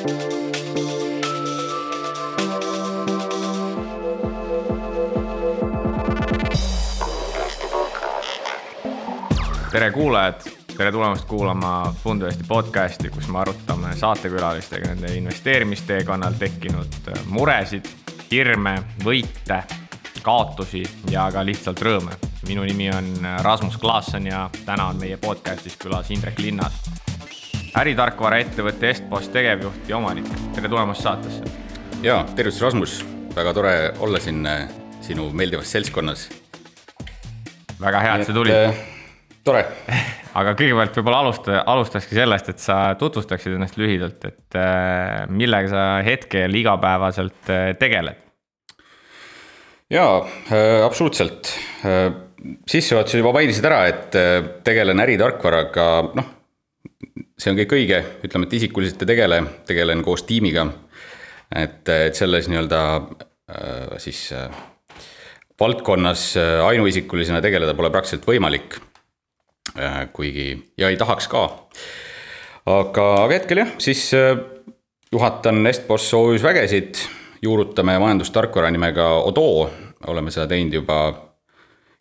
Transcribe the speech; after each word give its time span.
tere 0.00 0.08
kuulajad, 9.90 10.34
tere 10.76 10.92
tulemast 10.92 11.24
kuulama 11.24 11.94
Funduesti 12.02 12.44
podcasti, 12.48 13.10
kus 13.10 13.28
me 13.28 13.38
arutame 13.38 13.96
saatekülalistega 13.96 14.88
nende 14.88 15.14
investeerimisteekonnal 15.16 16.32
tekkinud 16.38 16.86
äh, 17.08 17.14
muresid, 17.26 17.84
hirme, 18.30 18.82
võite, 19.04 19.62
kaotusi 20.22 20.82
ja 21.10 21.32
ka 21.32 21.44
lihtsalt 21.44 21.80
rõõme. 21.80 22.12
minu 22.48 22.64
nimi 22.64 22.90
on 22.90 23.24
äh, 23.24 23.44
Rasmus 23.44 23.76
Klaasson 23.76 24.26
ja 24.26 24.50
täna 24.64 24.86
on 24.86 24.96
meie 24.96 25.16
podcastis 25.16 25.76
külas 25.76 26.10
Indrek 26.10 26.38
Linnas. 26.38 26.89
Äritarkvaraettevõtte 27.78 28.90
Estpost 28.90 29.32
tegevjuht 29.34 29.88
ja 29.88 29.98
omanik, 30.00 30.28
tere 30.54 30.68
tulemast 30.68 31.04
saatesse. 31.06 31.44
ja 32.02 32.20
tervitus, 32.36 32.62
Rasmus, 32.64 33.00
väga 33.36 33.52
tore 33.54 33.74
olla 34.02 34.20
siin 34.20 34.46
äh, 34.46 34.64
sinu 35.04 35.28
meeldivas 35.32 35.70
seltskonnas. 35.72 36.28
väga 37.80 38.00
hea, 38.00 38.16
et 38.16 38.26
sa 38.26 38.34
tulid 38.34 38.80
tore 39.44 39.62
aga 40.40 40.54
kõigepealt 40.58 40.98
võib-olla 40.98 41.20
alusta, 41.24 41.60
alustakski 41.66 42.18
sellest, 42.18 42.50
et 42.52 42.62
sa 42.62 42.80
tutvustaksid 42.98 43.54
ennast 43.54 43.78
lühidalt, 43.80 44.24
et 44.26 44.58
äh, 44.58 45.28
millega 45.30 45.70
sa 45.70 45.84
hetkel 46.06 46.58
igapäevaselt 46.62 47.54
äh, 47.54 47.70
tegeled? 47.78 48.18
jaa 49.90 50.18
äh,, 50.26 50.82
absoluutselt 50.86 51.54
äh,. 51.86 52.10
sissejuhatuses 52.66 53.22
juba 53.22 53.32
mainisid 53.38 53.70
ära, 53.70 53.84
et 53.86 54.18
äh, 54.18 54.36
tegelen 54.66 55.06
äritarkvaraga, 55.06 55.88
noh, 56.18 56.36
see 57.40 57.52
on 57.52 57.56
kõik 57.56 57.72
õige, 57.72 58.02
ütleme, 58.26 58.46
et 58.46 58.58
isikuliselt 58.60 59.00
ei 59.04 59.14
tegele, 59.14 59.40
tegelen 59.68 60.04
koos 60.04 60.26
tiimiga. 60.28 60.66
et, 61.56 61.88
et 61.88 62.14
selles 62.14 62.48
nii-öelda 62.52 62.82
äh, 62.96 63.96
siis 63.98 64.28
valdkonnas 65.60 66.34
ainuisikulisena 66.64 67.40
tegeleda 67.40 67.74
pole 67.74 67.90
praktiliselt 67.90 68.28
võimalik. 68.28 68.78
Äh, 69.78 70.08
kuigi, 70.12 70.72
ja 70.78 70.88
ei 70.88 70.96
tahaks 70.98 71.28
ka. 71.30 71.44
aga, 72.66 73.04
aga 73.22 73.34
hetkel 73.36 73.62
jah, 73.62 73.68
siis 73.78 74.08
äh, 74.18 74.32
juhatan 75.12 75.62
Estbos 75.70 76.08
OÜ-s 76.14 76.42
vägesid, 76.42 76.98
juurutame 77.42 77.94
majandustarkvara 78.02 78.70
nimega 78.74 79.06
Odo, 79.22 79.70
oleme 80.10 80.32
seda 80.34 80.48
teinud 80.50 80.74
juba 80.80 80.96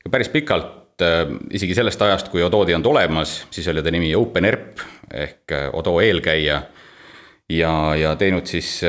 päris 0.10 0.32
pikalt, 0.34 1.04
äh, 1.06 1.30
isegi 1.54 1.78
sellest 1.78 2.02
ajast, 2.02 2.32
kui 2.34 2.42
Odo 2.44 2.64
ei 2.66 2.74
olnud 2.74 2.90
olemas, 2.90 3.44
siis 3.54 3.68
oli 3.70 3.86
ta 3.86 3.94
nimi 3.94 4.16
OpenERP 4.18 4.82
ehk 5.14 5.56
Odo 5.74 6.00
eelkäija. 6.02 6.62
ja, 7.50 7.74
ja 7.96 8.16
teinud 8.16 8.46
siis, 8.46 8.82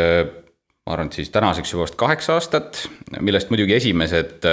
ma 0.87 0.93
arvan, 0.93 1.09
et 1.09 1.21
siis 1.21 1.31
tänaseks 1.31 1.73
juba 1.73 1.87
vast 1.87 1.97
kaheksa 1.97 2.35
aastat, 2.37 2.87
millest 3.21 3.51
muidugi 3.51 3.75
esimesed 3.75 4.45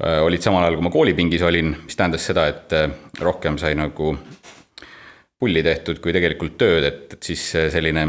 Äh, 0.00 0.22
olid 0.24 0.40
samal 0.40 0.64
ajal, 0.64 0.78
kui 0.78 0.86
ma 0.86 0.92
koolipingis 0.92 1.42
olin, 1.44 1.74
mis 1.84 1.96
tähendas 1.96 2.24
seda, 2.24 2.46
et 2.48 2.72
äh, 2.72 2.86
rohkem 3.20 3.58
sai 3.60 3.74
nagu 3.76 4.14
pulli 5.40 5.60
tehtud 5.64 6.00
kui 6.00 6.14
tegelikult 6.16 6.56
tööd, 6.60 6.86
et, 6.88 7.02
et 7.16 7.28
siis 7.28 7.42
äh, 7.58 7.68
selline 7.72 8.06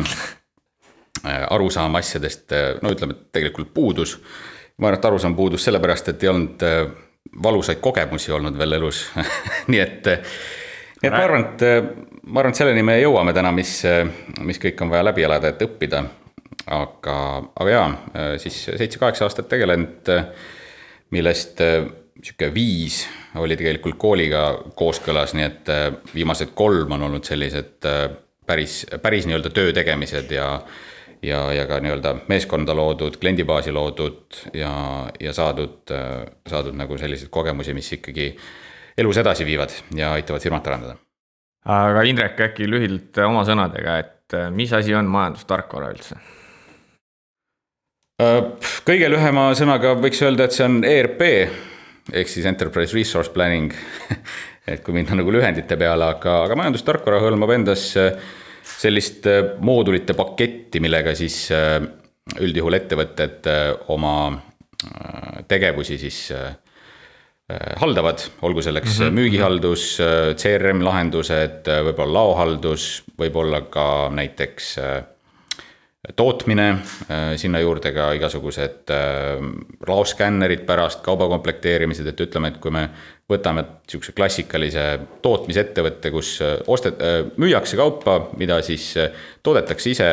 arusaam 1.22 1.94
asjadest, 2.00 2.54
no 2.82 2.94
ütleme, 2.96 3.14
et 3.14 3.36
tegelikult 3.36 3.74
puudus. 3.76 4.16
ma 4.80 4.88
arvan, 4.88 4.98
et 4.98 5.06
arusaam 5.06 5.36
puudus 5.38 5.68
sellepärast, 5.68 6.08
et 6.10 6.24
ei 6.24 6.30
olnud 6.32 6.64
valusaid 7.44 7.78
kogemusi 7.84 8.32
olnud 8.34 8.58
veel 8.58 8.80
elus 8.80 9.04
nii 9.72 9.82
et, 9.84 10.08
nii 10.08 11.12
et 11.12 11.14
ma 11.14 11.22
arvan, 11.28 11.46
et 11.52 12.11
ma 12.24 12.40
arvan, 12.42 12.54
et 12.54 12.62
selleni 12.62 12.84
me 12.86 12.98
jõuame 13.02 13.34
täna, 13.34 13.52
mis, 13.56 13.82
mis 14.46 14.60
kõik 14.62 14.82
on 14.84 14.92
vaja 14.94 15.06
läbi 15.10 15.24
elada, 15.28 15.52
et 15.52 15.62
õppida. 15.66 16.04
aga, 16.72 17.16
aga 17.58 17.70
jaa, 17.70 17.86
siis 18.40 18.58
seitse-kaheksa 18.78 19.26
aastat 19.26 19.48
tegelenud 19.50 20.12
millest 21.12 21.62
äh, 21.62 21.86
sihuke 22.22 22.52
viis 22.54 23.04
oli 23.40 23.58
tegelikult 23.60 24.00
kooliga 24.00 24.46
kooskõlas, 24.78 25.36
nii 25.38 25.48
et 25.48 25.72
äh, 25.72 25.90
viimased 26.16 26.56
kolm 26.58 26.98
on 26.98 27.10
olnud 27.10 27.28
sellised 27.28 27.88
äh, 27.88 28.06
päris, 28.48 28.82
päris 29.04 29.28
nii-öelda 29.28 29.52
töö 29.54 29.76
tegemised 29.76 30.32
ja 30.36 30.48
ja, 31.22 31.44
ja 31.54 31.68
ka 31.70 31.78
nii-öelda 31.84 32.16
meeskonda 32.32 32.74
loodud, 32.74 33.20
kliendibaasi 33.22 33.72
loodud 33.76 34.40
ja, 34.58 34.72
ja 35.22 35.34
saadud, 35.38 35.94
saadud 36.50 36.74
nagu 36.74 36.98
selliseid 36.98 37.30
kogemusi, 37.30 37.76
mis 37.78 37.92
ikkagi 37.94 38.32
elus 38.98 39.20
edasi 39.22 39.46
viivad 39.46 39.76
ja 39.94 40.16
aitavad 40.18 40.42
firmat 40.42 40.66
arendada. 40.72 40.98
Aga 41.66 42.04
Indrek, 42.10 42.40
äkki 42.50 42.70
lühidalt 42.70 43.18
oma 43.28 43.44
sõnadega, 43.48 43.98
et 44.02 44.38
mis 44.56 44.72
asi 44.74 44.96
on 44.98 45.10
majandustarkvara 45.12 45.92
üldse? 45.94 46.18
Äh, 48.22 48.40
kõige 48.86 49.10
lühema 49.10 49.50
sõnaga 49.58 49.96
võiks 50.00 50.22
öelda, 50.26 50.46
et 50.46 50.56
see 50.56 50.66
on 50.68 50.82
ERP 50.86 51.24
ehk 52.12 52.30
siis 52.30 52.46
Enterprise 52.50 52.94
Resource 52.98 53.32
Planning 53.34 53.72
et 54.72 54.84
kui 54.86 54.94
minna 54.94 55.18
nagu 55.18 55.34
lühendite 55.34 55.78
peale, 55.80 56.12
aga, 56.18 56.42
aga 56.46 56.58
majandustarkvara 56.60 57.22
hõlmab 57.24 57.54
endas 57.56 57.88
äh, 58.00 58.12
sellist 58.68 59.26
äh, 59.30 59.56
moodulite 59.64 60.14
paketti, 60.18 60.82
millega 60.84 61.16
siis 61.18 61.48
üldjuhul 62.42 62.78
ettevõtted 62.78 63.48
oma 63.92 64.14
tegevusi 65.50 65.98
siis 66.00 66.20
haldavad, 67.82 68.22
olgu 68.42 68.62
selleks 68.62 69.00
mm 69.00 69.06
-hmm. 69.06 69.18
müügihaldus, 69.20 69.86
CRM 70.38 70.84
lahendused, 70.86 71.68
võib-olla 71.88 72.14
laohaldus, 72.14 73.04
võib-olla 73.20 73.62
ka 73.70 73.88
näiteks 74.14 74.78
tootmine, 76.16 76.70
äh, 76.70 77.36
sinna 77.38 77.60
juurde 77.62 77.92
ka 77.94 78.12
igasugused 78.18 78.90
äh, 78.90 79.42
laoskännerid 79.88 80.66
pärast, 80.66 81.04
kauba 81.06 81.28
komplekteerimised, 81.30 82.08
et 82.10 82.24
ütleme, 82.26 82.52
et 82.52 82.60
kui 82.62 82.74
me 82.74 82.88
võtame 83.30 83.64
sihukese 83.90 84.16
klassikalise 84.18 84.86
tootmisettevõtte, 85.22 86.12
kus 86.14 86.34
äh, 86.42 86.58
ostet-, 86.68 87.02
müüakse 87.38 87.78
kaupa, 87.80 88.18
mida 88.38 88.62
siis 88.66 88.94
toodetakse 89.44 89.94
ise, 89.94 90.12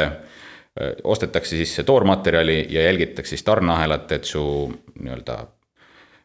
ostetakse 1.09 1.57
sisse 1.59 1.83
toormaterjali 1.83 2.61
ja 2.71 2.85
jälgitakse 2.85 3.35
siis 3.35 3.43
tarneahelat, 3.43 4.13
et 4.15 4.29
su 4.29 4.43
nii-öelda 5.01 5.41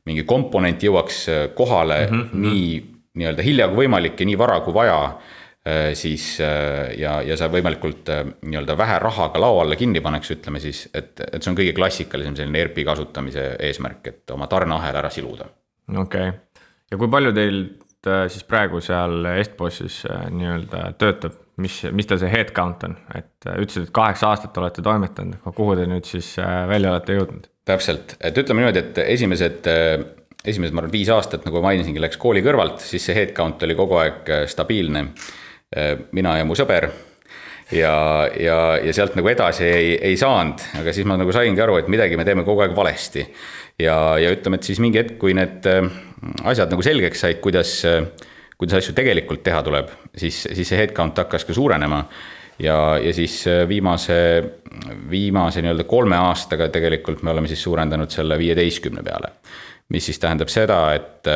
mingi 0.06 0.24
komponent 0.28 0.84
jõuaks 0.84 1.26
kohale 1.56 2.08
mm 2.10 2.20
-hmm. 2.20 2.42
nii 2.48 2.66
nii-öelda 3.14 3.44
hilja 3.46 3.68
kui 3.70 3.86
võimalik 3.86 4.20
ja 4.20 4.26
nii 4.26 4.38
vara 4.38 4.60
kui 4.66 4.74
vaja 4.74 4.98
Äh, 5.68 5.94
siis 5.94 6.42
äh, 6.42 6.92
ja, 7.00 7.22
ja 7.24 7.38
sa 7.40 7.48
võimalikult 7.48 8.10
äh, 8.12 8.26
nii-öelda 8.44 8.76
vähe 8.76 8.98
rahaga 9.00 9.40
lao 9.40 9.62
alla 9.62 9.78
kinni 9.80 10.02
paneks, 10.04 10.34
ütleme 10.36 10.60
siis, 10.60 10.82
et, 10.92 11.14
et 11.24 11.38
see 11.40 11.54
on 11.54 11.56
kõige 11.56 11.72
klassikalisem 11.78 12.36
selline 12.36 12.60
ERP-i 12.66 12.84
kasutamise 12.84 13.46
eesmärk, 13.70 14.10
et 14.12 14.34
oma 14.36 14.50
tarneahel 14.52 15.00
ära 15.00 15.12
siluda. 15.14 15.48
okei 15.88 16.34
okay., 16.34 16.66
ja 16.92 17.00
kui 17.00 17.08
palju 17.08 17.32
teil 17.38 17.62
siis 18.04 18.44
praegu 18.44 18.84
seal 18.84 19.24
Estbossis 19.38 20.02
nii-öelda 20.36 20.90
töötab, 21.00 21.40
mis, 21.62 21.84
mis 21.92 22.10
teil 22.10 22.22
see 22.24 22.32
headcount 22.32 22.88
on, 22.88 22.98
et 23.16 23.50
ütlesid, 23.54 23.88
et 23.88 23.94
kaheksa 23.96 24.32
aastat 24.32 24.58
olete 24.58 24.82
toimetanud, 24.86 25.40
kuhu 25.54 25.78
te 25.80 25.88
nüüd 25.90 26.08
siis 26.10 26.36
välja 26.40 26.96
olete 26.96 27.20
jõudnud? 27.20 27.48
täpselt, 27.64 28.18
et 28.20 28.38
ütleme 28.38 28.64
niimoodi, 28.64 28.82
et 28.82 28.98
esimesed 29.06 29.70
esimesed, 30.44 30.74
ma 30.76 30.82
arvan, 30.82 30.92
viis 30.92 31.08
aastat, 31.14 31.46
nagu 31.48 31.62
ma 31.62 31.70
mainisingi, 31.70 32.02
läks 32.04 32.20
kooli 32.20 32.42
kõrvalt, 32.44 32.82
siis 32.84 33.06
see 33.08 33.16
headcount 33.16 33.64
oli 33.64 33.78
kogu 33.80 33.96
aeg 34.02 34.32
stabiilne 34.52 35.06
Äh, 35.74 35.98
mina 36.14 36.38
ja 36.38 36.46
mu 36.46 36.56
sõber. 36.58 36.92
ja, 37.74 37.94
ja, 38.38 38.58
ja 38.84 38.94
sealt 38.94 39.16
nagu 39.18 39.30
edasi 39.32 39.66
ei, 39.66 39.94
ei 40.12 40.18
saanud, 40.20 40.62
aga 40.78 40.92
siis 40.94 41.08
ma 41.10 41.16
nagu 41.18 41.32
saingi 41.34 41.62
aru, 41.64 41.80
et 41.80 41.88
midagi 41.90 42.20
me 42.20 42.26
teeme 42.28 42.44
kogu 42.46 42.62
aeg 42.62 42.76
valesti. 42.78 43.26
ja, 43.82 44.20
ja 44.22 44.34
ütleme, 44.36 44.60
et 44.60 44.68
siis 44.70 44.82
mingi 44.84 45.02
hetk, 45.02 45.18
kui 45.22 45.34
need 45.34 45.66
äh, 45.70 45.88
asjad 46.46 46.70
nagu 46.70 46.86
selgeks 46.86 47.26
said, 47.26 47.40
kuidas, 47.42 47.80
äh, 47.90 48.06
kuidas 48.58 48.82
asju 48.82 48.96
tegelikult 48.98 49.44
teha 49.44 49.64
tuleb, 49.64 49.92
siis, 50.16 50.44
siis 50.54 50.70
see 50.70 50.80
headcount 50.80 51.18
hakkas 51.24 51.46
ka 51.46 51.56
suurenema 51.56 52.04
ja, 52.60 52.98
ja 53.02 53.14
siis 53.14 53.44
viimase, 53.68 54.20
viimase 55.10 55.64
nii-öelda 55.64 55.88
kolme 55.90 56.20
aastaga 56.20 56.70
tegelikult 56.74 57.24
me 57.24 57.34
oleme 57.34 57.50
siis 57.52 57.64
suurendanud 57.64 58.14
selle 58.14 58.38
viieteistkümne 58.38 59.04
peale. 59.04 59.34
mis 59.90 60.06
siis 60.06 60.20
tähendab 60.20 60.50
seda, 60.50 60.94
et, 60.96 61.28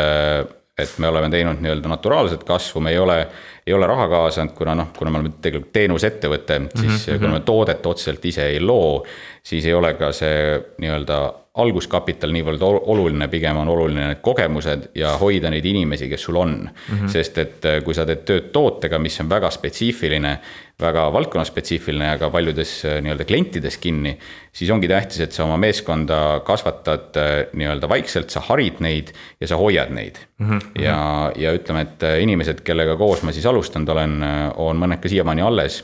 et 0.77 0.93
me 0.97 1.07
oleme 1.07 1.29
teinud 1.29 1.59
nii-öelda 1.61 1.89
naturaalset 1.89 2.43
kasvu, 2.47 2.81
me 2.81 2.91
ei 2.95 2.99
ole 2.99 3.19
ei 3.67 3.73
ole 3.73 3.87
raha 3.87 4.07
kaasanud, 4.07 4.53
kuna 4.55 4.75
noh, 4.79 4.93
kuna 4.95 5.11
me 5.11 5.19
oleme 5.19 5.33
tegelikult 5.43 5.73
teenusettevõte, 5.75 6.59
siis 6.71 7.07
mm 7.07 7.13
-hmm. 7.13 7.19
kui 7.19 7.27
me 7.27 7.39
toodet 7.45 7.85
otseselt 7.85 8.25
ise 8.25 8.45
ei 8.47 8.61
loo, 8.63 9.03
siis 9.47 9.65
ei 9.65 9.73
ole 9.73 9.93
ka 9.95 10.11
see 10.15 10.57
nii-öelda 10.81 11.19
alguskapital 11.57 12.31
niivõrd 12.35 12.61
oluline, 12.61 13.27
pigem 13.31 13.57
on 13.57 13.69
oluline 13.71 14.11
need 14.11 14.19
kogemused 14.25 14.91
ja 14.97 15.15
hoida 15.17 15.49
neid 15.49 15.65
inimesi, 15.65 16.09
kes 16.11 16.27
sul 16.27 16.37
on 16.37 16.53
mm. 16.59 16.69
-hmm. 16.91 17.09
sest 17.09 17.37
et 17.41 17.65
äh, 17.65 17.79
kui 17.83 17.95
sa 17.97 18.05
teed 18.05 18.25
tööd 18.27 18.51
tootega, 18.53 18.99
mis 19.01 19.17
on 19.23 19.29
väga 19.29 19.49
spetsiifiline, 19.53 20.35
väga 20.81 21.07
valdkonnaspetsiifiline 21.13 22.11
ja 22.11 22.19
ka 22.21 22.29
paljudes 22.29 22.75
äh, 22.85 22.99
nii-öelda 23.01 23.25
klientides 23.25 23.77
kinni, 23.81 24.17
siis 24.53 24.71
ongi 24.71 24.87
tähtis, 24.87 25.19
et 25.25 25.31
sa 25.31 25.47
oma 25.47 25.57
meeskonda 25.57 26.41
kasvatad 26.45 27.17
äh, 27.17 27.33
nii-öelda 27.53 27.89
vaikselt, 27.89 28.29
sa 28.29 28.43
harid 28.51 28.83
neid 28.85 29.13
ja 29.41 29.47
sa 29.47 29.57
hoiad 29.57 29.89
neid 29.89 30.21
mm. 30.37 30.49
-hmm. 30.49 30.81
ja, 30.83 31.31
ja 31.35 31.53
ütleme, 31.57 31.81
et 31.81 32.09
inimesed, 32.21 32.61
kellega 32.61 32.97
koos 32.97 33.23
ma 33.23 33.31
siis 33.31 33.45
alustanud 33.45 33.89
olen, 33.89 34.19
on 34.55 34.77
mõned 34.77 35.01
ka 35.01 35.09
siiamaani 35.09 35.41
alles 35.41 35.83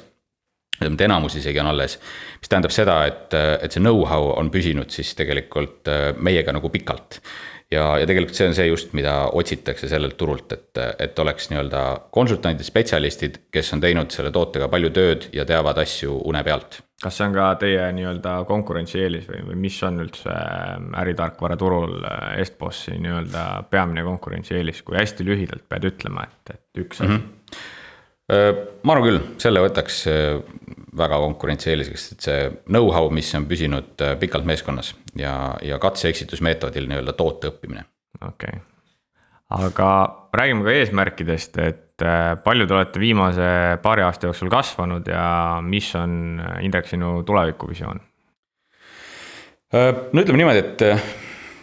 mitte 0.81 1.05
enamus 1.05 1.37
isegi 1.39 1.59
on 1.61 1.69
alles. 1.71 1.99
mis 2.41 2.49
tähendab 2.49 2.73
seda, 2.75 2.99
et, 3.07 3.33
et 3.33 3.71
see 3.71 3.83
know-how 3.83 4.33
on 4.37 4.49
püsinud 4.51 4.91
siis 4.91 5.13
tegelikult 5.15 5.89
meiega 6.17 6.55
nagu 6.55 6.69
pikalt 6.73 7.21
ja, 7.73 7.83
ja 7.99 8.07
tegelikult 8.07 8.37
see 8.37 8.47
on 8.49 8.55
see 8.57 8.67
just, 8.67 8.93
mida 8.97 9.13
otsitakse 9.35 9.89
sellelt 9.91 10.17
turult, 10.19 10.51
et, 10.55 10.79
et 11.03 11.19
oleks 11.19 11.49
nii-öelda 11.51 11.83
konsultandid, 12.13 12.65
spetsialistid, 12.67 13.39
kes 13.53 13.73
on 13.75 13.83
teinud 13.83 14.13
selle 14.13 14.31
tootega 14.35 14.69
palju 14.71 14.91
tööd 14.95 15.29
ja 15.35 15.45
teavad 15.49 15.79
asju 15.83 16.19
une 16.29 16.43
pealt. 16.45 16.81
kas 17.03 17.17
see 17.19 17.27
on 17.27 17.35
ka 17.35 17.49
teie 17.59 17.89
nii-öelda 17.97 18.37
konkurentsieelis 18.47 19.27
või, 19.27 19.41
või 19.49 19.59
mis 19.65 19.77
on 19.83 19.99
üldse 20.05 20.31
ähm, 20.31 20.91
äritarkvara 21.01 21.57
turul 21.59 21.97
äh, 21.99 22.39
Estbossi 22.43 22.95
nii-öelda 22.95 23.45
peamine 23.71 24.05
konkurentsieelis, 24.07 24.83
kui 24.87 24.99
hästi 24.99 25.27
lühidalt 25.27 25.67
pead 25.69 25.89
ütlema, 25.91 26.27
et, 26.29 26.55
et 26.55 26.85
üks 26.85 27.01
asi 27.01 27.11
mm? 27.11 27.17
-hmm 27.17 27.39
ma 28.31 28.93
arvan 28.95 29.07
küll, 29.07 29.21
selle 29.41 29.63
võtaks 29.63 30.03
väga 30.97 31.17
konkurentsieeliseks, 31.25 32.05
et 32.13 32.27
see 32.27 32.43
know-how, 32.69 33.09
mis 33.13 33.31
on 33.35 33.47
püsinud 33.49 34.03
pikalt 34.21 34.45
meeskonnas 34.47 34.93
ja, 35.19 35.55
ja 35.65 35.79
katse-eksitusmeetodil 35.81 36.87
nii-öelda 36.89 37.15
toote 37.17 37.51
õppimine. 37.51 37.83
okei 38.21 38.59
okay., 38.59 38.61
aga 39.53 39.89
räägime 40.33 40.65
ka 40.65 40.77
eesmärkidest, 40.79 41.59
et 41.61 42.05
palju 42.43 42.67
te 42.67 42.73
olete 42.73 43.01
viimase 43.01 43.49
paari 43.83 44.05
aasta 44.05 44.29
jooksul 44.29 44.49
kasvanud 44.53 45.07
ja 45.11 45.59
mis 45.65 45.91
on, 45.99 46.41
Indrek, 46.65 46.87
sinu 46.89 47.19
tulevikuvisioon? 47.27 48.01
no 49.73 50.21
ütleme 50.21 50.37
niimoodi, 50.37 50.63
et 50.63 50.83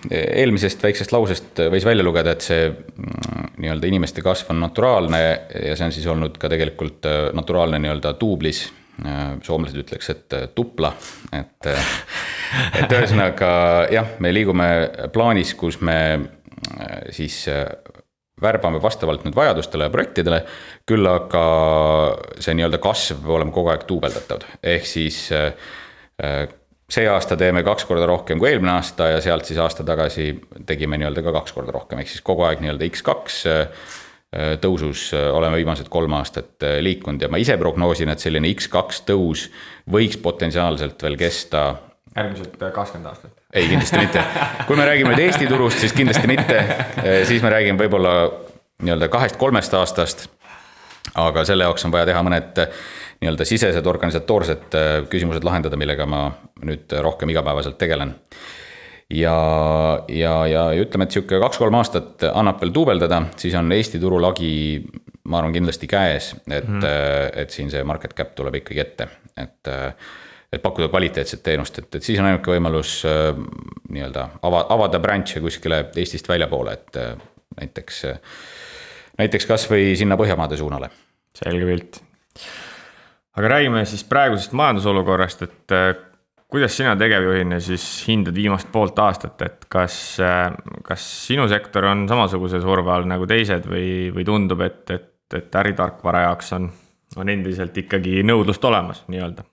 eelmisest 0.09 0.83
väiksest 0.83 1.13
lausest 1.13 1.61
võis 1.73 1.85
välja 1.85 2.05
lugeda, 2.05 2.33
et 2.33 2.45
see 2.45 2.69
mm, 2.71 3.55
nii-öelda 3.61 3.89
inimeste 3.91 4.25
kasv 4.25 4.53
on 4.55 4.63
naturaalne 4.65 5.21
ja 5.21 5.77
see 5.77 5.89
on 5.89 5.95
siis 5.95 6.07
olnud 6.11 6.39
ka 6.41 6.51
tegelikult 6.53 7.09
äh, 7.09 7.23
naturaalne 7.37 7.81
nii-öelda 7.83 8.15
duublis. 8.21 8.67
Äh, 9.05 9.37
soomlased 9.45 9.81
ütleks, 9.81 10.11
et 10.13 10.37
äh, 10.37 10.47
tupla, 10.57 10.93
et, 11.37 11.71
et 12.81 12.93
ühesõnaga 12.97 13.53
jah, 13.93 14.17
me 14.21 14.33
liigume 14.35 14.69
plaanis, 15.13 15.55
kus 15.59 15.81
me 15.85 15.97
siis 17.15 17.47
värbame 18.41 18.81
vastavalt 18.83 19.25
nüüd 19.25 19.37
vajadustele 19.37 19.87
ja 19.87 19.93
projektidele. 19.93 20.43
küll 20.89 21.07
aga 21.09 21.45
see 22.43 22.57
nii-öelda 22.59 22.81
kasv 22.83 23.23
peab 23.23 23.37
olema 23.39 23.55
kogu 23.55 23.71
aeg 23.73 23.87
duubeldatav, 23.89 24.45
ehk 24.61 24.89
siis 24.89 25.23
see 26.91 27.07
aasta 27.09 27.37
teeme 27.39 27.63
kaks 27.67 27.87
korda 27.89 28.07
rohkem 28.11 28.39
kui 28.41 28.51
eelmine 28.51 28.73
aasta 28.75 29.11
ja 29.15 29.21
sealt 29.25 29.49
siis 29.49 29.59
aasta 29.63 29.87
tagasi 29.87 30.33
tegime 30.67 30.99
nii-öelda 31.01 31.23
ka 31.27 31.35
kaks 31.41 31.55
korda 31.57 31.75
rohkem, 31.75 32.03
ehk 32.03 32.11
siis 32.11 32.25
kogu 32.27 32.47
aeg 32.49 32.63
nii-öelda 32.65 32.89
X2 32.89 33.37
äh, 33.51 33.85
tõusus 34.63 35.11
äh, 35.15 35.29
oleme 35.35 35.61
viimased 35.61 35.91
kolm 35.93 36.17
aastat 36.19 36.67
äh, 36.67 36.79
liikunud 36.85 37.23
ja 37.23 37.31
ma 37.31 37.41
ise 37.43 37.57
prognoosin, 37.61 38.11
et 38.13 38.23
selline 38.23 38.51
X2 38.57 39.05
tõus 39.11 39.47
võiks 39.91 40.19
potentsiaalselt 40.23 41.03
veel 41.07 41.19
kesta. 41.21 41.65
järgmised 42.17 42.59
kakskümmend 42.59 43.13
aastat? 43.13 43.37
ei, 43.53 43.69
kindlasti 43.71 44.03
mitte. 44.03 44.25
kui 44.67 44.79
me 44.79 44.89
räägime 44.91 45.15
nüüd 45.15 45.27
Eesti 45.29 45.51
turust, 45.51 45.83
siis 45.83 45.95
kindlasti 45.95 46.31
mitte, 46.31 46.63
siis 47.31 47.43
me 47.43 47.55
räägime 47.55 47.79
võib-olla 47.85 48.15
nii-öelda 48.83 49.11
kahest-kolmest 49.13 49.75
aastast. 49.79 50.27
aga 51.15 51.45
selle 51.45 51.67
jaoks 51.67 51.85
on 51.87 51.95
vaja 51.95 52.11
teha 52.11 52.23
mõned 52.27 52.67
nii-öelda 53.21 53.45
sisesed 53.45 53.87
organisatoorsed 53.87 54.77
äh, 54.77 54.89
küsimused 55.11 55.45
lahendada, 55.45 55.79
millega 55.81 56.07
ma 56.09 56.25
nüüd 56.65 56.93
rohkem 57.05 57.33
igapäevaselt 57.35 57.77
tegelen. 57.81 58.15
ja, 59.11 59.35
ja, 60.09 60.35
ja 60.47 60.65
ütleme, 60.79 61.05
et 61.05 61.17
sihuke 61.17 61.41
kaks-kolm 61.43 61.75
aastat 61.81 62.25
annab 62.31 62.61
veel 62.63 62.73
duubeldada, 62.75 63.25
siis 63.41 63.57
on 63.59 63.73
Eesti 63.75 63.99
turu 64.01 64.21
lagi, 64.23 64.53
ma 65.29 65.41
arvan, 65.41 65.53
kindlasti 65.53 65.89
käes, 65.91 66.33
et 66.47 66.69
mm, 66.69 66.81
-hmm. 66.81 67.39
et 67.43 67.51
siin 67.51 67.71
see 67.71 67.85
market 67.85 68.15
cap 68.15 68.35
tuleb 68.39 68.61
ikkagi 68.63 68.81
ette, 68.81 69.09
et 69.37 69.69
äh, 69.69 69.95
et 70.51 70.63
pakkuda 70.63 70.89
kvaliteetset 70.91 71.43
teenust, 71.43 71.79
et, 71.79 71.95
et 71.95 72.03
siis 72.03 72.19
on 72.19 72.27
ainuke 72.27 72.51
võimalus 72.51 73.05
nii-öelda 73.07 74.25
ava, 74.43 74.65
avada 74.75 74.99
branch'e 74.99 75.39
kuskile 75.41 75.85
Eestist 75.95 76.27
väljapoole, 76.27 76.73
et 76.73 76.99
näiteks, 77.61 78.01
näiteks 79.19 79.47
kasvõi 79.47 79.95
sinna 79.95 80.19
Põhjamaade 80.19 80.59
suunale. 80.59 80.91
selge 81.39 81.71
pilt 81.71 82.01
aga 83.41 83.55
räägime 83.55 83.85
siis 83.89 84.05
praegusest 84.09 84.53
majandusolukorrast, 84.59 85.45
et 85.47 85.75
äh, 85.75 85.95
kuidas 86.51 86.77
sina 86.77 86.93
tegevjuhina 86.99 87.61
siis 87.63 87.85
hindad 88.09 88.37
viimast 88.37 88.69
poolt 88.73 88.99
aastat, 89.01 89.41
et 89.47 89.65
kas, 89.73 89.95
äh, 90.25 90.51
kas 90.87 91.07
sinu 91.27 91.49
sektor 91.49 91.89
on 91.91 92.05
samasuguse 92.11 92.61
surve 92.61 92.93
all 92.93 93.09
nagu 93.09 93.29
teised 93.31 93.69
või, 93.71 94.11
või 94.15 94.27
tundub, 94.29 94.61
et, 94.67 94.85
et, 94.93 95.39
et 95.41 95.61
äritarkvara 95.63 96.27
jaoks 96.29 96.53
on, 96.59 96.69
on 97.17 97.33
endiselt 97.33 97.81
ikkagi 97.81 98.21
nõudlust 98.27 98.65
olemas 98.69 99.05
nii-öelda? 99.09 99.47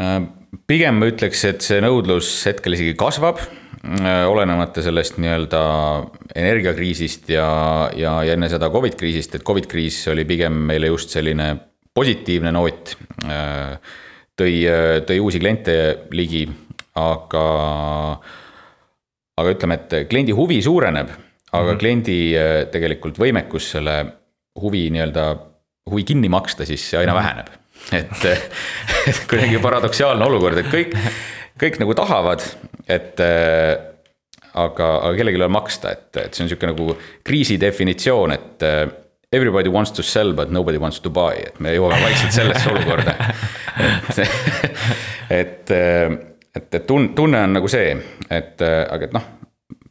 Äh, 0.00 0.18
pigem 0.66 0.98
ma 0.98 1.10
ütleks, 1.12 1.46
et 1.46 1.62
see 1.62 1.80
nõudlus 1.84 2.32
hetkel 2.50 2.78
isegi 2.78 2.98
kasvab, 2.98 3.42
olenemata 3.80 4.82
sellest 4.84 5.14
nii-öelda 5.22 5.60
energiakriisist 6.36 7.30
ja, 7.32 7.46
ja, 7.96 8.18
ja 8.28 8.34
enne 8.36 8.50
seda 8.52 8.68
Covid 8.68 8.98
kriisist, 9.00 9.38
et 9.38 9.46
Covid 9.46 9.70
kriis 9.70 10.02
oli 10.12 10.26
pigem 10.28 10.58
meile 10.68 10.90
just 10.90 11.14
selline 11.16 11.54
positiivne 11.94 12.52
noot. 12.54 12.94
Äh, 13.24 13.76
tõi, 14.40 14.54
tõi 15.06 15.18
uusi 15.20 15.40
kliente 15.42 15.74
ligi, 16.16 16.46
aga, 16.98 17.44
aga 19.36 19.52
ütleme, 19.52 19.76
et 19.76 20.08
kliendi 20.10 20.34
huvi 20.36 20.60
suureneb, 20.64 21.10
aga 21.50 21.62
mm 21.62 21.68
-hmm. 21.68 21.78
kliendi 21.78 22.18
äh, 22.36 22.66
tegelikult 22.72 23.18
võimekus 23.18 23.70
selle 23.76 23.96
huvi 24.60 24.88
nii-öelda, 24.90 25.26
huvi 25.90 26.04
kinni 26.04 26.28
maksta, 26.28 26.66
siis 26.66 26.90
see 26.90 26.98
aina 26.98 27.12
-hmm. 27.12 27.22
väheneb. 27.22 27.48
et, 28.00 28.24
et 29.08 29.26
kuidagi 29.28 29.58
paradoksaalne 29.58 30.24
olukord, 30.24 30.58
et 30.58 30.66
kõik, 30.66 30.96
kõik 31.60 31.78
nagu 31.80 31.94
tahavad, 31.94 32.42
et 32.88 33.20
äh, 33.20 33.78
aga, 34.54 34.88
aga 34.98 35.14
kellelgi 35.16 35.38
ei 35.38 35.42
ole 35.42 35.48
maksta, 35.48 35.92
et, 35.92 36.16
et 36.16 36.34
see 36.34 36.44
on 36.44 36.48
sihuke 36.48 36.66
nagu 36.66 36.96
kriisi 37.24 37.60
definitsioon, 37.60 38.32
et 38.32 38.66
everybody 39.32 39.68
wants 39.68 39.92
to 39.92 40.02
sell 40.02 40.32
but 40.34 40.50
nobody 40.50 40.78
wants 40.78 41.00
to 41.00 41.10
buy, 41.10 41.38
et 41.46 41.60
me 41.62 41.74
jõuame 41.76 42.00
vaikselt 42.02 42.34
sellesse 42.34 42.70
olukorda. 42.74 43.14
et, 43.80 44.22
et, 45.30 45.74
et 46.56 46.80
tun-, 46.86 47.12
tunne 47.14 47.44
on 47.46 47.54
nagu 47.60 47.70
see, 47.70 47.94
et 48.30 48.64
aga 48.64 49.06
et 49.06 49.14
noh, 49.14 49.28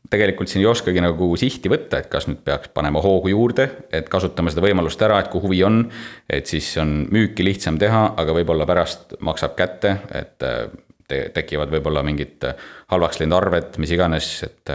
tegelikult 0.09 0.49
siin 0.49 0.63
ei 0.63 0.69
oskagi 0.69 1.01
nagu 1.03 1.29
sihti 1.39 1.71
võtta, 1.71 2.01
et 2.01 2.09
kas 2.11 2.27
nüüd 2.27 2.41
peaks 2.45 2.73
panema 2.75 3.01
hoogu 3.03 3.31
juurde, 3.31 3.69
et 3.93 4.09
kasutame 4.11 4.51
seda 4.51 4.65
võimalust 4.65 5.01
ära, 5.05 5.21
et 5.21 5.29
kui 5.31 5.43
huvi 5.43 5.63
on, 5.67 5.83
et 6.29 6.49
siis 6.49 6.71
on 6.81 7.05
müüki 7.13 7.45
lihtsam 7.45 7.79
teha, 7.81 8.09
aga 8.19 8.35
võib-olla 8.35 8.67
pärast 8.69 9.19
maksab 9.25 9.55
kätte, 9.59 9.99
et 10.17 10.35
te, 10.39 11.21
tekivad 11.35 11.71
võib-olla 11.73 12.03
mingid 12.05 12.43
halvaks 12.91 13.21
läinud 13.21 13.37
arved, 13.37 13.77
mis 13.81 13.93
iganes, 13.95 14.33
et 14.49 14.73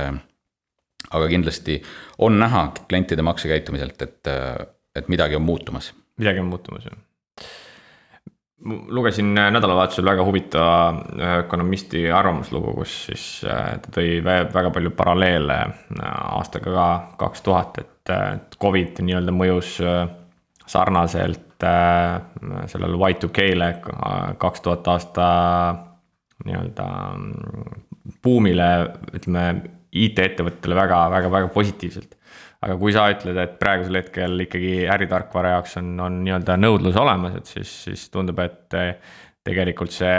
aga 1.11 1.29
kindlasti 1.29 1.83
on 2.19 2.39
näha 2.39 2.69
klientide 2.89 3.23
maksekäitumiselt, 3.23 4.03
et, 4.03 4.33
et 4.97 5.09
midagi 5.09 5.37
on 5.37 5.43
muutumas. 5.43 5.93
midagi 6.19 6.41
on 6.41 6.47
muutumas, 6.53 6.85
jah 6.85 6.99
lugesin 8.65 9.35
nädalavahetusel 9.35 10.05
väga 10.05 10.25
huvitava 10.25 11.05
ökonomisti 11.39 12.11
arvamuslugu, 12.11 12.73
kus 12.73 12.95
siis 13.07 13.25
äh, 13.45 13.79
ta 13.83 13.93
tõi 13.99 14.19
väga 14.25 14.71
palju 14.73 14.95
paralleele 14.97 15.59
äh, 15.61 16.13
aastaga 16.39 16.73
ka 16.73 16.87
kaks 17.27 17.45
tuhat, 17.45 17.79
et 17.83 18.59
Covid 18.61 19.01
nii-öelda 19.05 19.35
mõjus 19.37 19.77
äh, 19.85 20.07
sarnaselt 20.67 21.43
sellele 21.65 22.97
Y2K-le 22.99 23.69
kaks 24.43 24.61
tuhat 24.65 24.89
aasta 24.91 25.27
nii-öelda 26.45 26.87
mm, 27.17 27.85
buumile, 28.25 28.69
ütleme 29.17 29.45
IT-ettevõttele 29.95 30.77
väga, 30.79 31.01
väga, 31.13 31.33
väga 31.33 31.51
positiivselt. 31.55 32.17
aga 32.65 32.79
kui 32.81 32.95
sa 32.97 33.11
ütled, 33.13 33.37
et 33.37 33.59
praegusel 33.61 33.99
hetkel 34.01 34.47
ikkagi 34.47 34.87
äritarkvara 34.89 35.57
jaoks 35.59 35.77
on, 35.83 35.91
on 36.01 36.23
nii-öelda 36.25 36.57
nõudlus 36.57 36.97
olemas, 36.97 37.37
et 37.37 37.51
siis, 37.51 37.73
siis 37.85 38.07
tundub, 38.11 38.41
et 38.41 38.79
tegelikult 39.45 39.93
see, 39.93 40.19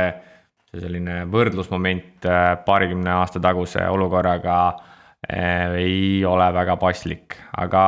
see 0.69 0.83
selline 0.83 1.23
võrdlusmoment 1.33 2.27
äh, 2.29 2.51
paarikümne 2.65 3.15
aasta 3.17 3.41
taguse 3.41 3.87
olukorraga 3.89 4.57
äh, 4.69 5.73
ei 5.81 6.21
ole 6.29 6.51
väga 6.53 6.77
paslik, 6.81 7.39
aga 7.57 7.87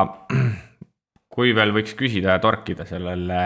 kui 1.38 1.54
veel 1.54 1.70
võiks 1.76 1.94
küsida 1.98 2.34
ja 2.34 2.42
torkida 2.42 2.86
sellele 2.90 3.42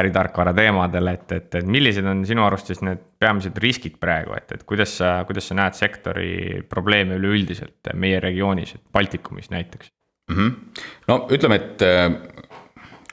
äritarkvara 0.00 0.54
teemadele, 0.56 1.14
et, 1.14 1.34
et, 1.36 1.54
et 1.60 1.68
millised 1.70 2.06
on 2.10 2.24
sinu 2.26 2.42
arust 2.42 2.72
siis 2.72 2.82
need 2.82 3.04
peamised 3.22 3.58
riskid 3.62 4.00
praegu, 4.02 4.34
et, 4.34 4.50
et 4.56 4.66
kuidas 4.66 4.96
sa, 4.98 5.20
kuidas 5.28 5.46
sa 5.50 5.58
näed 5.60 5.78
sektori 5.78 6.32
probleeme 6.70 7.20
üleüldiselt 7.20 7.92
meie 7.94 8.18
regioonis, 8.22 8.74
Baltikumis 8.92 9.52
näiteks 9.54 9.92
mm? 10.30 10.36
-hmm. 10.36 10.82
no 11.08 11.20
ütleme, 11.30 11.60
et 11.62 11.86
äh, 11.86 12.10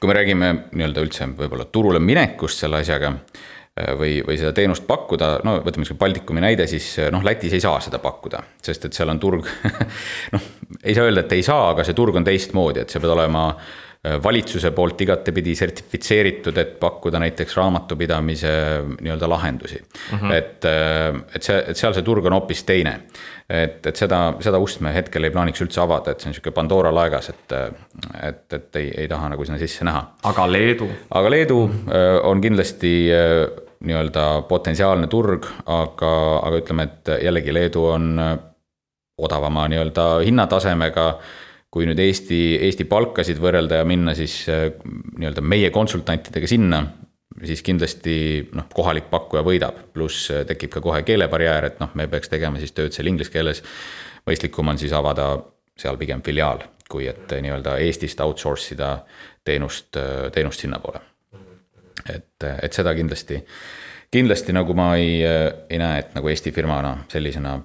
kui 0.00 0.10
me 0.10 0.18
räägime 0.18 0.52
nii-öelda 0.72 1.06
üldse 1.06 1.30
võib-olla 1.38 1.70
turule 1.70 2.02
minekust 2.02 2.66
selle 2.66 2.82
asjaga 2.82 3.14
äh, 3.14 3.94
või, 3.98 4.18
või 4.26 4.38
seda 4.40 4.52
teenust 4.52 4.86
pakkuda, 4.86 5.32
no 5.46 5.60
võtame 5.62 5.86
ükskõik 5.86 6.02
Baltikumi 6.02 6.42
näide, 6.42 6.66
siis 6.66 6.90
äh, 6.98 7.12
noh, 7.14 7.22
Lätis 7.22 7.54
ei 7.54 7.62
saa 7.62 7.78
seda 7.86 8.02
pakkuda, 8.02 8.42
sest 8.62 8.90
et 8.90 8.98
seal 8.98 9.14
on 9.14 9.22
turg 9.22 9.46
noh, 10.34 10.54
ei 10.82 10.94
saa 10.94 11.06
öelda, 11.06 11.26
et 11.26 11.38
ei 11.38 11.46
saa, 11.46 11.70
aga 11.70 11.86
see 11.86 11.94
turg 11.98 12.18
on 12.18 12.26
teistmoodi, 12.26 12.82
et 12.82 12.90
sa 12.90 13.02
pead 13.02 13.14
olema 13.14 13.52
valitsuse 14.22 14.70
poolt 14.70 15.00
igatepidi 15.02 15.54
sertifitseeritud, 15.58 16.56
et 16.56 16.76
pakkuda 16.80 17.18
näiteks 17.18 17.56
raamatupidamise 17.58 18.50
nii-öelda 19.00 19.28
lahendusi 19.28 19.80
mm. 19.80 20.18
-hmm. 20.18 20.32
et, 20.32 20.64
et 21.34 21.42
see, 21.42 21.56
et 21.58 21.76
seal 21.76 21.96
see 21.96 22.06
turg 22.06 22.26
on 22.30 22.36
hoopis 22.38 22.62
teine. 22.64 23.00
et, 23.48 23.86
et 23.86 23.96
seda, 23.96 24.34
seda 24.40 24.58
ust 24.58 24.80
me 24.80 24.92
hetkel 24.94 25.24
ei 25.24 25.34
plaaniks 25.34 25.62
üldse 25.64 25.80
avada, 25.82 26.12
et 26.12 26.20
see 26.20 26.30
on 26.30 26.36
sihuke 26.36 26.50
Pandora 26.54 26.92
laegas, 26.94 27.30
et, 27.32 27.56
et, 28.22 28.52
et 28.52 28.76
ei, 28.76 28.92
ei 29.02 29.08
taha 29.08 29.32
nagu 29.34 29.44
sinna 29.44 29.58
sisse 29.58 29.84
näha. 29.84 30.04
aga 30.22 30.46
Leedu? 30.52 30.88
aga 31.10 31.30
Leedu 31.30 31.58
on 32.22 32.40
kindlasti 32.40 32.92
nii-öelda 33.80 34.28
potentsiaalne 34.48 35.06
turg, 35.06 35.46
aga, 35.66 36.12
aga 36.38 36.62
ütleme, 36.62 36.86
et 36.86 37.12
jällegi 37.24 37.54
Leedu 37.54 37.84
on 37.84 38.14
odavama 39.18 39.66
nii-öelda 39.68 40.08
hinnatasemega 40.24 41.10
kui 41.70 41.86
nüüd 41.88 42.00
Eesti, 42.00 42.38
Eesti 42.64 42.86
palkasid 42.88 43.40
võrrelda 43.42 43.82
ja 43.82 43.88
minna 43.88 44.14
siis 44.16 44.40
äh, 44.52 44.70
nii-öelda 45.18 45.44
meie 45.44 45.70
konsultantidega 45.74 46.48
sinna, 46.48 46.80
siis 47.44 47.62
kindlasti 47.64 48.14
noh, 48.56 48.68
kohalik 48.74 49.10
pakkuja 49.12 49.44
võidab, 49.46 49.82
pluss 49.92 50.30
äh, 50.32 50.44
tekib 50.48 50.72
ka 50.74 50.82
kohe 50.84 51.02
keelebarjäär, 51.06 51.68
et 51.68 51.82
noh, 51.82 51.92
me 51.98 52.08
peaks 52.10 52.32
tegema 52.32 52.60
siis 52.60 52.72
tööd 52.76 52.96
seal 52.96 53.10
inglise 53.12 53.32
keeles. 53.34 53.62
mõistlikum 54.28 54.68
on 54.68 54.80
siis 54.80 54.92
avada 54.92 55.30
seal 55.78 55.96
pigem 56.00 56.22
filiaal, 56.24 56.64
kui 56.88 57.06
et 57.08 57.36
äh, 57.36 57.44
nii-öelda 57.44 57.76
Eestist 57.84 58.20
outsource 58.24 58.72
ida 58.74 58.94
teenust, 59.44 59.96
teenust 60.32 60.64
sinnapoole. 60.64 61.00
et, 62.08 62.44
et 62.62 62.72
seda 62.72 62.94
kindlasti, 62.94 63.42
kindlasti 64.10 64.52
nagu 64.56 64.74
ma 64.74 64.94
ei, 64.96 65.20
ei 65.68 65.78
näe, 65.78 66.00
et 66.00 66.16
nagu 66.16 66.28
Eesti 66.28 66.52
firmana 66.52 66.96
sellisena 67.12 67.58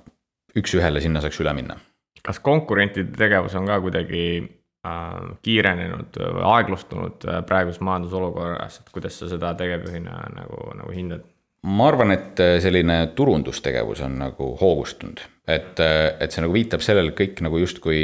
üks-ühele 0.60 1.01
sinna 1.01 1.22
saaks 1.24 1.39
üle 1.39 1.53
minna 1.55 1.79
kas 2.24 2.39
konkurentide 2.44 3.15
tegevus 3.18 3.56
on 3.60 3.68
ka 3.68 3.80
kuidagi 3.84 4.24
äh, 4.39 5.12
kiirenenud 5.46 6.20
või 6.22 6.48
aeglustunud 6.53 7.27
äh, 7.27 7.44
praeguses 7.48 7.84
majandusolukorras, 7.84 8.80
et 8.80 8.92
kuidas 8.96 9.20
sa 9.20 9.30
seda 9.32 9.53
tegevjuhina 9.60 10.24
nagu, 10.38 10.65
nagu 10.80 10.96
hindad? 10.96 11.27
ma 11.63 11.86
arvan, 11.88 12.12
et 12.12 12.39
äh, 12.44 12.58
selline 12.63 12.98
turundustegevus 13.15 14.03
on 14.08 14.18
nagu 14.20 14.50
hoogustunud, 14.60 15.22
et, 15.48 15.80
et 15.80 16.32
see 16.32 16.44
nagu 16.44 16.56
viitab 16.56 16.84
sellele, 16.84 17.13
et 17.13 17.20
kõik 17.20 17.44
nagu 17.46 17.60
justkui 17.62 18.01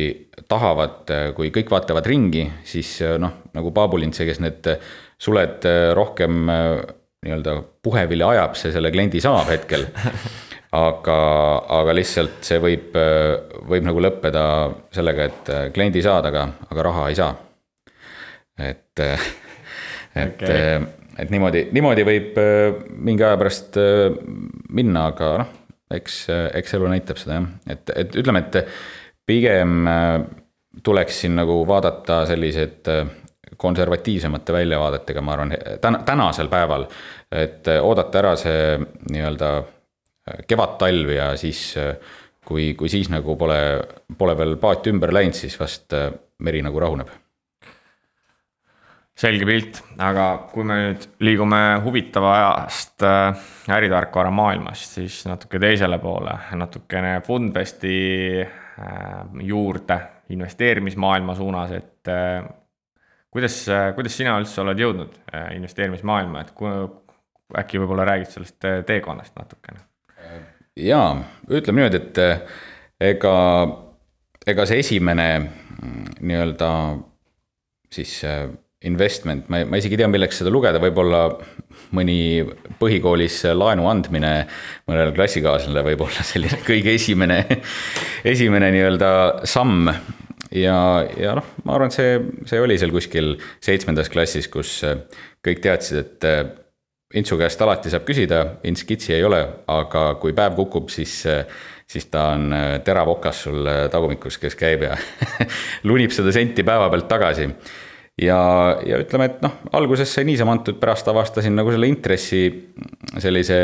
tahavad, 0.52 1.12
kui 1.36 1.52
kõik 1.56 1.72
vaatavad 1.72 2.08
ringi, 2.08 2.46
siis 2.68 2.98
noh, 3.20 3.42
nagu 3.56 3.74
Paabulind, 3.76 4.16
see, 4.16 4.28
kes 4.28 4.40
need 4.44 4.70
suled 5.20 5.68
rohkem 5.96 6.48
nii-öelda 6.48 7.58
puhevilja 7.84 8.32
ajab, 8.32 8.56
see 8.56 8.72
selle 8.72 8.92
kliendi 8.96 9.20
saab 9.24 9.52
hetkel 9.52 9.84
aga, 10.76 11.18
aga 11.80 11.96
lihtsalt 11.98 12.44
see 12.46 12.60
võib, 12.62 12.98
võib 13.70 13.86
nagu 13.88 14.04
lõppeda 14.04 14.44
sellega, 14.94 15.30
et 15.30 15.52
kliendi 15.74 16.04
saad, 16.06 16.28
aga, 16.30 16.46
aga 16.70 16.86
raha 16.90 17.08
ei 17.10 17.18
saa. 17.18 17.34
et, 18.60 19.00
et 19.00 20.44
okay., 20.44 20.80
et 21.20 21.32
niimoodi, 21.34 21.66
niimoodi 21.76 22.04
võib 22.08 22.38
mingi 22.96 23.26
aja 23.26 23.40
pärast 23.40 23.80
minna, 24.72 25.10
aga 25.12 25.32
noh, 25.42 25.50
eks, 25.92 26.22
eks 26.56 26.78
elu 26.78 26.92
näitab 26.94 27.20
seda 27.20 27.40
jah, 27.40 27.50
et, 27.76 27.92
et 28.06 28.20
ütleme, 28.22 28.46
et 28.46 28.62
pigem 29.28 29.90
tuleks 30.86 31.24
siin 31.24 31.36
nagu 31.36 31.58
vaadata 31.68 32.22
sellised 32.30 32.88
konservatiivsemate 33.60 34.54
väljavaadetega, 34.54 35.22
ma 35.26 35.36
arvan, 35.36 35.52
täna, 35.82 36.04
tänasel 36.08 36.48
päeval, 36.52 36.86
et 37.36 37.68
oodata 37.82 38.22
ära 38.22 38.36
see 38.40 38.78
nii-öelda 39.12 39.52
kevad-talv 40.48 41.14
ja 41.16 41.30
siis 41.38 41.76
kui, 42.50 42.74
kui 42.78 42.90
siis 42.90 43.10
nagu 43.14 43.36
pole, 43.40 43.60
pole 44.18 44.36
veel 44.38 44.56
paat 44.62 44.88
ümber 44.92 45.14
läinud, 45.16 45.38
siis 45.38 45.58
vast 45.60 45.96
äh, 45.98 46.12
meri 46.46 46.64
nagu 46.66 46.82
rahuneb. 46.82 47.18
selge 49.20 49.44
pilt, 49.44 49.82
aga 50.00 50.26
kui 50.48 50.64
me 50.64 50.78
nüüd 50.80 51.06
liigume 51.28 51.58
huvitava 51.84 52.30
ajast 52.38 53.04
äh, 53.04 53.42
äritarkvara 53.76 54.32
maailmast, 54.32 54.96
siis 54.96 55.26
natuke 55.28 55.60
teisele 55.60 56.00
poole, 56.00 56.38
natukene 56.56 57.20
Fundvesti 57.26 57.98
äh, 58.46 59.20
juurde 59.44 60.00
investeerimismaailma 60.30 61.34
suunas, 61.36 61.72
et 61.74 62.10
kuidas, 63.34 63.56
kuidas 63.98 64.14
sina 64.14 64.36
üldse 64.38 64.62
oled 64.62 64.78
jõudnud 64.78 65.16
investeerimismaailma, 65.56 66.44
et 66.46 66.52
kui, 66.54 66.70
äkki 67.58 67.82
võib-olla 67.82 68.06
räägid 68.12 68.30
sellest 68.36 68.68
teekonnast 68.86 69.34
natukene? 69.42 69.82
Jaa, 70.80 71.12
ütleme 71.50 71.82
niimoodi, 71.84 72.00
et 72.00 73.12
ega, 73.12 73.36
ega 74.48 74.66
see 74.70 74.82
esimene 74.84 75.28
mm, 75.40 76.18
nii-öelda 76.22 76.72
siis 77.94 78.20
eh, 78.28 78.46
investment, 78.88 79.50
ma, 79.52 79.64
ma 79.68 79.80
isegi 79.80 79.98
ei 79.98 80.04
tea, 80.04 80.12
milleks 80.12 80.40
seda 80.40 80.52
lugeda, 80.54 80.80
võib-olla 80.82 81.26
mõni 81.96 82.46
põhikoolis 82.80 83.42
laenu 83.58 83.90
andmine 83.90 84.34
mõnele 84.88 85.12
klassikaaslasele 85.16 85.84
võib 85.90 86.06
olla 86.06 86.24
selline 86.26 86.62
kõige 86.70 86.96
esimene, 86.96 87.42
esimene 88.28 88.72
nii-öelda 88.76 89.12
samm. 89.50 89.92
ja, 90.56 90.80
ja 91.20 91.36
noh, 91.40 91.52
ma 91.66 91.76
arvan, 91.76 91.92
et 91.92 91.98
see, 91.98 92.16
see 92.50 92.64
oli 92.64 92.80
seal 92.80 92.94
kuskil 92.96 93.36
seitsmendas 93.66 94.12
klassis, 94.14 94.48
kus 94.52 94.80
kõik 95.46 95.64
teadsid, 95.66 96.06
et 96.06 96.30
Intsu 97.18 97.40
käest 97.40 97.62
alati 97.66 97.90
saab 97.90 98.04
küsida, 98.06 98.40
Ints 98.70 98.84
kitsi 98.86 99.16
ei 99.16 99.24
ole, 99.26 99.40
aga 99.74 100.12
kui 100.22 100.34
päev 100.38 100.54
kukub, 100.60 100.92
siis, 100.94 101.24
siis 101.90 102.06
ta 102.14 102.28
on 102.36 102.52
äh, 102.54 102.66
terav 102.86 103.10
okas 103.16 103.40
sul 103.48 103.66
äh, 103.66 103.88
tagumikus, 103.90 104.38
kes 104.38 104.54
käib 104.58 104.86
ja 104.86 104.98
lunib 105.90 106.14
seda 106.14 106.30
senti 106.36 106.62
päeva 106.68 106.86
pealt 106.94 107.08
tagasi. 107.10 107.48
ja, 108.22 108.38
ja 108.86 109.00
ütleme, 109.02 109.26
et 109.26 109.42
noh, 109.42 109.56
alguses 109.80 110.14
sai 110.14 110.28
niisama 110.30 110.54
antud, 110.54 110.78
pärast 110.78 111.10
avastasin 111.10 111.58
nagu 111.58 111.74
selle 111.74 111.90
intressi 111.90 112.44
sellise 113.18 113.58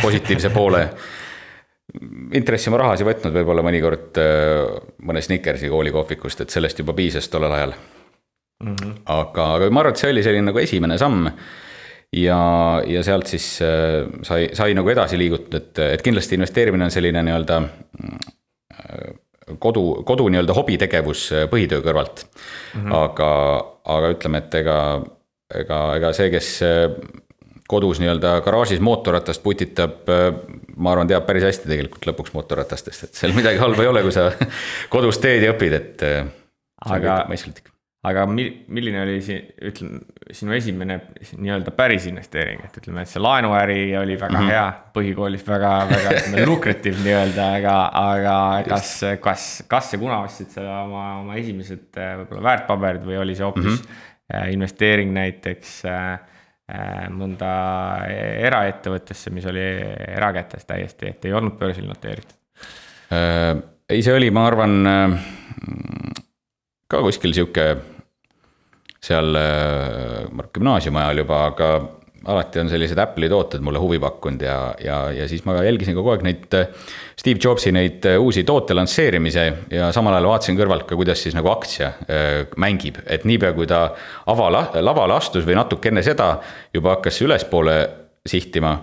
positiivse 0.00 0.50
poole. 0.56 0.86
intressi 2.32 2.72
ma 2.72 2.80
rahas 2.80 3.04
ei 3.04 3.10
võtnud, 3.10 3.36
võib-olla 3.36 3.66
mõnikord 3.66 4.22
äh, 4.24 4.72
mõne 5.04 5.20
Snickersi 5.20 5.68
koolikohvikust, 5.68 6.46
et 6.46 6.56
sellest 6.56 6.80
juba 6.80 6.96
piisas 6.96 7.28
tollel 7.28 7.60
ajal 7.60 7.76
mm. 7.76 8.72
-hmm. 8.72 8.98
aga, 9.20 9.52
aga 9.60 9.68
ma 9.70 9.84
arvan, 9.84 9.92
et 9.92 10.00
see 10.00 10.16
oli 10.16 10.24
selline 10.24 10.48
nagu 10.48 10.64
esimene 10.64 10.96
samm 10.96 11.28
ja, 12.12 12.82
ja 12.86 13.02
sealt 13.02 13.26
siis 13.30 13.58
äh, 13.62 14.06
sai, 14.22 14.50
sai 14.54 14.74
nagu 14.76 14.90
edasi 14.92 15.18
liigutud, 15.18 15.54
et, 15.58 15.82
et 15.96 16.04
kindlasti 16.04 16.38
investeerimine 16.38 16.86
on 16.86 16.94
selline 16.94 17.22
nii-öelda 17.26 17.60
äh, 17.62 19.04
kodu, 19.62 19.84
kodu 20.06 20.28
nii-öelda 20.32 20.56
hobitegevus 20.56 21.28
äh, 21.34 21.46
põhitöö 21.50 21.82
kõrvalt 21.84 22.24
mm. 22.26 22.80
-hmm. 22.80 22.96
aga, 23.02 23.30
aga 23.98 24.14
ütleme, 24.16 24.42
et 24.44 24.58
ega, 24.62 24.80
ega, 25.62 25.80
ega 26.00 26.12
see, 26.16 26.30
kes 26.34 26.50
kodus 27.66 27.98
nii-öelda 27.98 28.40
garaažis 28.46 28.80
mootorratast 28.80 29.42
putitab, 29.42 30.06
ma 30.76 30.92
arvan, 30.92 31.08
teab 31.10 31.24
päris 31.26 31.42
hästi 31.48 31.66
tegelikult 31.66 32.06
lõpuks 32.06 32.34
mootorratastest, 32.36 33.08
et 33.08 33.18
seal 33.18 33.34
midagi 33.34 33.58
halba 33.58 33.82
ei 33.82 33.90
ole, 33.90 34.04
kui 34.06 34.14
sa 34.14 34.28
kodus 34.94 35.18
teed 35.18 35.42
ja 35.42 35.50
õpid, 35.56 35.74
et. 35.74 36.04
aga 36.86 37.24
aga 38.06 38.26
mi-, 38.30 38.52
milline 38.70 39.02
oli 39.02 39.18
siin, 39.24 39.48
ütleme, 39.66 40.04
sinu 40.34 40.54
esimene 40.56 40.98
nii-öelda 41.38 41.72
päris 41.76 42.06
investeering, 42.10 42.64
et 42.66 42.78
ütleme, 42.80 43.04
et 43.04 43.10
see 43.10 43.22
laenuäri 43.22 43.96
oli 43.98 44.16
väga 44.18 44.38
mm 44.38 44.42
-hmm. 44.42 44.50
hea, 44.50 44.66
põhikoolis 44.96 45.44
väga, 45.46 45.72
väga 45.90 46.46
lukrative 46.50 47.02
nii-öelda, 47.04 47.48
aga, 47.60 47.74
aga 48.00 48.36
kas, 48.68 48.90
kas, 49.22 49.46
kas 49.68 49.92
ja 49.92 49.98
kuna 49.98 50.20
ostsid 50.26 50.50
sa 50.54 50.64
oma, 50.82 51.04
oma 51.20 51.36
esimesed 51.38 52.00
võib-olla 52.22 52.42
väärtpaberid 52.50 53.06
või 53.06 53.20
oli 53.22 53.34
see 53.34 53.46
hoopis 53.46 53.64
mm 53.64 53.76
-hmm. 53.76 54.52
investeering 54.56 55.14
näiteks 55.14 55.84
äh, 55.84 56.18
mõnda 57.14 57.50
eraettevõttesse, 58.48 59.30
mis 59.30 59.46
oli 59.46 59.62
erakätes 60.08 60.66
täiesti, 60.66 61.08
et 61.08 61.24
ei 61.24 61.32
olnud 61.32 61.58
börsil 61.58 61.86
noteeritud 61.86 62.36
äh,? 63.12 63.62
ei, 63.88 64.02
see 64.02 64.14
oli, 64.14 64.30
ma 64.30 64.46
arvan 64.46 64.82
ka 66.90 67.02
kuskil 67.02 67.34
sihuke 67.34 67.76
seal 69.06 69.38
äh, 69.38 70.48
gümnaasiumi 70.54 71.00
ajal 71.02 71.22
juba, 71.22 71.44
aga 71.50 71.70
alati 72.26 72.58
on 72.58 72.70
sellised 72.70 72.98
Apple'i 72.98 73.30
tooted 73.30 73.62
mulle 73.62 73.78
huvi 73.78 74.00
pakkunud 74.02 74.40
ja, 74.42 74.56
ja, 74.82 74.96
ja 75.14 75.28
siis 75.30 75.44
ma 75.46 75.60
jälgisin 75.62 75.94
kogu 75.94 76.10
aeg 76.14 76.24
neid 76.26 76.56
äh, 76.58 76.72
Steve 77.18 77.38
Jobsi 77.42 77.70
neid 77.74 78.06
äh, 78.08 78.18
uusi 78.22 78.42
toote 78.48 78.74
lansseerimise 78.74 79.46
ja 79.70 79.92
samal 79.94 80.16
ajal 80.16 80.30
vaatasin 80.32 80.58
kõrvalt 80.58 80.88
ka, 80.88 80.98
kuidas 80.98 81.22
siis 81.22 81.36
nagu 81.38 81.52
aktsia 81.52 81.92
mängib, 82.58 82.98
et 83.06 83.24
niipea 83.28 83.54
kui 83.56 83.68
ta 83.70 83.86
avala, 84.32 84.66
lavale 84.82 85.16
astus 85.20 85.46
või 85.46 85.58
natuke 85.58 85.92
enne 85.92 86.02
seda 86.06 86.34
juba 86.74 86.96
hakkas 86.96 87.22
ülespoole 87.22 87.78
sihtima 88.26 88.74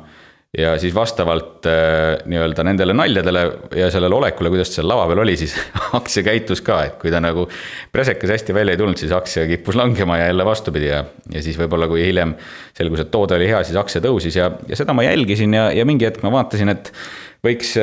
ja 0.58 0.76
siis 0.78 0.94
vastavalt 0.96 1.66
äh, 1.66 2.20
nii-öelda 2.30 2.64
nendele 2.64 2.94
naljadele 2.94 3.44
ja 3.76 3.88
sellele 3.92 4.16
olekule, 4.16 4.52
kuidas 4.54 4.70
ta 4.70 4.78
seal 4.78 4.88
lava 4.92 5.08
peal 5.10 5.24
oli, 5.24 5.34
siis 5.40 5.56
aktsia 6.00 6.26
käitus 6.26 6.62
ka, 6.66 6.78
et 6.88 6.98
kui 7.02 7.12
ta 7.14 7.22
nagu 7.24 7.48
presekas 7.92 8.36
hästi 8.36 8.54
välja 8.54 8.76
ei 8.76 8.82
tulnud, 8.82 9.00
siis 9.02 9.14
aktsia 9.16 9.48
kippus 9.50 9.78
langema 9.80 10.20
ja 10.22 10.30
jälle 10.30 10.46
vastupidi 10.46 10.92
ja, 10.92 11.04
ja 11.34 11.44
siis 11.46 11.58
võib-olla, 11.60 11.90
kui 11.90 12.06
hiljem 12.06 12.36
selgus, 12.78 13.02
et 13.02 13.12
toode 13.14 13.38
oli 13.40 13.50
hea, 13.50 13.64
siis 13.66 13.80
aktsia 13.82 14.04
tõusis 14.06 14.38
ja, 14.38 14.52
ja 14.70 14.78
seda 14.78 14.94
ma 14.94 15.08
jälgisin 15.08 15.58
ja, 15.58 15.72
ja 15.74 15.88
mingi 15.90 16.06
hetk 16.06 16.22
ma 16.26 16.36
vaatasin, 16.38 16.70
et 16.76 16.94
võiks, 17.46 17.74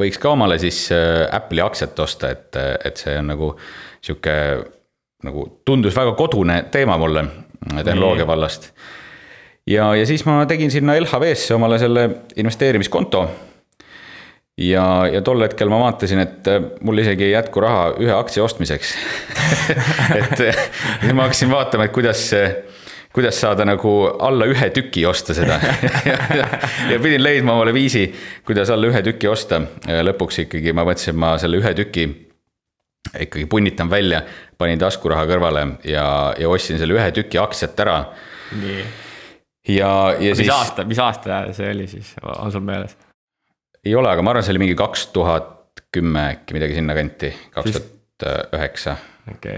võiks 0.00 0.22
ka 0.22 0.32
omale 0.32 0.56
siis 0.62 0.86
äh, 0.96 1.26
Apple'i 1.28 1.64
aktsiat 1.64 2.00
osta, 2.06 2.32
et, 2.32 2.56
et 2.88 3.04
see 3.04 3.18
on 3.20 3.28
nagu 3.34 3.52
sihuke 4.04 4.38
nagu 5.24 5.46
tundus 5.64 5.96
väga 5.96 6.12
kodune 6.16 6.62
teema 6.72 6.96
mulle 7.00 7.24
tehnoloogia 7.84 8.26
vallast. 8.28 8.72
Ja, 9.66 9.94
ja 9.96 10.06
siis 10.06 10.24
ma 10.28 10.42
tegin 10.46 10.70
sinna 10.70 10.96
LHV-sse 11.00 11.54
omale 11.56 11.78
selle 11.78 12.08
investeerimiskonto 12.36 13.24
ja, 14.60 14.84
ja 15.10 15.22
tol 15.24 15.42
hetkel 15.42 15.72
ma 15.72 15.80
vaatasin, 15.82 16.22
et 16.22 16.52
mul 16.84 17.02
isegi 17.02 17.28
ei 17.28 17.34
jätku 17.34 17.62
raha 17.64 17.90
ühe 18.02 18.14
aktsia 18.14 18.44
ostmiseks 18.44 18.94
et 20.20 20.36
siis 20.38 21.12
ma 21.12 21.26
hakkasin 21.26 21.50
vaatama, 21.50 21.88
et 21.88 21.94
kuidas, 21.94 22.26
kuidas 23.14 23.40
saada 23.40 23.66
nagu 23.66 23.94
alla 24.28 24.46
ühe 24.50 24.70
tüki 24.74 25.06
osta 25.10 25.34
seda 25.36 25.58
ja, 26.10 26.18
ja, 26.36 26.50
ja 26.92 27.00
pidin 27.02 27.24
leidma 27.24 27.56
omale 27.56 27.74
viisi, 27.74 28.06
kuidas 28.46 28.70
alla 28.70 28.90
ühe 28.92 29.02
tüki 29.06 29.30
osta. 29.30 29.62
lõpuks 30.10 30.44
ikkagi 30.46 30.76
ma 30.76 30.86
mõtlesin, 30.86 31.18
ma 31.18 31.34
selle 31.42 31.62
ühe 31.62 31.74
tüki 31.74 32.08
ikkagi 33.20 33.46
punnitan 33.46 33.90
välja, 33.90 34.22
panin 34.58 34.78
taskuraha 34.80 35.26
kõrvale 35.28 35.66
ja, 35.86 36.06
ja 36.38 36.50
ostsin 36.50 36.78
selle 36.80 36.96
ühe 36.96 37.10
tüki 37.14 37.40
aktsiat 37.42 37.80
ära. 37.84 37.98
nii. 38.60 38.84
Ja, 39.68 39.90
ja 40.18 40.34
mis 40.34 40.42
siis. 40.42 40.52
aasta, 40.52 40.84
mis 40.88 41.00
aasta 41.02 41.40
see 41.56 41.70
oli 41.72 41.88
siis, 41.90 42.14
on 42.22 42.52
sul 42.52 42.64
meeles? 42.64 42.96
ei 43.84 43.94
ole, 43.94 44.10
aga 44.10 44.22
ma 44.24 44.32
arvan, 44.32 44.44
see 44.46 44.54
oli 44.54 44.64
mingi 44.66 44.76
kaks 44.78 45.08
tuhat 45.14 45.82
kümme 45.94 46.28
äkki 46.34 46.56
midagi 46.56 46.78
sinnakanti, 46.78 47.32
kaks 47.54 47.76
tuhat 47.76 47.92
üheksa. 48.54 48.96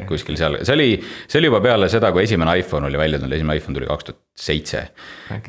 Kuskil 0.07 0.37
seal, 0.39 0.61
see 0.63 0.75
oli, 0.77 0.91
see 1.27 1.41
oli 1.41 1.49
juba 1.49 1.59
peale 1.65 1.89
seda, 1.91 2.13
kui 2.15 2.23
esimene 2.23 2.53
iPhone 2.61 2.87
oli 2.87 2.99
välja 3.01 3.19
tulnud, 3.19 3.35
esimene 3.35 3.59
iPhone 3.59 3.75
tuli 3.75 3.89
kaks 3.89 4.07
tuhat 4.07 4.21
seitse. 4.39 4.83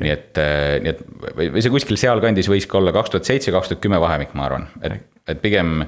nii 0.00 0.10
et, 0.10 0.40
nii 0.82 0.90
et 0.90 1.02
või, 1.36 1.50
või 1.54 1.62
see 1.62 1.70
kuskil 1.70 2.00
sealkandis 2.00 2.50
võis 2.50 2.66
ka 2.66 2.80
olla 2.80 2.92
kaks 2.96 3.14
tuhat 3.14 3.30
seitse, 3.30 3.54
kaks 3.54 3.70
tuhat 3.70 3.82
kümme 3.84 4.00
vahemik, 4.02 4.34
ma 4.38 4.48
arvan, 4.48 4.66
et, 4.82 5.06
et 5.30 5.42
pigem. 5.42 5.84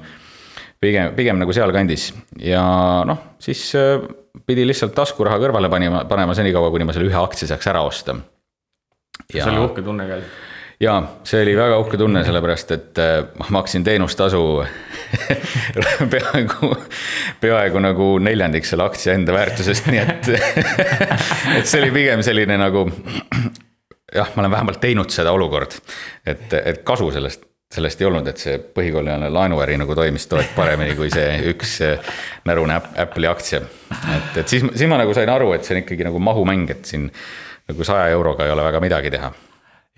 pigem, 0.81 1.11
pigem 1.19 1.43
nagu 1.43 1.53
sealkandis 1.53 2.07
ja 2.39 2.63
noh, 3.05 3.19
siis 3.43 3.67
äh, 3.77 3.99
pidi 4.47 4.65
lihtsalt 4.69 4.95
taskuraha 4.95 5.41
kõrvale 5.43 5.71
panema, 5.73 6.05
panema 6.09 6.37
senikaua, 6.39 6.71
kuni 6.71 6.87
ma 6.87 6.95
selle 6.95 7.11
ühe 7.11 7.19
aktsia 7.19 7.51
saaks 7.51 7.67
ära 7.73 7.83
osta. 7.87 8.15
See 9.33 9.45
oli 9.47 9.65
uhke 9.65 9.83
tunne 9.83 10.07
ka 10.09 10.21
ja 10.81 10.95
see 11.29 11.43
oli 11.45 11.57
väga 11.57 11.79
uhke 11.83 11.99
tunne, 12.01 12.23
sellepärast 12.25 12.71
et 12.77 13.01
äh, 13.03 13.17
ma 13.39 13.49
maksin 13.61 13.85
teenustasu 13.85 14.43
peaaegu, 16.15 16.71
peaaegu 17.41 17.83
nagu 17.85 18.13
neljandik 18.23 18.69
selle 18.69 18.87
aktsia 18.89 19.15
enda 19.19 19.37
väärtusest, 19.37 19.91
nii 19.93 20.01
et 20.01 20.33
et 21.59 21.67
see 21.67 21.83
oli 21.83 21.93
pigem 22.01 22.25
selline 22.25 22.57
nagu 22.61 22.87
jah, 24.15 24.33
ma 24.35 24.43
olen 24.43 24.57
vähemalt 24.57 24.81
teinud 24.81 25.13
seda 25.13 25.33
olukord, 25.37 25.77
et, 26.27 26.49
et 26.65 26.83
kasu 26.85 27.13
sellest 27.15 27.47
sellest 27.71 28.01
ei 28.03 28.07
olnud, 28.09 28.27
et 28.27 28.41
see 28.41 28.57
põhikooliajane 28.75 29.29
laenuäri 29.31 29.77
nagu 29.79 29.95
toimis 29.95 30.25
too 30.27 30.41
hetk 30.41 30.57
paremini 30.57 30.97
kui 30.99 31.07
see 31.13 31.37
üks 31.53 31.77
närune 32.49 32.81
Apple'i 32.99 33.29
aktsia. 33.31 33.61
et, 34.17 34.41
et 34.43 34.49
siis, 34.49 34.65
siis 34.75 34.91
ma 34.91 34.99
nagu 34.99 35.15
sain 35.15 35.31
aru, 35.31 35.53
et 35.55 35.63
see 35.63 35.77
on 35.77 35.85
ikkagi 35.85 36.09
nagu 36.09 36.19
mahumäng, 36.19 36.67
et 36.75 36.83
siin 36.91 37.07
nagu 37.71 37.87
saja 37.87 38.11
euroga 38.13 38.47
ei 38.47 38.53
ole 38.55 38.67
väga 38.67 38.83
midagi 38.83 39.15
teha 39.15 39.33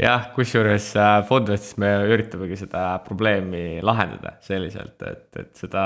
jah, 0.00 0.28
kusjuures 0.34 0.86
äh, 0.96 1.10
Fondvestis 1.28 1.76
me 1.80 1.90
üritamegi 2.10 2.56
seda 2.62 2.84
probleemi 3.04 3.80
lahendada 3.84 4.34
selliselt, 4.44 4.96
et, 5.08 5.26
et 5.38 5.50
seda 5.58 5.84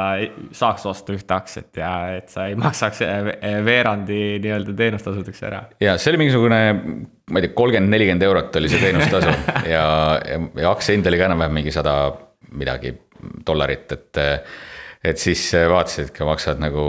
saaks 0.54 0.86
osta 0.88 1.16
ühte 1.16 1.36
aktsiat 1.36 1.80
ja 1.80 1.92
et 2.18 2.30
sa 2.32 2.46
ei 2.50 2.56
maksaks 2.64 3.02
äh, 3.06 3.32
veerandi 3.66 4.20
nii-öelda 4.44 4.76
teenustasudeks 4.78 5.42
ära. 5.48 5.64
ja 5.82 5.96
see 5.98 6.12
oli 6.14 6.22
mingisugune, 6.24 6.60
ma 7.30 7.40
ei 7.40 7.48
tea, 7.48 7.56
kolmkümmend, 7.58 7.92
nelikümmend 7.96 8.28
eurot 8.28 8.60
oli 8.60 8.70
see 8.72 8.84
teenustasu 8.84 9.34
ja, 9.74 9.82
ja, 10.22 10.40
ja 10.62 10.70
aktsia 10.70 10.96
hind 10.96 11.10
oli 11.10 11.20
ka 11.20 11.28
enam-vähem 11.30 11.60
mingi 11.60 11.74
sada 11.74 11.98
midagi 12.56 12.94
dollarit, 13.46 13.90
et. 13.92 14.24
et 15.06 15.18
siis 15.18 15.40
vaatasid, 15.70 16.12
et 16.12 16.18
maksad 16.26 16.60
nagu 16.62 16.82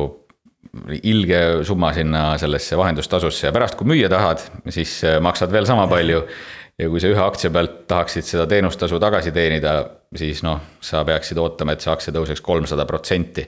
ilge 1.03 1.41
summa 1.67 1.93
sinna 1.95 2.29
sellesse 2.41 2.77
vahendustasusse 2.77 3.47
ja 3.49 3.55
pärast, 3.55 3.77
kui 3.79 3.87
müüa 3.89 4.09
tahad, 4.11 4.43
siis 4.73 4.99
maksad 5.23 5.51
veel 5.53 5.67
sama 5.69 5.87
palju 5.91 6.23
ja 6.77 6.89
kui 6.91 7.01
sa 7.01 7.09
ühe 7.09 7.21
aktsia 7.23 7.49
pealt 7.53 7.79
tahaksid 7.89 8.25
seda 8.27 8.45
teenustasu 8.49 8.99
tagasi 9.01 9.33
teenida, 9.33 9.73
siis 10.17 10.43
noh, 10.45 10.61
sa 10.83 11.01
peaksid 11.07 11.39
ootama, 11.41 11.73
et 11.73 11.83
see 11.83 11.91
aktsia 11.93 12.13
tõuseks 12.15 12.43
kolmsada 12.45 12.85
protsenti. 12.89 13.47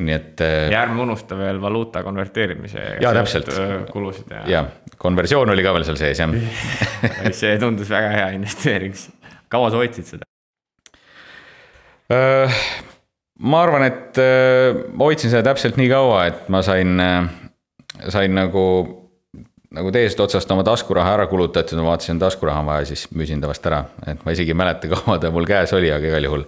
nii 0.00 0.14
et. 0.16 0.42
Äh, 0.42 0.66
ja 0.72 0.82
ärme 0.86 1.04
unusta 1.04 1.38
veel 1.38 1.60
valuuta 1.62 2.02
konverteerimise. 2.02 2.86
ja 3.02 3.14
täpselt. 3.14 3.52
kulusid 3.92 4.34
ja. 4.34 4.42
ja, 4.48 4.64
konversioon 4.98 5.54
oli 5.54 5.62
ka 5.66 5.74
veel 5.76 5.86
seal 5.86 6.00
sees 6.00 6.22
jah 6.22 6.34
see 7.42 7.58
tundus 7.62 7.90
väga 7.90 8.14
hea 8.16 8.30
investeering. 8.38 8.96
kaua 9.48 9.70
sa 9.70 9.82
hoidsid 9.82 10.14
seda? 10.14 10.30
Äh, 13.40 13.46
ma 13.48 13.62
arvan, 13.64 13.84
et 13.88 14.18
äh, 14.20 14.76
ma 14.92 15.08
hoidsin 15.08 15.32
seda 15.32 15.50
täpselt 15.50 15.80
nii 15.80 15.88
kaua, 15.90 16.26
et 16.28 16.48
ma 16.52 16.60
sain, 16.62 17.00
sain 18.08 18.34
nagu 18.36 18.66
nagu 19.70 19.92
teisest 19.94 20.20
otsast 20.20 20.50
oma 20.50 20.64
taskuraha 20.66 21.14
ära 21.14 21.26
kulutatud, 21.30 21.78
ma 21.78 21.92
vaatasin, 21.92 22.18
taskuraha 22.18 22.62
on 22.62 22.70
vaja, 22.72 22.88
siis 22.90 23.06
müüsin 23.14 23.42
ta 23.42 23.50
vast 23.50 23.66
ära, 23.70 23.84
et 24.10 24.24
ma 24.26 24.34
isegi 24.34 24.50
ei 24.50 24.58
mäleta, 24.58 24.90
kaua 24.90 25.18
ta 25.22 25.30
mul 25.34 25.46
käes 25.48 25.74
oli, 25.76 25.92
aga 25.94 26.10
igal 26.10 26.26
juhul. 26.26 26.46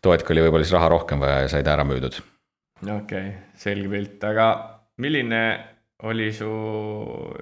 too 0.00 0.14
hetk 0.14 0.30
oli 0.32 0.44
võib-olla 0.44 0.64
siis 0.64 0.76
raha 0.76 0.88
rohkem 0.88 1.20
vaja 1.20 1.42
ja 1.42 1.48
sai 1.52 1.66
ta 1.66 1.74
ära 1.74 1.84
müüdud. 1.84 2.20
okei 2.86 2.94
okay,, 2.94 3.32
selge 3.58 3.90
pilt, 3.92 4.24
aga 4.24 4.46
milline 5.02 5.42
oli 6.08 6.30
su 6.32 6.50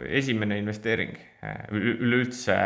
esimene 0.09 0.59
investeering, 0.59 1.13
üleüldse 1.71 2.57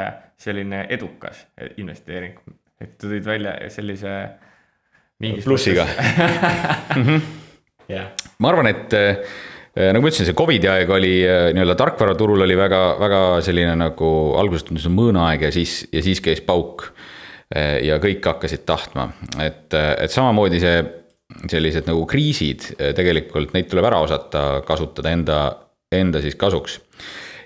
selline 0.40 0.87
edukas 0.88 1.44
investeering, 1.76 2.38
et 2.81 2.96
sa 2.96 3.11
tõid 3.11 3.26
välja 3.26 3.59
sellise. 3.70 4.14
Plussiga. 5.44 5.87
jah. 7.94 8.12
ma 8.38 8.52
arvan, 8.52 8.70
et 8.72 9.00
Äh, 9.72 9.88
nagu 9.88 10.04
ma 10.04 10.11
ütlesin, 10.11 10.28
see 10.28 10.37
Covidi 10.37 10.68
aeg 10.68 10.90
oli 10.92 11.14
äh, 11.24 11.46
nii-öelda 11.56 11.78
tarkvaraturul 11.80 12.44
oli 12.44 12.56
väga, 12.61 12.80
väga 13.00 13.20
selline 13.44 13.72
nagu 13.80 14.08
alguses 14.37 14.66
tundus 14.68 14.85
mõõnaaeg 14.92 15.46
ja 15.46 15.50
siis, 15.54 15.78
ja 15.88 16.02
siis 16.04 16.20
käis 16.24 16.42
pauk. 16.44 16.90
Äh, 17.56 17.78
ja 17.87 17.96
kõik 18.02 18.24
hakkasid 18.28 18.66
tahtma, 18.68 19.08
et, 19.40 19.72
et 19.72 20.12
samamoodi 20.12 20.61
see, 20.61 20.85
sellised 21.48 21.88
nagu 21.88 22.04
kriisid 22.08 22.68
tegelikult 22.96 23.54
neid 23.56 23.70
tuleb 23.70 23.88
ära 23.88 24.02
osata 24.04 24.61
kasutada 24.68 25.12
enda, 25.16 25.40
enda 25.92 26.20
siis 26.20 26.37
kasuks. 26.37 26.76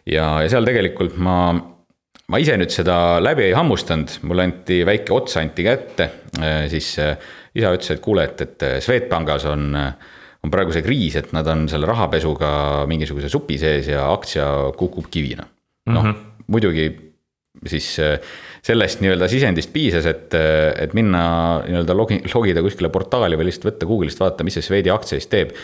ja, 0.06 0.26
ja 0.42 0.50
seal 0.50 0.66
tegelikult 0.66 1.14
ma, 1.22 1.54
ma 1.54 2.42
ise 2.42 2.58
nüüd 2.58 2.74
seda 2.74 3.20
läbi 3.22 3.46
ei 3.46 3.54
hammustanud, 3.54 4.18
mulle 4.26 4.48
anti 4.50 4.80
väike 4.86 5.14
ots 5.14 5.38
anti 5.38 5.66
kätte, 5.66 6.10
siis 6.70 6.96
isa 7.56 7.72
ütles, 7.74 7.90
et 7.94 8.04
kuule, 8.04 8.28
et, 8.28 8.44
et 8.44 8.68
Swedbankis 8.84 9.48
on 9.50 9.74
äh, 9.76 9.90
on 10.46 10.52
praegu 10.52 10.74
see 10.74 10.84
kriis, 10.86 11.18
et 11.18 11.32
nad 11.34 11.46
on 11.50 11.66
selle 11.70 11.88
rahapesuga 11.90 12.50
mingisuguse 12.90 13.30
supi 13.32 13.58
sees 13.60 13.90
ja 13.90 14.06
aktsia 14.12 14.46
kukub 14.78 15.10
kivina. 15.10 15.46
noh 15.86 16.02
mm 16.02 16.10
-hmm., 16.10 16.22
muidugi 16.46 16.86
siis 17.66 17.98
äh, 17.98 18.18
sellest 18.62 19.00
nii-öelda 19.00 19.28
sisendist 19.28 19.72
piisas, 19.72 20.06
et, 20.06 20.34
äh, 20.34 20.74
et 20.82 20.94
minna 20.94 21.62
nii-öelda 21.66 21.94
logi-, 21.94 22.22
logida 22.34 22.62
kuskile 22.62 22.88
portaali 22.88 23.38
või 23.38 23.48
lihtsalt 23.48 23.70
võtta 23.70 23.86
Google'ist 23.86 24.20
vaadata, 24.20 24.44
mis 24.44 24.58
see 24.58 24.66
Swedi 24.66 24.90
aktsia 24.90 25.20
siis 25.20 25.30
teeb. 25.30 25.54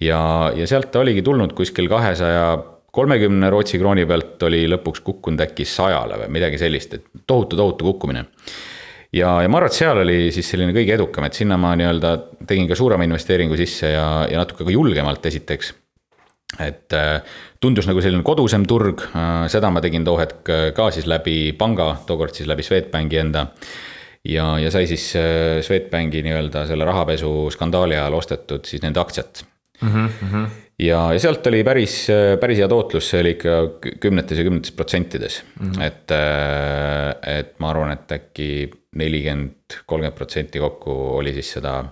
ja, 0.00 0.52
ja 0.56 0.66
sealt 0.66 0.90
ta 0.92 1.00
oligi 1.00 1.22
tulnud 1.22 1.52
kuskil 1.52 1.88
kahesaja 1.88 2.58
kolmekümne 2.92 3.50
Rootsi 3.50 3.78
krooni 3.78 4.06
pealt 4.06 4.42
oli 4.42 4.66
lõpuks 4.68 5.02
kukkunud 5.02 5.40
äkki 5.40 5.64
sajale 5.64 6.20
või 6.24 6.28
midagi 6.38 6.58
sellist, 6.58 6.94
et 6.94 7.04
tohutu, 7.26 7.56
tohutu 7.56 7.84
kukkumine 7.84 8.24
ja, 9.14 9.30
ja 9.44 9.50
ma 9.50 9.60
arvan, 9.60 9.70
et 9.70 9.78
seal 9.78 10.00
oli 10.02 10.18
siis 10.34 10.50
selline 10.50 10.74
kõige 10.74 10.96
edukam, 10.96 11.26
et 11.28 11.38
sinna 11.38 11.58
ma 11.60 11.74
nii-öelda 11.78 12.14
tegin 12.48 12.68
ka 12.70 12.78
suurema 12.78 13.06
investeeringu 13.06 13.58
sisse 13.58 13.94
ja, 13.94 14.06
ja 14.30 14.42
natuke 14.42 14.66
ka 14.66 14.74
julgemalt 14.74 15.26
esiteks. 15.30 15.74
et 16.62 16.92
äh, 16.94 17.22
tundus 17.60 17.88
nagu 17.90 18.02
selline 18.02 18.22
kodusem 18.22 18.66
turg, 18.66 19.02
äh, 19.10 19.46
seda 19.50 19.70
ma 19.74 19.82
tegin 19.82 20.04
too 20.06 20.18
hetk 20.20 20.50
äh, 20.50 20.68
ka 20.76 20.90
siis 20.94 21.08
läbi 21.10 21.54
panga, 21.58 21.96
tookord 22.06 22.34
siis 22.34 22.48
läbi 22.50 22.62
Swedbanki 22.62 23.18
enda. 23.18 23.46
ja, 24.24 24.58
ja 24.58 24.70
sai 24.70 24.86
siis 24.86 25.12
Swedbanki 25.66 26.22
nii-öelda 26.24 26.66
selle 26.66 26.84
rahapesuskandaali 26.88 27.98
ajal 27.98 28.20
ostetud 28.20 28.64
siis 28.64 28.82
nende 28.82 29.00
aktsiat 29.00 29.44
mm. 29.80 29.90
-hmm 29.90 30.63
ja, 30.78 31.00
ja 31.12 31.20
sealt 31.22 31.46
oli 31.46 31.62
päris, 31.66 31.96
päris 32.40 32.60
hea 32.62 32.68
tootlus, 32.70 33.08
see 33.10 33.20
oli 33.22 33.34
ikka 33.36 33.56
kümnetes 34.02 34.38
ja 34.40 34.46
kümnetes 34.46 34.72
protsentides 34.72 35.42
mm. 35.60 35.70
-hmm. 35.70 35.82
et, 35.82 36.14
et 37.38 37.58
ma 37.58 37.70
arvan, 37.70 37.92
et 37.92 38.12
äkki 38.12 38.48
nelikümmend, 38.96 39.80
kolmkümmend 39.86 40.16
protsenti 40.16 40.62
kokku 40.62 40.94
oli 41.18 41.34
siis 41.34 41.52
seda 41.58 41.82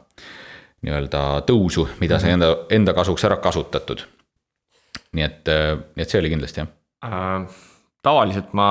nii-öelda 0.82 1.42
tõusu, 1.46 1.86
mida 2.00 2.18
sai 2.18 2.32
mhm. 2.32 2.42
enda, 2.42 2.66
enda 2.74 2.94
kasuks 2.94 3.24
ära 3.24 3.36
kasutatud. 3.42 4.02
nii 5.12 5.24
et, 5.24 5.48
nii 5.94 6.02
et 6.02 6.10
see 6.10 6.20
oli 6.20 6.30
kindlasti 6.32 6.62
jah 6.62 6.68
äh,. 7.04 7.46
tavaliselt 8.02 8.52
ma 8.52 8.68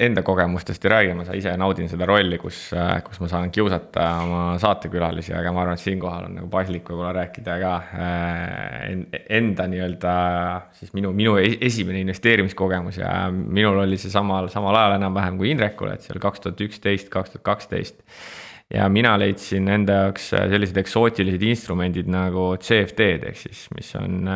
enda 0.00 0.22
kogemustest 0.26 0.84
ei 0.84 0.90
räägi, 0.90 1.14
ma 1.14 1.24
ise 1.36 1.52
naudin 1.60 1.88
seda 1.90 2.06
rolli, 2.08 2.38
kus, 2.42 2.58
kus 3.06 3.20
ma 3.22 3.28
saan 3.30 3.52
kiusata 3.54 4.06
oma 4.24 4.40
saatekülalisi, 4.62 5.34
aga 5.36 5.52
ma 5.54 5.62
arvan, 5.64 5.78
et 5.78 5.84
siinkohal 5.84 6.26
on 6.28 6.36
nagu 6.40 6.50
paslik 6.52 6.88
võib-olla 6.90 7.12
rääkida 7.20 7.58
ka 7.62 7.72
enda 9.38 9.68
nii-öelda 9.70 10.14
siis 10.80 10.94
minu, 10.96 11.12
minu 11.16 11.36
e-, 11.40 11.56
esimene 11.70 12.02
investeerimiskogemus 12.04 13.00
ja 13.00 13.14
minul 13.30 13.82
oli 13.84 14.00
see 14.00 14.12
samal, 14.12 14.50
samal 14.52 14.78
ajal 14.80 14.98
enam-vähem 14.98 15.38
kui 15.40 15.54
Indrekul, 15.54 15.94
et 15.94 16.04
see 16.04 16.14
oli 16.16 16.24
kaks 16.26 16.46
tuhat 16.46 16.64
üksteist, 16.66 17.12
kaks 17.12 17.36
tuhat 17.36 17.46
kaksteist. 17.52 18.02
Ja 18.70 18.84
mina 18.88 19.16
leidsin 19.18 19.66
enda 19.66 20.04
jaoks 20.04 20.28
sellised 20.30 20.76
eksootilised 20.78 21.42
instrumendid 21.42 22.10
nagu 22.10 22.52
CFD-d 22.62 23.32
ehk 23.32 23.40
siis, 23.40 23.64
mis 23.74 23.88
on 23.98 24.30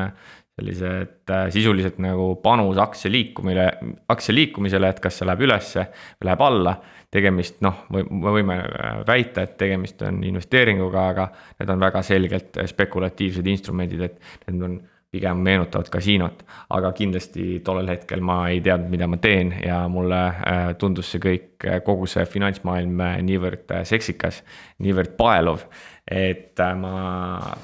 sellised 0.55 1.33
sisuliselt 1.51 1.97
nagu 1.99 2.37
panus 2.43 2.79
aktsia 2.79 3.11
liikumine, 3.11 3.65
aktsia 4.09 4.35
liikumisele, 4.37 4.89
et 4.89 5.01
kas 5.03 5.19
see 5.19 5.27
läheb 5.27 5.43
ülesse 5.49 5.89
või 5.91 6.29
läheb 6.29 6.45
alla 6.47 6.77
tegemist, 7.15 7.61
noh, 7.63 7.85
me 7.95 8.03
võime 8.35 8.57
äh, 8.63 8.97
väita, 9.07 9.45
et 9.45 9.55
tegemist 9.61 10.03
on 10.07 10.23
investeeringuga, 10.27 11.05
aga 11.13 11.29
need 11.61 11.71
on 11.75 11.87
väga 11.87 12.03
selgelt 12.07 12.59
spekulatiivsed 12.71 13.47
instrumendid, 13.51 14.03
et 14.09 14.51
need 14.51 14.67
on 14.67 14.81
pigem 15.15 15.45
meenutavad 15.47 15.87
kasiinot. 15.95 16.43
aga 16.75 16.91
kindlasti 16.93 17.61
tollel 17.65 17.93
hetkel 17.93 18.23
ma 18.25 18.49
ei 18.51 18.59
teadnud, 18.65 18.91
mida 18.91 19.07
ma 19.07 19.19
teen 19.23 19.53
ja 19.63 19.85
mulle 19.89 20.23
äh, 20.27 20.65
tundus 20.79 21.13
see 21.15 21.23
kõik, 21.23 21.49
äh, 21.69 21.79
kogu 21.87 22.09
see 22.11 22.27
finantsmaailm 22.27 23.05
niivõrd 23.23 23.71
seksikas, 23.87 24.43
niivõrd 24.83 25.15
paeluv. 25.19 25.67
et 26.11 26.59
ma, 26.77 26.97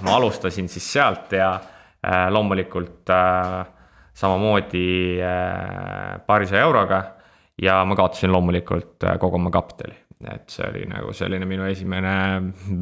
ma 0.00 0.14
alustasin 0.16 0.70
siis 0.70 0.86
sealt 0.92 1.34
ja 1.36 1.50
loomulikult 2.30 3.10
samamoodi 4.20 5.18
paarisaja 6.26 6.62
euroga 6.62 7.02
ja 7.62 7.84
ma 7.84 7.96
kaotasin 7.96 8.32
loomulikult 8.32 9.04
äh, 9.04 9.18
kogu 9.18 9.36
oma 9.36 9.50
kapitali. 9.50 9.94
et 10.32 10.52
see 10.52 10.66
oli 10.68 10.82
nagu 10.84 11.14
selline 11.16 11.46
minu 11.48 11.64
esimene 11.64 12.10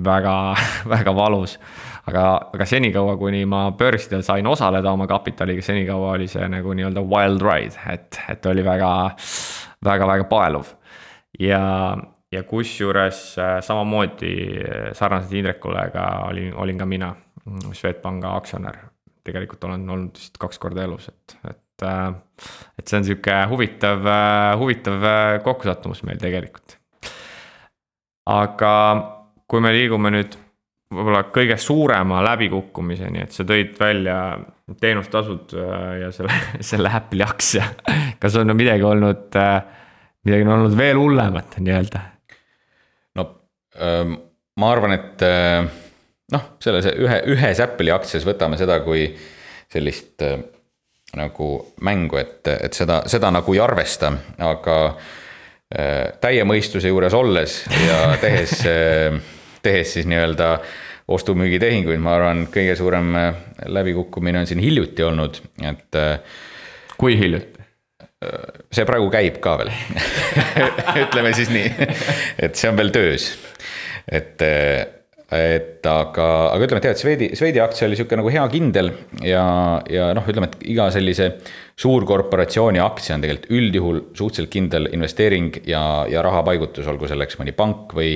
väga, 0.05 0.33
väga 0.95 1.15
valus. 1.15 1.59
aga, 2.07 2.25
aga 2.55 2.67
senikaua, 2.67 3.17
kuni 3.17 3.45
ma 3.47 3.69
börsidel 3.79 4.23
sain 4.27 4.47
osaleda 4.47 4.93
oma 4.93 5.07
kapitaliga, 5.07 5.63
senikaua 5.63 6.13
oli 6.17 6.27
see 6.29 6.49
nagu 6.51 6.75
nii-öelda 6.75 7.05
wild 7.07 7.43
ride, 7.47 7.79
et, 7.93 8.21
et 8.29 8.47
oli 8.47 8.65
väga, 8.65 8.91
väga, 9.85 10.11
väga 10.13 10.29
paeluv. 10.31 10.75
ja, 11.39 11.97
ja 12.33 12.43
kusjuures 12.43 13.23
äh, 13.39 13.57
samamoodi 13.63 14.35
äh, 14.59 14.93
sarnaselt 14.93 15.33
Indrekule 15.33 15.91
ka 15.95 16.09
olin, 16.29 16.55
olin 16.55 16.79
ka 16.79 16.87
mina 16.87 17.15
Swedbanka 17.73 18.35
aktsionär. 18.37 18.77
Tegelikult 19.29 19.65
olen 19.69 19.87
olnud 19.95 20.19
vist 20.19 20.39
kaks 20.41 20.61
korda 20.63 20.85
elus, 20.87 21.09
et, 21.13 21.37
et 21.51 21.87
äh, 21.87 22.11
et 22.79 22.89
see 22.89 22.99
on 23.01 23.07
sihuke 23.07 23.39
huvitav, 23.51 24.05
äh, 24.09 24.51
huvitav 24.61 25.07
äh, 25.07 25.31
kokkusattumus 25.45 26.05
meil 26.09 26.21
tegelikult. 26.23 26.77
aga 28.29 28.73
kui 29.49 29.65
me 29.65 29.73
liigume 29.73 30.13
nüüd 30.13 30.37
võib-olla 30.93 31.23
kõige 31.33 31.57
suurema 31.61 32.21
läbikukkumiseni, 32.25 33.23
et 33.25 33.33
sa 33.37 33.45
tõid 33.49 33.75
välja 33.81 34.19
teenustasud 34.81 35.53
ja 36.01 36.09
selle, 36.13 36.37
selle 36.71 36.93
Apple'i 36.93 37.25
aktsia. 37.25 37.67
kas 38.23 38.37
on 38.41 38.53
midagi 38.57 38.85
olnud, 38.85 39.37
midagi 40.29 40.47
on 40.47 40.55
olnud 40.55 40.77
veel 40.77 41.01
hullemat 41.01 41.59
nii-öelda? 41.61 42.05
no 43.21 43.29
ähm, 43.85 44.17
ma 44.61 44.73
arvan, 44.73 44.97
et 44.97 45.29
noh, 46.33 46.47
selles 46.63 46.89
ühe, 46.93 47.19
ühes 47.35 47.61
Apple'i 47.65 47.93
aktsias 47.95 48.27
võtame 48.29 48.59
seda 48.61 48.81
kui 48.85 49.07
sellist 49.73 50.25
nagu 51.17 51.75
mängu, 51.81 52.19
et, 52.21 52.49
et 52.53 52.77
seda, 52.77 53.03
seda 53.09 53.31
nagu 53.33 53.55
ei 53.55 53.63
arvesta, 53.65 54.11
aga 54.45 54.77
äh, 54.89 56.19
täie 56.21 56.45
mõistuse 56.49 56.91
juures 56.91 57.17
olles 57.17 57.63
ja 57.87 58.01
tehes 58.21 58.59
äh, 58.69 59.17
tehes 59.65 59.95
siis 59.97 60.09
nii-öelda 60.09 60.57
ostu-müügitehinguid, 61.09 62.01
ma 62.05 62.19
arvan, 62.19 62.45
kõige 62.53 62.77
suurem 62.77 63.15
äh, 63.17 63.31
läbikukkumine 63.73 64.43
on 64.43 64.51
siin 64.51 64.61
hiljuti 64.63 65.07
olnud, 65.07 65.41
et. 65.65 66.03
kui 66.99 67.17
hiljuti? 67.19 67.57
see 68.75 68.83
praegu 68.83 69.07
käib 69.15 69.37
ka 69.39 69.53
veel 69.61 69.69
ütleme 71.05 71.31
siis 71.39 71.53
nii, 71.55 71.69
et 72.43 72.59
see 72.59 72.67
on 72.67 72.75
veel 72.81 72.91
töös, 72.91 73.29
et 74.11 74.43
et 75.29 75.85
aga, 75.85 76.27
aga 76.55 76.65
ütleme, 76.65 76.81
et 76.81 76.87
jah, 76.89 76.95
et 76.97 77.03
Swedi, 77.03 77.27
Swedi 77.37 77.61
aktsia 77.61 77.85
oli 77.89 77.99
sihuke 77.99 78.17
nagu 78.17 78.31
hea 78.33 78.45
kindel 78.49 78.91
ja, 79.21 79.45
ja 79.93 80.09
noh, 80.17 80.25
ütleme, 80.25 80.49
et 80.49 80.63
iga 80.73 80.87
sellise 80.95 81.35
suurkorporatsiooni 81.79 82.81
aktsia 82.81 83.19
on 83.19 83.25
tegelikult 83.25 83.59
üldjuhul 83.59 83.99
suhteliselt 84.17 84.53
kindel 84.55 84.89
investeering 84.97 85.59
ja, 85.69 85.83
ja 86.09 86.23
rahapaigutus, 86.25 86.89
olgu 86.89 87.11
selleks 87.11 87.37
mõni 87.43 87.53
pank 87.57 87.93
või, 87.99 88.15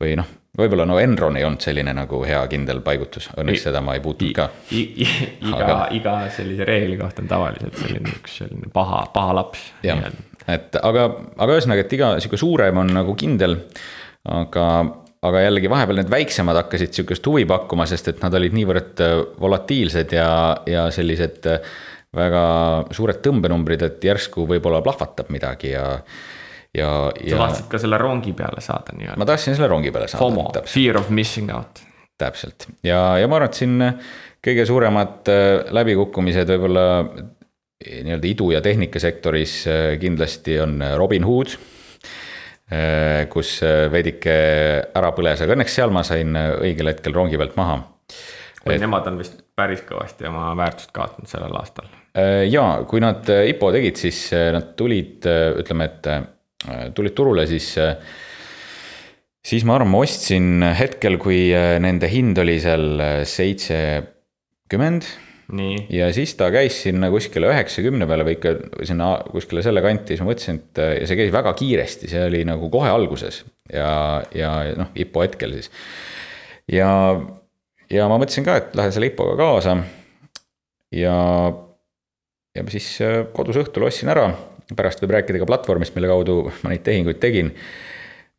või 0.00 0.14
noh, 0.16 0.30
võib-olla 0.56 0.86
no 0.88 0.96
Enron 1.02 1.36
ei 1.36 1.44
olnud 1.44 1.60
selline 1.60 1.92
nagu 1.98 2.22
hea 2.24 2.40
kindel 2.50 2.80
paigutus, 2.88 3.28
õnneks 3.36 3.66
seda 3.68 3.84
ma 3.84 3.98
ei 3.98 4.02
puutunud 4.04 4.32
ka. 4.40 4.48
iga 4.72 5.60
aga..., 5.60 5.76
iga 6.00 6.16
sellise 6.32 6.64
reegli 6.68 6.96
kohta 7.02 7.20
on 7.20 7.28
tavaliselt 7.30 7.76
selline 7.84 8.16
üks 8.16 8.40
selline 8.40 8.72
paha, 8.72 9.04
paha 9.12 9.36
laps. 9.42 9.68
jah, 9.84 10.08
et 10.48 10.80
aga, 10.80 11.04
aga 11.36 11.52
ühesõnaga, 11.52 11.84
et 11.84 11.94
iga 12.00 12.14
sihuke 12.16 12.40
suurem 12.40 12.80
on 12.80 12.96
nagu 12.96 13.12
kindel, 13.20 13.60
aga 14.40 14.66
aga 15.26 15.42
jällegi 15.44 15.70
vahepeal 15.70 16.00
need 16.00 16.10
väiksemad 16.12 16.58
hakkasid 16.62 16.96
sihukest 16.96 17.26
huvi 17.28 17.44
pakkuma, 17.48 17.86
sest 17.88 18.08
et 18.12 18.22
nad 18.24 18.34
olid 18.36 18.56
niivõrd 18.56 19.02
äh, 19.04 19.16
volatiilsed 19.40 20.14
ja, 20.16 20.30
ja 20.68 20.86
sellised 20.94 21.48
äh, 21.50 21.72
väga 22.16 22.44
suured 22.96 23.20
tõmbenumbrid, 23.24 23.84
et 23.86 24.04
järsku 24.04 24.46
võib-olla 24.48 24.80
plahvatab 24.82 25.28
midagi 25.30 25.74
ja. 25.74 25.84
ja, 26.74 26.88
ja. 27.20 27.36
sa 27.36 27.44
tahtsid 27.44 27.68
ka 27.70 27.82
selle 27.82 28.00
rongi 28.00 28.32
peale 28.36 28.64
saada 28.64 28.96
nii-öelda? 28.96 29.20
ma 29.20 29.28
tahtsin 29.28 29.58
selle 29.58 29.68
rongi 29.70 29.92
peale 29.94 30.08
saada. 30.10 30.24
FOMO, 30.24 30.48
fear 30.70 30.98
of 30.98 31.12
missing 31.14 31.52
out. 31.54 31.84
täpselt 32.18 32.66
ja, 32.86 33.18
ja 33.20 33.28
ma 33.28 33.38
arvan, 33.38 33.52
et 33.52 33.60
siin 33.60 33.76
kõige 34.40 34.64
suuremad 34.66 35.30
äh, 35.30 35.50
läbikukkumised 35.76 36.54
võib-olla 36.56 36.86
nii-öelda 37.80 38.28
idu- 38.28 38.50
ja 38.52 38.60
tehnikasektoris 38.64 39.60
kindlasti 40.00 40.58
on 40.60 40.82
Robinhood 41.00 41.54
Äh, 41.56 41.79
kus 43.30 43.56
äh, 43.66 43.86
veidike 43.90 44.34
ära 44.96 45.10
põles, 45.16 45.40
aga 45.42 45.56
õnneks 45.56 45.74
seal 45.74 45.90
ma 45.94 46.04
sain 46.06 46.36
äh, 46.38 46.52
õigel 46.68 46.92
hetkel 46.92 47.16
rongi 47.16 47.38
pealt 47.40 47.56
maha. 47.58 47.80
et 48.64 48.80
nemad 48.82 49.08
on 49.10 49.18
vist 49.18 49.40
päris 49.58 49.82
kõvasti 49.88 50.28
oma 50.30 50.52
väärtust 50.58 50.92
kaotanud 50.94 51.30
sellel 51.30 51.56
aastal. 51.58 51.88
ja 52.50 52.66
kui 52.88 53.02
nad 53.02 53.28
IPO 53.28 53.72
tegid, 53.74 53.96
siis 53.98 54.18
nad 54.34 54.74
tulid, 54.78 55.26
ütleme, 55.62 55.86
et 55.86 56.94
tulid 56.94 57.14
turule, 57.16 57.46
siis 57.46 57.72
siis 59.46 59.64
ma 59.64 59.76
arvan, 59.78 59.92
ma 59.92 60.02
ostsin 60.04 60.64
hetkel, 60.76 61.18
kui 61.22 61.48
nende 61.54 62.10
hind 62.10 62.38
oli 62.42 62.58
seal 62.62 63.02
seitsekümmend 63.30 65.06
ja 65.90 66.10
siis 66.14 66.34
ta 66.38 66.50
käis 66.54 66.76
sinna 66.84 67.10
kuskile 67.10 67.50
üheksakümne 67.50 68.06
peale 68.06 68.26
või 68.26 68.36
ikka 68.36 68.52
sinna 68.86 69.10
kuskile 69.30 69.64
selle 69.66 69.82
kanti, 69.84 70.14
siis 70.14 70.22
ma 70.22 70.30
mõtlesin, 70.30 70.60
et 70.60 70.82
ja 71.00 71.08
see 71.08 71.18
käis 71.18 71.32
väga 71.34 71.52
kiiresti, 71.58 72.10
see 72.10 72.22
oli 72.28 72.44
nagu 72.48 72.70
kohe 72.72 72.90
alguses 72.90 73.42
ja, 73.72 73.90
ja 74.34 74.52
noh, 74.78 74.92
IPO 74.94 75.24
hetkel 75.26 75.56
siis. 75.58 75.70
ja, 76.70 76.90
ja 77.90 78.06
ma 78.10 78.20
mõtlesin 78.20 78.46
ka, 78.46 78.60
et 78.60 78.78
lähen 78.78 78.94
selle 78.94 79.10
IPO-ga 79.10 79.36
kaasa. 79.40 79.76
ja, 80.94 81.18
ja 82.56 82.66
siis 82.76 82.92
äh, 83.06 83.20
kodus 83.34 83.58
õhtul 83.64 83.88
ostsin 83.88 84.12
ära, 84.12 84.30
pärast 84.76 85.02
võib 85.02 85.16
rääkida 85.18 85.42
ka 85.42 85.50
platvormist, 85.50 85.96
mille 85.98 86.10
kaudu 86.10 86.42
ma 86.62 86.74
neid 86.74 86.86
tehinguid 86.86 87.22
tegin 87.22 87.54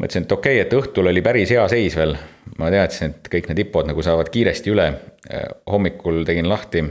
mõtlesin, 0.02 0.26
et 0.26 0.32
okei 0.34 0.60
okay,, 0.62 0.66
et 0.66 0.80
õhtul 0.80 1.12
oli 1.12 1.22
päris 1.26 1.52
hea 1.54 1.68
seis 1.72 1.96
veel. 2.00 2.16
ma 2.58 2.72
teadsin, 2.74 3.14
et 3.14 3.30
kõik 3.32 3.52
need 3.52 3.66
IPO-d 3.66 3.92
nagu 3.92 4.04
saavad 4.04 4.32
kiiresti 4.32 4.72
üle. 4.74 4.92
hommikul 5.70 6.24
tegin 6.26 6.50
lahti 6.50 6.82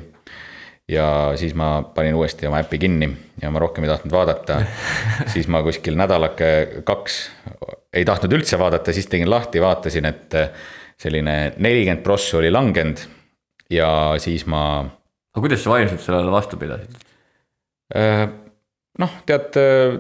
ja 0.91 1.07
siis 1.39 1.55
ma 1.55 1.81
panin 1.95 2.17
uuesti 2.19 2.49
oma 2.49 2.61
äpi 2.65 2.79
kinni 2.83 3.11
ja 3.43 3.51
ma 3.53 3.63
rohkem 3.63 3.87
ei 3.87 3.93
tahtnud 3.93 4.15
vaadata. 4.15 4.61
siis 5.33 5.49
ma 5.49 5.63
kuskil 5.67 5.99
nädalake 5.99 6.83
kaks 6.89 7.21
ei 7.95 8.05
tahtnud 8.07 8.35
üldse 8.39 8.59
vaadata, 8.59 8.95
siis 8.95 9.09
tegin 9.11 9.31
lahti, 9.31 9.63
vaatasin, 9.63 10.11
et 10.11 10.39
selline 11.01 11.37
nelikümmend 11.57 12.05
prossu 12.05 12.39
oli 12.41 12.51
langenud 12.53 13.03
ja 13.73 13.91
siis 14.23 14.47
ma. 14.51 14.63
aga 15.35 15.43
kuidas 15.47 15.65
sa 15.65 15.75
vaimselt 15.75 16.03
sellele 16.05 16.33
vastu 16.35 16.59
pidasid? 16.61 16.99
Äh, 17.97 18.27
noh, 19.01 19.15
tead, 19.27 19.55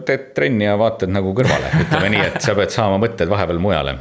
teed 0.06 0.26
trenni 0.36 0.66
ja 0.66 0.76
vaatad 0.80 1.12
nagu 1.12 1.32
kõrvale, 1.36 1.72
ütleme 1.84 2.12
nii, 2.14 2.26
et 2.32 2.42
sa 2.44 2.54
pead 2.58 2.74
saama 2.74 3.00
mõtted 3.02 3.30
vahepeal 3.30 3.62
mujale. 3.62 4.00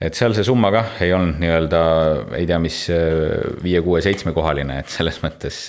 et 0.00 0.14
seal 0.14 0.34
see 0.34 0.46
summa 0.46 0.70
kah 0.70 1.00
ei 1.02 1.12
olnud 1.14 1.40
nii-öelda, 1.42 1.82
ei 2.38 2.46
tea, 2.46 2.58
mis 2.62 2.84
viie, 3.64 3.82
kuue, 3.82 4.02
seitsmekohaline, 4.04 4.78
et 4.84 4.94
selles 4.94 5.18
mõttes 5.24 5.64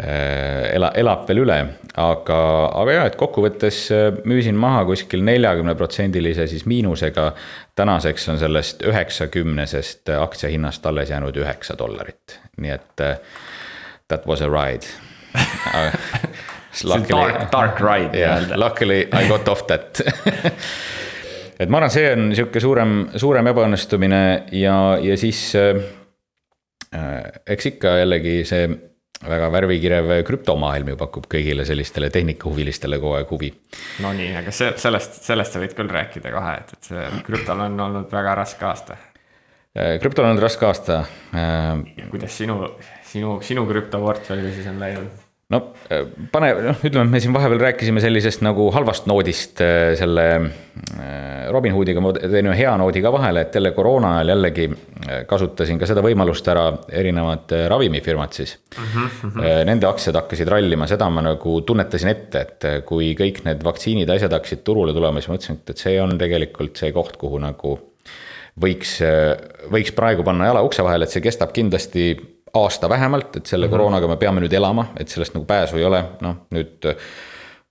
ela, 0.00 0.90
elab 0.96 1.26
veel 1.28 1.42
üle, 1.42 1.56
aga, 2.00 2.38
aga 2.80 2.94
jaa, 2.94 3.06
et 3.10 3.16
kokkuvõttes 3.20 3.80
äh, 3.94 4.06
müüsin 4.28 4.56
maha 4.58 4.84
kuskil 4.88 5.24
neljakümneprotsendilise 5.26 6.46
siis 6.50 6.66
miinusega. 6.70 7.32
tänaseks 7.76 8.28
on 8.28 8.38
sellest 8.38 8.82
üheksakümnesest 8.82 10.08
aktsia 10.20 10.50
hinnast 10.50 10.86
alles 10.86 11.10
jäänud 11.10 11.36
üheksa 11.36 11.78
dollarit, 11.78 12.38
nii 12.56 12.70
et 12.70 13.04
uh, 13.04 13.14
that 14.08 14.26
was 14.26 14.42
a 14.42 14.48
ride 14.48 14.86
Luckily, 16.84 17.32
dark, 17.32 17.52
dark 17.52 17.80
ride 17.80 18.12
nii-öelda. 18.14 18.60
Luckily 18.60 19.00
I 19.12 19.28
got 19.28 19.48
off 19.48 19.66
that 19.66 20.00
et 21.60 21.68
ma 21.68 21.80
arvan, 21.80 21.90
see 21.90 22.12
on 22.12 22.30
sihuke 22.34 22.60
suurem, 22.62 23.08
suurem 23.20 23.50
ebaõnnestumine 23.50 24.22
ja, 24.56 24.76
ja 25.02 25.16
siis 25.20 25.42
äh, 25.58 25.82
eks 27.46 27.74
ikka 27.74 27.98
jällegi 28.00 28.40
see 28.48 28.70
väga 29.28 29.50
värvikirev 29.52 30.12
krüptomaailm 30.28 30.92
ju 30.92 30.98
pakub 31.00 31.26
kõigile 31.30 31.66
sellistele 31.68 32.08
tehnikahuvilistele 32.14 32.98
kogu 33.02 33.18
aeg 33.18 33.32
huvi. 33.34 33.50
Nonii, 34.04 34.32
aga 34.40 34.54
see, 34.54 34.72
sellest, 34.80 35.20
sellest 35.26 35.56
sa 35.56 35.62
võid 35.62 35.76
küll 35.76 35.92
rääkida 35.92 36.32
kohe, 36.34 36.56
et, 36.62 36.74
et 36.76 36.90
see 36.92 37.06
krüptol 37.26 37.64
on 37.66 37.80
olnud 37.88 38.12
väga 38.12 38.36
raske 38.40 38.68
aasta. 38.68 38.96
krüptol 40.00 40.24
on 40.24 40.34
olnud 40.34 40.46
raske 40.46 40.66
aasta. 40.66 41.02
kuidas 42.10 42.38
sinu, 42.42 42.62
sinu, 43.12 43.38
sinu 43.44 43.66
krüptoportfelliga 43.68 44.54
siis 44.56 44.72
on 44.72 44.80
läinud? 44.80 45.29
No 45.50 45.60
äh, 45.90 46.04
pane, 46.32 46.50
noh, 46.68 46.82
ütleme, 46.86 47.10
me 47.10 47.20
siin 47.22 47.34
vahepeal 47.34 47.60
rääkisime 47.64 48.02
sellisest 48.02 48.44
nagu 48.46 48.68
halvast 48.74 49.08
noodist 49.10 49.60
äh, 49.64 49.92
selle 49.98 50.26
äh, 50.36 51.50
Robinhoodiga, 51.50 52.02
ma 52.04 52.12
teen 52.14 52.50
ühe 52.50 52.56
hea 52.60 52.72
noodi 52.78 53.02
ka 53.02 53.12
vahele, 53.14 53.44
et 53.46 53.58
jälle 53.58 53.72
koroona 53.74 54.16
ajal 54.18 54.34
jällegi 54.36 54.68
kasutasin 55.26 55.80
ka 55.80 55.88
seda 55.90 56.04
võimalust 56.04 56.46
ära, 56.52 56.68
erinevad 56.94 57.50
ravimifirmad 57.72 58.36
siis 58.36 58.56
mm. 58.76 58.88
-hmm. 58.94 59.66
Nende 59.66 59.88
aktsiad 59.88 60.16
hakkasid 60.20 60.48
rallima, 60.48 60.86
seda 60.86 61.08
ma 61.10 61.24
nagu 61.24 61.60
tunnetasin 61.66 62.12
ette, 62.12 62.44
et 62.46 62.68
kui 62.86 63.14
kõik 63.18 63.42
need 63.46 63.64
vaktsiinid 63.66 64.08
ja 64.08 64.18
asjad 64.20 64.36
hakkasid 64.38 64.62
turule 64.64 64.94
tulema, 64.94 65.20
siis 65.20 65.32
mõtlesin, 65.32 65.58
et, 65.58 65.74
et 65.74 65.86
see 65.86 66.00
on 66.02 66.18
tegelikult 66.18 66.78
see 66.78 66.92
koht, 66.94 67.16
kuhu 67.18 67.40
nagu 67.42 67.78
võiks, 68.60 68.98
võiks 69.72 69.94
praegu 69.96 70.22
panna 70.26 70.50
jala 70.50 70.62
ukse 70.62 70.84
vahele, 70.84 71.08
et 71.08 71.14
see 71.14 71.24
kestab 71.24 71.54
kindlasti 71.56 72.12
aasta 72.54 72.88
vähemalt, 72.88 73.36
et 73.36 73.46
selle 73.46 73.66
mm 73.66 73.68
-hmm. 73.68 73.76
koroonaga 73.76 74.08
me 74.08 74.16
peame 74.16 74.40
nüüd 74.40 74.52
elama, 74.52 74.86
et 74.96 75.08
sellest 75.08 75.34
nagu 75.34 75.46
pääsu 75.46 75.76
ei 75.76 75.84
ole, 75.84 76.04
noh 76.20 76.36
nüüd. 76.54 76.86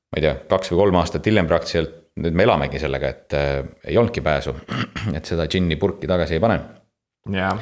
ma 0.09 0.17
ei 0.17 0.21
tea, 0.21 0.35
kaks 0.49 0.71
või 0.71 0.77
kolm 0.77 0.95
aastat 0.95 1.25
hiljem 1.25 1.47
praktiliselt, 1.47 1.91
nüüd 2.17 2.33
me 2.33 2.43
elamegi 2.43 2.79
sellega, 2.79 3.07
et 3.07 3.33
äh, 3.33 3.65
ei 3.85 3.97
olnudki 3.97 4.21
pääsu. 4.21 4.55
et 5.17 5.25
seda 5.25 5.45
džinni 5.47 5.75
purki 5.75 6.07
tagasi 6.07 6.33
ei 6.33 6.39
pane. 6.39 6.59
ja, 7.31 7.57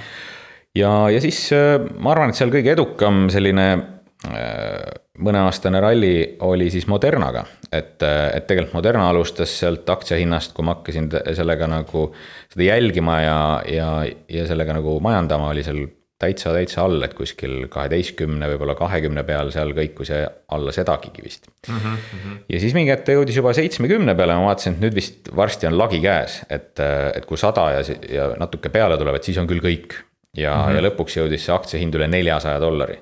ja, 0.75 1.09
ja 1.09 1.21
siis 1.21 1.51
äh, 1.53 1.81
ma 1.99 2.11
arvan, 2.11 2.29
et 2.29 2.35
seal 2.35 2.53
kõige 2.53 2.71
edukam 2.71 3.27
selline 3.29 3.67
äh, 3.73 4.87
mõneaastane 5.17 5.81
ralli 5.81 6.13
oli 6.45 6.69
siis 6.73 6.87
Modernaga, 6.87 7.43
et, 7.71 8.01
äh, 8.03 8.29
et 8.37 8.47
tegelikult 8.47 8.77
Moderna 8.77 9.09
alustas 9.09 9.53
sealt 9.59 9.89
aktsiahinnast, 9.89 10.53
kui 10.53 10.65
ma 10.65 10.77
hakkasin 10.77 11.09
sellega 11.37 11.69
nagu 11.71 12.09
seda 12.53 12.67
jälgima 12.69 13.21
ja, 13.21 13.39
ja, 13.71 13.89
ja 14.29 14.47
sellega 14.49 14.77
nagu 14.77 14.99
majandama, 15.03 15.51
oli 15.53 15.65
seal 15.65 15.85
täitsa, 16.21 16.51
täitsa 16.55 16.81
all, 16.85 17.01
et 17.05 17.13
kuskil 17.17 17.67
kaheteistkümne, 17.73 18.49
võib-olla 18.53 18.73
kahekümne 18.77 19.23
peal 19.27 19.51
seal 19.53 19.73
kõikus 19.77 20.11
ja 20.11 20.23
alla 20.53 20.73
sedagi 20.73 21.11
vist 21.21 21.45
mm. 21.67 21.77
-hmm. 21.77 22.37
ja 22.49 22.61
siis 22.63 22.73
mingi 22.77 22.91
hetk 22.93 23.05
ta 23.05 23.17
jõudis 23.17 23.37
juba 23.37 23.53
seitsmekümne 23.53 24.15
peale, 24.17 24.37
ma 24.37 24.49
vaatasin, 24.49 24.77
et 24.77 24.85
nüüd 24.87 24.97
vist 24.97 25.29
varsti 25.35 25.69
on 25.69 25.77
lagi 25.77 26.01
käes, 26.01 26.41
et, 26.49 26.73
et 26.79 27.25
kui 27.29 27.37
sada 27.37 27.69
ja, 27.75 27.83
ja 28.09 28.31
natuke 28.39 28.73
peale 28.73 28.97
tuleb, 28.97 29.19
et 29.19 29.29
siis 29.29 29.37
on 29.37 29.49
küll 29.49 29.61
kõik. 29.63 29.99
ja 30.37 30.55
mm, 30.55 30.63
-hmm. 30.63 30.75
ja 30.75 30.87
lõpuks 30.89 31.19
jõudis 31.21 31.45
see 31.45 31.53
aktsiahind 31.53 31.95
üle 31.95 32.07
neljasaja 32.07 32.59
dollari. 32.59 32.97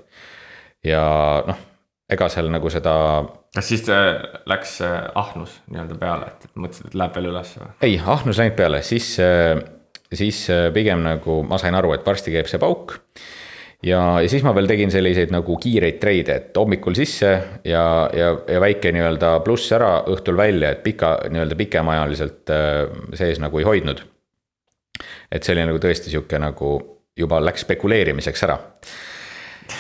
ja 0.84 1.06
noh, 1.48 1.64
ega 2.10 2.30
seal 2.30 2.52
nagu 2.52 2.70
seda. 2.70 2.96
kas 3.56 3.70
siis 3.72 3.88
äh, 3.90 4.20
läks 4.46 4.82
äh, 4.82 5.08
ahnus 5.16 5.62
nii-öelda 5.72 5.96
peale, 5.96 6.34
et 6.36 6.50
mõtlesid, 6.56 6.88
et 6.88 7.00
läheb 7.00 7.16
veel 7.16 7.32
üles 7.32 7.56
või? 7.62 7.72
ei, 7.82 7.96
ahnus 8.06 8.44
läinud 8.44 8.58
peale, 8.60 8.82
siis 8.82 9.16
äh, 9.24 9.56
siis 10.14 10.46
äh, 10.50 10.68
pigem 10.74 11.04
nagu 11.06 11.42
ma 11.48 11.60
sain 11.62 11.76
aru, 11.78 11.96
et 11.96 12.06
varsti 12.06 12.34
käib 12.34 12.50
see 12.50 12.62
pauk. 12.62 12.98
ja, 13.86 14.02
ja 14.22 14.30
siis 14.32 14.44
ma 14.46 14.54
veel 14.56 14.70
tegin 14.70 14.94
selliseid 14.94 15.34
nagu 15.34 15.58
kiireid 15.62 16.00
treide, 16.02 16.40
et 16.40 16.58
hommikul 16.58 16.96
sisse 16.98 17.32
ja, 17.66 17.86
ja, 18.14 18.32
ja 18.50 18.62
väike 18.62 18.94
nii-öelda 18.96 19.38
pluss 19.46 19.72
ära, 19.76 19.98
õhtul 20.12 20.38
välja, 20.38 20.74
et 20.74 20.84
pika, 20.86 21.18
nii-öelda 21.32 21.58
pikemaajaliselt 21.60 22.54
äh, 22.54 22.84
sees 23.18 23.42
nagu 23.44 23.62
ei 23.62 23.68
hoidnud. 23.68 24.06
et 25.32 25.44
see 25.44 25.56
oli 25.56 25.66
nagu 25.68 25.82
tõesti 25.82 26.14
sihuke 26.14 26.40
nagu 26.40 26.78
juba 27.18 27.40
läks 27.44 27.64
spekuleerimiseks 27.66 28.44
ära 28.46 28.58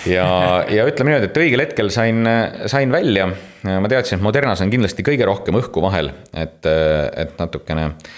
ja, 0.09 0.27
ja 0.71 0.85
ütleme 0.87 1.11
niimoodi, 1.11 1.29
et 1.29 1.39
õigel 1.39 1.61
hetkel 1.61 1.91
sain, 1.93 2.25
sain 2.71 2.91
välja, 2.91 3.27
ma 3.63 3.91
teadsin, 3.91 4.17
et 4.17 4.25
Modernas 4.25 4.63
on 4.63 4.71
kindlasti 4.73 5.05
kõige 5.05 5.27
rohkem 5.27 5.59
õhku 5.59 5.83
vahel, 5.83 6.09
et, 6.33 6.65
et 6.65 7.35
natukene 7.39 7.91
äh, 7.91 8.15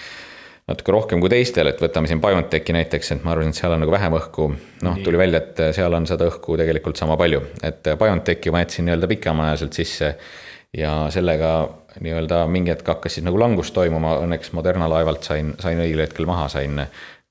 natuke 0.68 0.92
rohkem 0.92 1.22
kui 1.22 1.30
teistel, 1.32 1.70
et 1.70 1.80
võtame 1.80 2.10
siin 2.10 2.20
BioNTechi 2.20 2.74
näiteks, 2.76 3.14
et 3.14 3.24
ma 3.24 3.32
arvasin, 3.32 3.54
et 3.54 3.60
seal 3.60 3.74
on 3.74 3.82
nagu 3.82 3.92
vähem 3.92 4.16
õhku. 4.18 4.48
noh, 4.84 4.98
tuli 5.04 5.20
välja, 5.20 5.40
et 5.40 5.62
seal 5.76 5.94
on 5.96 6.06
seda 6.08 6.28
õhku 6.28 6.58
tegelikult 6.60 7.00
sama 7.00 7.16
palju, 7.20 7.40
et 7.64 7.88
BioNTechi 8.00 8.52
ma 8.52 8.62
jätsin 8.64 8.88
nii-öelda 8.88 9.10
pikemaajaliselt 9.14 9.80
sisse. 9.80 10.14
ja 10.76 11.06
sellega 11.08 11.52
nii-öelda 12.04 12.42
mingi 12.52 12.68
hetk 12.74 12.88
hakkas 12.92 13.14
siis 13.16 13.24
nagu 13.24 13.38
langus 13.40 13.70
toimuma, 13.72 14.18
õnneks 14.20 14.52
Moderna 14.52 14.84
laevalt 14.92 15.24
sain, 15.24 15.54
sain 15.58 15.80
õigel 15.80 16.04
hetkel 16.04 16.28
maha, 16.28 16.44
sain 16.52 16.82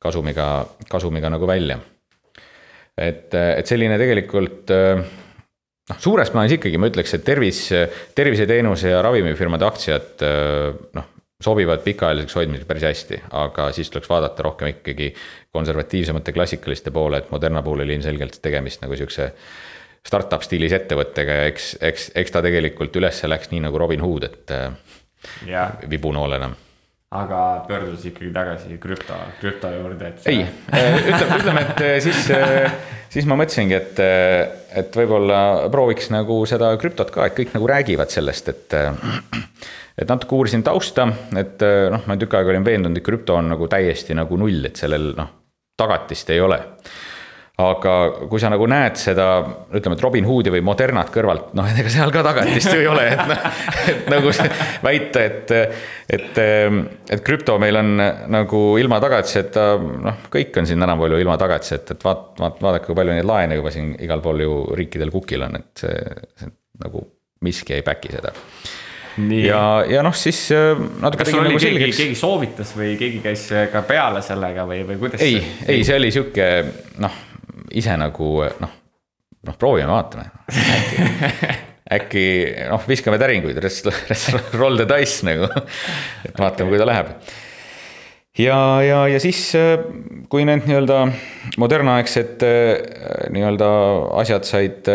kasumiga, 0.02 0.66
kasumiga 0.90 1.30
nagu 1.30 1.48
välja. 1.48 1.78
et, 2.98 3.30
et 3.34 3.70
selline 3.70 4.00
tegelikult 4.02 4.74
noh, 4.74 6.00
suures 6.02 6.34
plaanis 6.34 6.58
ikkagi 6.58 6.82
ma 6.82 6.90
ütleks, 6.90 7.14
et 7.14 7.24
tervis, 7.24 7.62
terviseteenuse 8.18 8.90
ja 8.96 9.06
ravimifirmade 9.06 9.70
aktsiad 9.70 10.26
noh 10.98 11.14
sobivad 11.44 11.84
pikaajaliseks 11.86 12.36
hoidmiseks 12.36 12.68
päris 12.68 12.84
hästi, 12.88 13.22
aga 13.38 13.70
siis 13.72 13.92
tuleks 13.94 14.10
vaadata 14.10 14.44
rohkem 14.44 14.72
ikkagi 14.72 15.12
konservatiivsemate 15.54 16.34
klassikaliste 16.34 16.92
poole, 16.92 17.22
et 17.22 17.32
Moderna 17.32 17.62
puhul 17.64 17.86
oli 17.86 17.98
ilmselgelt 17.98 18.40
tegemist 18.42 18.82
nagu 18.82 18.98
sihukese 18.98 19.32
startup 20.08 20.46
stiilis 20.46 20.74
ettevõttega 20.74 21.42
ja 21.42 21.50
eks, 21.52 21.76
eks, 21.82 22.12
eks 22.16 22.34
ta 22.34 22.42
tegelikult 22.46 22.96
üles 22.98 23.22
läks 23.30 23.52
nii 23.54 23.66
nagu 23.68 23.78
Robin 23.78 24.02
Hood, 24.02 24.26
et 24.32 24.56
ja. 25.46 25.70
vibunoolena 25.90 26.50
aga 27.18 27.42
pöördudes 27.68 28.04
ikkagi 28.10 28.34
tagasi 28.36 28.78
krüpto, 28.84 29.16
krüpto 29.40 29.70
juurde, 29.72 30.10
et. 30.10 30.26
ei, 30.28 30.42
ütleme, 31.14 31.38
ütleme, 31.40 31.62
et 31.64 32.04
siis, 32.04 32.26
siis 33.14 33.30
ma 33.30 33.38
mõtlesingi, 33.40 33.78
et, 33.78 34.02
et 34.82 34.98
võib-olla 35.00 35.40
prooviks 35.72 36.10
nagu 36.12 36.42
seda 36.50 36.74
krüptot 36.82 37.14
ka, 37.14 37.30
et 37.30 37.38
kõik 37.38 37.56
nagu 37.56 37.70
räägivad 37.72 38.12
sellest, 38.12 38.52
et 38.52 38.76
et 39.98 40.10
natuke 40.10 40.38
uurisin 40.38 40.64
tausta, 40.66 41.08
et 41.38 41.62
eh, 41.66 41.90
noh, 41.94 42.06
ma 42.06 42.18
tükk 42.22 42.38
aega 42.38 42.54
olin 42.54 42.66
veendunud, 42.66 43.00
et 43.00 43.06
krüpto 43.06 43.40
on 43.40 43.54
nagu 43.56 43.70
täiesti 43.72 44.18
nagu 44.18 44.38
null, 44.40 44.70
et 44.70 44.80
sellel 44.80 45.14
noh, 45.18 45.36
tagatist 45.78 46.34
ei 46.34 46.42
ole. 46.42 46.62
aga 47.58 47.92
kui 48.30 48.38
sa 48.38 48.52
nagu 48.54 48.68
näed 48.70 49.00
seda, 49.02 49.24
ütleme, 49.74 49.96
et 49.98 50.04
Robinhoodi 50.06 50.52
või 50.54 50.60
Modernat 50.62 51.10
kõrvalt, 51.10 51.56
noh, 51.58 51.66
ega 51.82 51.90
seal 51.90 52.14
ka 52.14 52.22
tagatist 52.28 52.70
ju 52.70 52.84
ei 52.84 52.90
ole, 52.92 53.08
et 53.16 53.24
noh, 53.32 53.48
et 53.90 54.12
nagu 54.14 54.34
väita, 54.86 55.24
et, 55.26 55.56
et, 56.20 56.40
et 57.18 57.26
krüpto 57.26 57.58
meil 57.58 57.82
on 57.82 57.98
nagu 58.30 58.62
ilma 58.78 59.02
tagatiseta, 59.02 59.68
noh, 59.82 60.22
kõik 60.30 60.62
on 60.62 60.70
siin 60.70 60.86
tänapäeval 60.86 61.18
ju 61.18 61.26
ilma 61.26 61.42
tagatiseta, 61.42 61.98
et 61.98 62.06
vaat-, 62.06 62.36
vaat-, 62.38 62.62
vaadake, 62.62 62.92
kui 62.92 63.02
palju 63.02 63.18
neid 63.18 63.32
laene 63.34 63.58
juba 63.58 63.74
siin 63.74 63.96
igal 64.06 64.22
pool 64.22 64.46
ju 64.46 64.60
riikidel 64.78 65.18
kukil 65.18 65.50
on, 65.50 65.58
et 65.58 65.88
see, 65.88 66.18
see 66.38 66.54
nagu 66.86 67.08
miski 67.42 67.74
ei 67.74 67.86
back'i 67.86 68.14
seda 68.14 68.38
ja, 69.42 69.62
ja 69.90 70.04
noh, 70.06 70.16
siis 70.16 70.40
äh, 70.56 70.74
natuke 71.02 71.26
tegin 71.28 71.48
nagu 71.48 71.62
selgeks. 71.62 72.02
keegi 72.02 72.18
soovitas 72.20 72.74
või 72.78 72.96
keegi 73.00 73.22
käis 73.24 73.48
ka 73.74 73.82
peale 73.88 74.22
sellega 74.26 74.68
või, 74.70 74.84
või 74.88 75.00
kuidas? 75.02 75.24
ei, 75.26 75.40
ei, 75.68 75.84
see 75.88 75.98
oli 75.98 76.12
sihuke 76.14 76.50
noh, 77.04 77.18
ise 77.78 77.98
nagu 78.00 78.30
noh, 78.62 78.76
noh, 79.48 79.58
proovime, 79.58 79.90
vaatame 79.92 80.30
äkki, 81.98 82.24
noh, 82.68 82.84
viskame 82.88 83.20
täringuid, 83.22 83.60
roll 84.60 84.80
the 84.80 84.88
dice 84.90 85.28
nagu, 85.28 85.50
et 86.28 86.38
vaatame, 86.38 86.72
kui 86.72 86.82
ta 86.82 86.90
läheb 86.90 87.14
ja, 88.38 88.60
ja, 88.86 89.02
ja 89.10 89.24
siis, 89.24 89.42
äh, 89.58 89.80
kui 90.30 90.46
need 90.48 90.68
nii-öelda 90.70 91.02
modernaaegsed 91.58 92.46
äh, 92.46 93.32
nii-öelda 93.34 93.72
asjad 94.22 94.48
said 94.48 94.94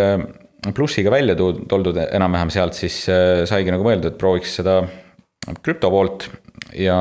plussiga 0.70 1.10
välja 1.10 1.34
toldud 1.36 1.98
enam-vähem 2.04 2.52
sealt, 2.54 2.78
siis 2.78 3.02
äh, 3.10 3.42
saigi 3.48 3.74
nagu 3.74 3.86
mõeldud, 3.86 4.12
et 4.12 4.20
prooviks 4.20 4.58
seda 4.60 4.82
krüpto 5.62 5.90
poolt. 5.90 6.28
Ja 6.78 6.98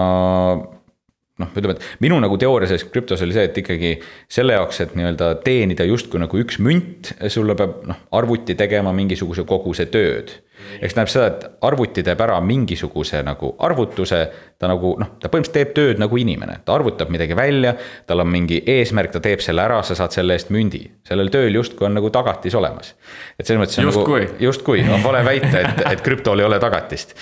noh, 1.40 1.50
ütleme, 1.56 1.78
et 1.78 2.04
minu 2.04 2.20
nagu 2.22 2.38
teooria 2.42 2.70
selles 2.70 2.86
krüptos 2.92 3.24
oli 3.26 3.36
see, 3.36 3.48
et 3.50 3.58
ikkagi 3.64 3.96
selle 4.32 4.58
jaoks, 4.58 4.82
et 4.84 4.96
nii-öelda 4.98 5.34
teenida 5.46 5.88
justkui 5.88 6.22
nagu 6.22 6.40
üks 6.42 6.60
münt, 6.64 7.14
sulle 7.32 7.56
peab 7.60 7.82
noh, 7.90 8.06
arvuti 8.20 8.58
tegema 8.60 8.94
mingisuguse 8.96 9.48
koguse 9.48 9.88
tööd 9.94 10.36
eks 10.82 10.96
tähendab 10.96 11.12
seda, 11.12 11.28
et 11.32 11.46
arvuti 11.66 12.04
teeb 12.06 12.22
ära 12.24 12.38
mingisuguse 12.46 13.22
nagu 13.26 13.54
arvutuse, 13.66 14.20
ta 14.62 14.70
nagu 14.70 14.94
noh, 15.02 15.14
ta 15.22 15.32
põhimõtteliselt 15.32 15.58
teeb 15.58 15.74
tööd 15.78 16.02
nagu 16.02 16.20
inimene, 16.22 16.60
ta 16.66 16.76
arvutab 16.78 17.12
midagi 17.14 17.38
välja, 17.38 17.74
tal 18.10 18.24
on 18.24 18.32
mingi 18.32 18.62
eesmärk, 18.76 19.14
ta 19.16 19.24
teeb 19.24 19.44
selle 19.44 19.66
ära, 19.66 19.82
sa 19.88 19.98
saad 19.98 20.16
selle 20.16 20.38
eest 20.38 20.54
mündi. 20.54 20.84
sellel 21.08 21.32
tööl 21.34 21.58
justkui 21.58 21.88
on 21.90 21.98
nagu 21.98 22.14
tagatis 22.14 22.56
olemas. 22.56 22.94
et 23.40 23.46
selles 23.46 23.64
mõttes 23.64 23.82
on 23.82 23.90
justkui. 23.90 24.24
nagu, 24.28 24.40
justkui, 24.48 24.86
on 24.88 25.04
vale 25.04 25.26
väita, 25.26 25.60
et, 25.60 25.86
et 25.96 26.06
krüptol 26.06 26.40
ei 26.40 26.50
ole 26.50 26.60
tagatist 26.62 27.18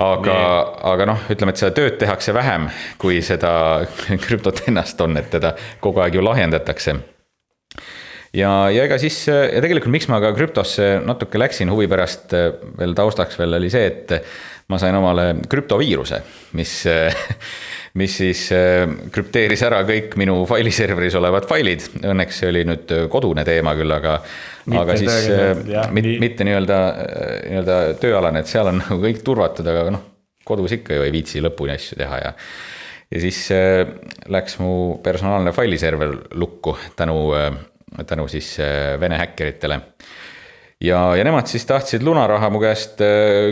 aga, 0.00 0.36
aga 0.92 1.06
noh, 1.12 1.24
ütleme, 1.32 1.54
et 1.54 1.60
seda 1.60 1.74
tööd 1.76 1.96
tehakse 2.00 2.34
vähem, 2.36 2.68
kui 3.00 3.20
seda 3.24 3.52
krüptot 4.24 4.64
ennast 4.70 5.00
on, 5.04 5.18
et 5.20 5.30
teda 5.32 5.54
kogu 5.84 6.02
aeg 6.04 6.18
ju 6.18 6.24
lahjendatakse. 6.24 6.96
Ja, 8.36 8.70
ja 8.70 8.84
ega 8.86 8.94
siis 9.02 9.24
ja 9.26 9.58
tegelikult, 9.58 9.90
miks 9.90 10.06
ma 10.10 10.20
ka 10.22 10.30
krüptosse 10.36 11.00
natuke 11.02 11.40
läksin 11.40 11.70
huvi 11.72 11.88
pärast 11.90 12.30
veel 12.78 12.94
taustaks 12.94 13.38
veel 13.40 13.58
oli 13.58 13.70
see, 13.72 13.88
et 13.90 14.14
ma 14.70 14.78
sain 14.78 14.94
omale 14.94 15.32
krüptoviiruse, 15.50 16.20
mis, 16.58 16.76
mis 17.98 18.16
siis 18.20 18.44
krüpteeris 19.10 19.64
ära 19.66 19.80
kõik 19.88 20.14
minu 20.20 20.36
failiserveris 20.46 21.16
olevad 21.18 21.48
failid. 21.50 21.88
Õnneks 22.06 22.42
see 22.42 22.50
oli 22.52 22.64
nüüd 22.68 22.92
kodune 23.10 23.42
teema 23.46 23.74
küll, 23.78 23.90
aga, 23.90 24.18
aga 24.78 24.98
siis 25.00 25.16
mitte, 25.90 26.16
mitte 26.22 26.46
nii-öelda, 26.46 26.80
nii-öelda 27.48 27.80
tööalane, 28.02 28.44
et 28.44 28.52
seal 28.52 28.70
on 28.70 28.78
nagu 28.84 29.00
kõik 29.02 29.24
turvatud, 29.26 29.66
aga 29.66 29.88
noh, 29.96 30.04
kodus 30.46 30.78
ikka 30.78 31.00
ju 31.00 31.06
ei 31.06 31.14
viitsi 31.14 31.42
lõpuni 31.42 31.74
asju 31.74 31.98
teha 31.98 32.22
ja 32.22 32.36
ja 33.10 33.20
siis 33.20 33.40
äh, 33.54 33.84
läks 34.30 34.58
mu 34.62 34.98
personaalne 35.02 35.52
failiserver 35.52 36.14
lukku 36.38 36.76
tänu, 36.96 37.18
äh, 37.34 38.04
tänu 38.06 38.28
siis 38.28 38.54
äh, 38.60 39.00
Vene 39.00 39.18
häkkeritele. 39.18 39.80
Ja, 40.80 41.00
ja 41.16 41.24
nemad 41.26 41.48
siis 41.50 41.66
tahtsid 41.68 42.04
lunaraha 42.06 42.50
mu 42.52 42.60
käest 42.62 43.02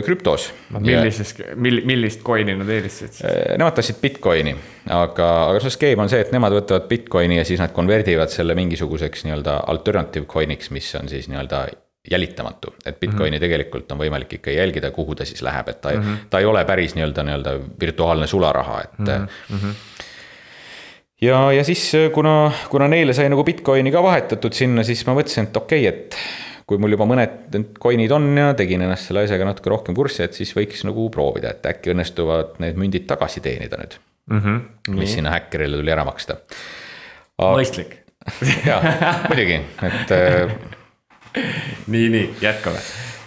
krüptos. 0.05 0.49
millises, 0.79 1.35
mil-, 1.55 1.83
millist 1.87 2.23
coin'i 2.25 2.55
nad 2.57 2.69
eelistasid 2.69 3.19
siis? 3.19 3.35
Nemad 3.59 3.77
tahtsid 3.77 3.99
Bitcoini, 4.01 4.55
aga, 4.95 5.27
aga 5.51 5.59
see 5.63 5.75
skeem 5.77 6.01
on 6.05 6.09
see, 6.11 6.23
et 6.25 6.33
nemad 6.35 6.55
võtavad 6.57 6.87
Bitcoini 6.89 7.37
ja 7.39 7.45
siis 7.47 7.61
nad 7.61 7.75
konverdivad 7.75 8.33
selle 8.33 8.57
mingisuguseks 8.59 9.27
nii-öelda 9.27 9.61
alternative 9.73 10.29
coin'iks, 10.29 10.73
mis 10.75 10.89
on 10.99 11.11
siis 11.11 11.29
nii-öelda 11.29 11.67
jälitamatu, 12.09 12.73
et 12.85 12.99
Bitcoini 12.99 13.29
mm 13.29 13.35
-hmm. 13.35 13.39
tegelikult 13.39 13.91
on 13.91 13.99
võimalik 13.99 14.33
ikka 14.33 14.51
jälgida, 14.51 14.91
kuhu 14.91 15.15
ta 15.15 15.25
siis 15.25 15.41
läheb, 15.41 15.67
et 15.69 15.81
ta 15.81 15.91
mm, 15.91 16.01
-hmm. 16.01 16.27
ta 16.29 16.39
ei 16.39 16.45
ole 16.45 16.65
päris 16.65 16.95
nii-öelda, 16.95 17.23
nii-öelda 17.23 17.59
virtuaalne 17.79 18.27
sularaha, 18.27 18.81
et 18.81 18.99
mm. 18.99 19.27
-hmm. 19.51 19.73
ja, 21.21 21.51
ja 21.53 21.63
siis 21.63 21.91
kuna, 22.13 22.51
kuna 22.69 22.87
neile 22.87 23.13
sai 23.13 23.29
nagu 23.29 23.43
Bitcoini 23.43 23.91
ka 23.91 24.03
vahetatud 24.03 24.53
sinna, 24.53 24.83
siis 24.83 25.05
ma 25.05 25.13
mõtlesin, 25.13 25.43
et 25.43 25.57
okei 25.57 25.87
okay,, 25.87 25.99
et 25.99 26.15
kui 26.69 26.77
mul 26.81 26.93
juba 26.93 27.07
mõned 27.09 27.37
need 27.53 27.71
coin'id 27.81 28.11
on 28.13 28.27
ja 28.37 28.51
tegin 28.57 28.83
ennast 28.85 29.09
selle 29.09 29.23
asjaga 29.25 29.47
natuke 29.49 29.71
rohkem 29.73 29.97
kurssi, 29.97 30.21
et 30.25 30.37
siis 30.37 30.51
võiks 30.57 30.85
nagu 30.85 31.07
proovida, 31.13 31.55
et 31.55 31.65
äkki 31.71 31.95
õnnestuvad 31.95 32.59
need 32.63 32.77
mündid 32.79 33.07
tagasi 33.09 33.41
teenida 33.45 33.79
nüüd 33.81 33.97
mm. 34.29 34.41
-hmm. 34.43 34.99
mis 34.99 35.15
sinna 35.17 35.33
häkkerile 35.33 35.81
tuli 35.81 35.95
ära 35.95 36.05
maksta. 36.05 36.37
mõistlik. 37.39 37.97
jaa, 38.69 38.81
muidugi, 39.29 39.61
et 39.87 40.11
äh, 40.13 40.51
nii, 41.87 42.09
nii, 42.13 42.25
jätkame 42.41 42.81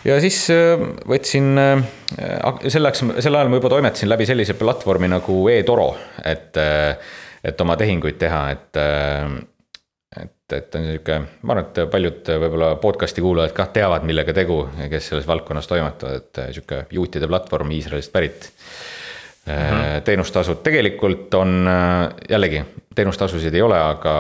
ja 0.05 0.19
siis 0.23 0.39
äh, 0.53 0.83
võtsin, 1.09 1.57
äh, 1.59 2.69
selleks, 2.69 3.03
sel 3.25 3.39
ajal 3.39 3.51
ma 3.51 3.59
juba 3.59 3.73
toimetasin 3.73 4.11
läbi 4.13 4.29
sellise 4.29 4.55
platvormi 4.59 5.11
nagu 5.11 5.39
eToro, 5.51 5.95
et, 6.25 6.61
et 7.43 7.65
oma 7.65 7.77
tehinguid 7.81 8.21
teha, 8.21 8.45
et, 8.55 8.83
et, 10.21 10.57
et 10.57 10.75
on 10.79 10.89
sihuke, 10.89 11.19
ma 11.43 11.55
arvan, 11.55 11.69
et 11.69 11.91
paljud 11.93 12.33
võib-olla 12.45 12.73
podcast'i 12.83 13.25
kuulajad 13.25 13.55
kah 13.57 13.71
teavad, 13.73 14.05
millega 14.09 14.35
tegu, 14.37 14.65
kes 14.91 15.13
selles 15.13 15.29
valdkonnas 15.29 15.71
toimetavad, 15.71 16.21
et 16.21 16.43
sihuke 16.57 16.85
juutide 16.93 17.29
platvorm 17.31 17.71
Iisraelist 17.79 18.13
pärit 18.13 18.51
mm. 19.47 19.53
-hmm. 19.53 20.03
teenustasud 20.05 20.63
tegelikult 20.63 21.35
on 21.35 21.71
jällegi, 22.29 22.65
teenustasusid 22.95 23.55
ei 23.55 23.63
ole, 23.63 23.81
aga, 23.81 24.15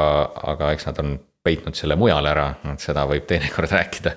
aga 0.55 0.73
eks 0.73 0.87
nad 0.87 1.05
on 1.05 1.19
peitnud 1.43 1.75
selle 1.75 1.97
mujale 1.99 2.31
ära, 2.31 2.45
et 2.71 2.83
seda 2.83 3.03
võib 3.11 3.25
teinekord 3.27 3.73
rääkida. 3.75 4.13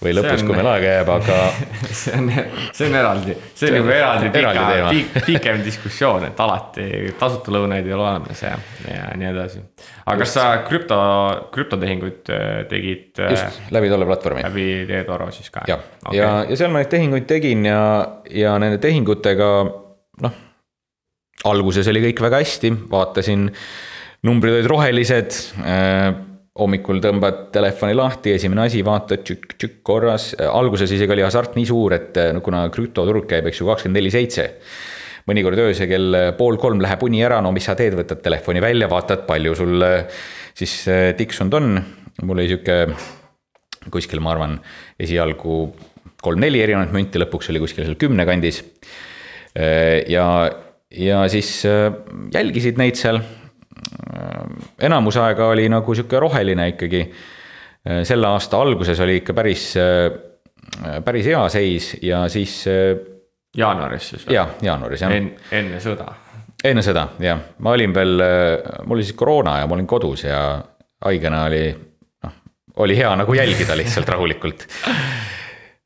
või 0.00 0.14
lõpus, 0.16 0.42
kui 0.42 0.56
meil 0.56 0.66
aega 0.72 0.94
jääb, 0.96 1.12
aga 1.14 1.36
see 2.00 2.16
on, 2.18 2.30
see 2.74 2.88
on 2.88 2.98
eraldi, 2.98 3.36
see 3.54 3.70
on 3.70 3.78
juba 3.78 3.94
eraldi 3.94 4.32
pika, 4.34 4.64
pik, 4.90 5.20
pikem 5.28 5.62
diskussioon, 5.62 6.26
et 6.26 6.42
alati 6.42 6.88
tasuta 7.20 7.54
lõunaid 7.54 7.86
ei 7.86 7.94
ole 7.94 8.02
olemas 8.08 8.42
ja, 8.42 8.56
ja 8.90 9.06
nii 9.14 9.30
edasi. 9.30 9.62
aga 10.02 10.18
kas 10.24 10.34
sa 10.40 10.48
krüpto, 10.66 11.00
krüptotehinguid 11.54 12.34
äh, 12.34 12.58
tegid? 12.72 13.08
Äh, 13.22 13.36
just, 13.36 13.62
läbi 13.78 13.94
tolle 13.94 14.10
platvormi. 14.10 14.46
läbi 14.48 14.68
eToro 15.04 15.30
siis 15.38 15.54
ka? 15.54 15.62
jah 15.70 15.86
okay., 16.02 16.18
ja, 16.18 16.34
ja 16.50 16.58
seal 16.58 16.74
ma 16.74 16.82
neid 16.82 16.90
tehinguid 16.90 17.30
tegin 17.30 17.62
ja, 17.70 17.80
ja 18.26 18.58
nende 18.62 18.82
tehingutega 18.82 19.52
noh, 20.26 20.38
alguses 21.46 21.94
oli 21.94 22.08
kõik 22.08 22.26
väga 22.26 22.42
hästi, 22.42 22.74
vaatasin 22.90 23.52
numbrid 24.26 24.58
olid 24.58 24.74
rohelised 24.74 25.44
äh, 25.62 26.25
hommikul 26.56 27.00
tõmbad 27.04 27.48
telefoni 27.54 27.96
lahti, 27.96 28.34
esimene 28.36 28.66
asi, 28.66 28.82
vaatad 28.86 29.24
tšükk-tšükk 29.26 29.80
korras, 29.86 30.30
alguses 30.48 30.92
isegi 30.96 31.12
oli 31.12 31.24
hasart 31.26 31.56
nii 31.58 31.66
suur, 31.68 31.96
et 31.96 32.20
no 32.32 32.40
kuna 32.44 32.66
krüptoturg 32.72 33.28
käib, 33.28 33.50
eks 33.50 33.60
ju, 33.60 33.68
kakskümmend 33.68 34.00
neli 34.00 34.12
seitse. 34.14 34.52
mõnikord 35.26 35.58
öösel 35.58 35.88
kell 35.90 36.16
pool 36.38 36.56
kolm 36.62 36.80
läheb 36.80 37.02
uni 37.02 37.24
ära, 37.26 37.40
no 37.42 37.50
mis 37.52 37.64
sa 37.66 37.74
teed, 37.74 37.96
võtad 37.98 38.20
telefoni 38.22 38.60
välja, 38.62 38.86
vaatad, 38.88 39.24
palju 39.26 39.54
sul 39.58 39.82
siis 40.56 40.76
eh, 40.88 41.12
tiksunud 41.16 41.56
on. 41.58 41.76
mul 42.22 42.38
oli 42.38 42.48
sihuke 42.48 42.86
kuskil, 43.92 44.22
ma 44.24 44.32
arvan, 44.32 44.56
esialgu 44.98 45.58
kolm-neli 46.24 46.62
erinevat 46.64 46.94
münti, 46.96 47.20
lõpuks 47.20 47.52
oli 47.52 47.60
kuskil 47.62 47.84
seal 47.86 47.98
kümne 48.00 48.24
kandis. 48.26 48.62
Eh, 49.56 50.06
ja, 50.10 50.26
ja 50.90 51.24
siis 51.32 51.50
eh, 51.68 51.90
jälgisid 52.34 52.80
neid 52.80 52.98
seal 52.98 53.20
enamus 54.82 55.16
aega 55.22 55.50
oli 55.52 55.68
nagu 55.70 55.94
sihuke 55.94 56.20
roheline 56.20 56.68
ikkagi. 56.72 57.02
selle 58.02 58.26
aasta 58.26 58.58
alguses 58.58 59.00
oli 59.00 59.20
ikka 59.20 59.34
päris, 59.34 59.74
päris 61.04 61.26
hea 61.26 61.42
seis 61.48 61.96
ja 62.02 62.24
siis. 62.28 62.64
jaanuaris 63.56 64.08
siis 64.08 64.26
või? 64.26 64.34
jah, 64.34 64.48
jaanuaris 64.62 65.04
jah 65.04 65.14
en,. 65.14 65.30
enne 65.52 65.78
sõda? 65.80 66.08
enne 66.64 66.82
sõda 66.82 67.06
jah, 67.22 67.40
ma 67.58 67.76
olin 67.76 67.94
veel, 67.94 68.24
mul 68.84 68.98
oli 68.98 69.06
siis 69.06 69.16
koroona 69.16 69.60
ja 69.60 69.68
ma 69.70 69.78
olin 69.78 69.86
kodus 69.86 70.26
ja 70.26 70.40
haigena 71.04 71.44
oli, 71.46 71.62
noh, 72.24 72.36
oli 72.82 72.98
hea 72.98 73.14
nagu 73.22 73.38
jälgida 73.38 73.78
lihtsalt 73.78 74.08
rahulikult 74.08 74.66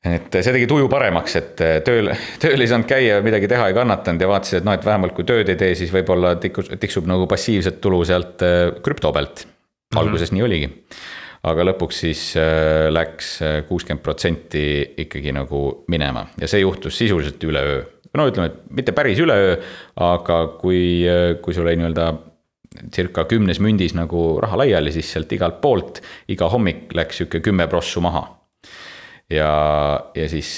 et 0.00 0.32
see 0.32 0.54
tegi 0.54 0.66
tuju 0.68 0.88
paremaks, 0.90 1.36
et 1.36 1.62
tööl, 1.84 2.10
tööl 2.42 2.64
ei 2.64 2.68
saanud 2.70 2.88
käia, 2.88 3.20
midagi 3.24 3.48
teha 3.50 3.68
ei 3.68 3.76
kannatanud 3.76 4.24
ja 4.24 4.30
vaatasid, 4.30 4.60
et 4.60 4.68
noh, 4.68 4.76
et 4.76 4.86
vähemalt 4.86 5.14
kui 5.16 5.28
tööd 5.28 5.50
ei 5.52 5.60
tee, 5.60 5.74
siis 5.76 5.92
võib-olla 5.92 6.34
tikus, 6.40 6.70
tiksub 6.80 7.08
nagu 7.10 7.28
passiivset 7.30 7.80
tulu 7.84 8.00
sealt 8.08 8.44
äh, 8.46 8.60
krüpto 8.84 9.12
pealt. 9.16 9.46
Mhm. 9.90 9.98
alguses 9.98 10.30
mm 10.30 10.36
-hmm. 10.36 10.40
nii 10.40 10.42
oligi. 10.46 10.70
aga 11.42 11.64
lõpuks 11.64 11.96
siis 12.04 12.36
äh, 12.36 12.92
läks 12.92 13.42
äh, 13.42 13.62
kuuskümmend 13.68 14.02
protsenti 14.02 14.94
ikkagi 14.96 15.32
nagu 15.32 15.84
minema 15.88 16.26
ja 16.40 16.48
see 16.48 16.60
juhtus 16.60 16.98
sisuliselt 16.98 17.44
üleöö. 17.44 17.82
no 18.14 18.28
ütleme, 18.28 18.46
et 18.46 18.70
mitte 18.70 18.92
päris 18.92 19.18
üleöö, 19.18 19.56
aga 19.96 20.46
kui, 20.60 21.06
kui 21.42 21.54
sul 21.54 21.66
oli 21.66 21.76
nii-öelda 21.76 22.14
circa 22.94 23.24
kümnes 23.24 23.60
mündis 23.60 23.94
nagu 23.94 24.38
raha 24.40 24.58
laiali, 24.58 24.92
siis 24.92 25.12
sealt 25.12 25.32
igalt 25.32 25.60
poolt 25.60 26.02
iga 26.28 26.48
hommik 26.48 26.94
läks 26.94 27.16
sihuke 27.16 27.40
kümme 27.40 27.66
prossu 27.66 28.00
maha 28.00 28.39
ja, 29.30 29.50
ja 30.14 30.28
siis, 30.28 30.50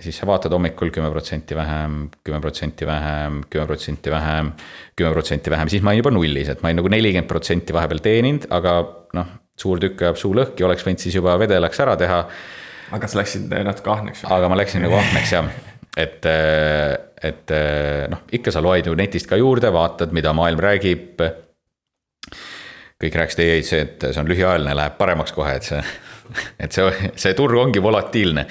siis 0.00 0.18
sa 0.18 0.28
vaatad 0.28 0.52
hommikul 0.52 0.92
kümme 0.94 1.10
protsenti 1.12 1.56
vähem, 1.56 2.06
kümme 2.24 2.40
protsenti 2.44 2.86
vähem, 2.86 3.40
kümme 3.50 3.66
protsenti 3.66 4.12
vähem, 4.12 4.52
kümme 4.96 5.12
protsenti 5.12 5.52
vähem, 5.52 5.70
siis 5.72 5.84
ma 5.84 5.92
olin 5.92 6.02
juba 6.02 6.12
nullis, 6.14 6.50
et 6.52 6.62
ma 6.62 6.70
olin 6.70 6.82
nagu 6.82 6.92
nelikümmend 6.92 7.30
protsenti 7.30 7.76
vahepeal 7.76 8.02
teeninud, 8.04 8.48
aga 8.52 8.76
noh, 9.18 9.32
suur 9.58 9.80
tükk 9.82 10.04
ajab 10.06 10.20
suu 10.20 10.34
lõhki, 10.36 10.64
oleks 10.66 10.84
võinud 10.86 11.04
siis 11.04 11.16
juba 11.16 11.36
vedelaks 11.40 11.80
ära 11.84 11.96
teha. 12.00 12.22
aga 12.92 13.08
sa 13.08 13.22
läksid 13.22 13.52
natuke 13.64 13.94
ahneks? 13.96 14.26
aga 14.28 14.52
ma 14.52 14.60
läksin 14.60 14.84
nagu 14.84 14.98
ahneks 15.00 15.32
jah, 15.32 15.48
et, 15.96 16.28
et 17.32 17.56
noh, 18.12 18.24
ikka 18.32 18.52
sa 18.52 18.64
loed 18.64 18.88
ju 18.88 18.96
netist 18.98 19.30
ka 19.30 19.40
juurde, 19.40 19.72
vaatad, 19.72 20.12
mida 20.12 20.34
maailm 20.36 20.60
räägib. 20.60 21.24
kõik 23.02 23.16
rääkisid, 23.18 23.40
ei, 23.42 23.62
see, 23.66 23.82
et 23.82 24.04
see 24.12 24.20
on 24.20 24.28
lühiajaline, 24.30 24.76
läheb 24.78 24.98
paremaks 25.00 25.32
kohe, 25.34 25.56
et 25.58 25.66
see 25.66 25.80
et 26.62 26.72
see, 26.72 27.10
see 27.16 27.34
turg 27.38 27.58
ongi 27.58 27.82
volatiilne. 27.82 28.46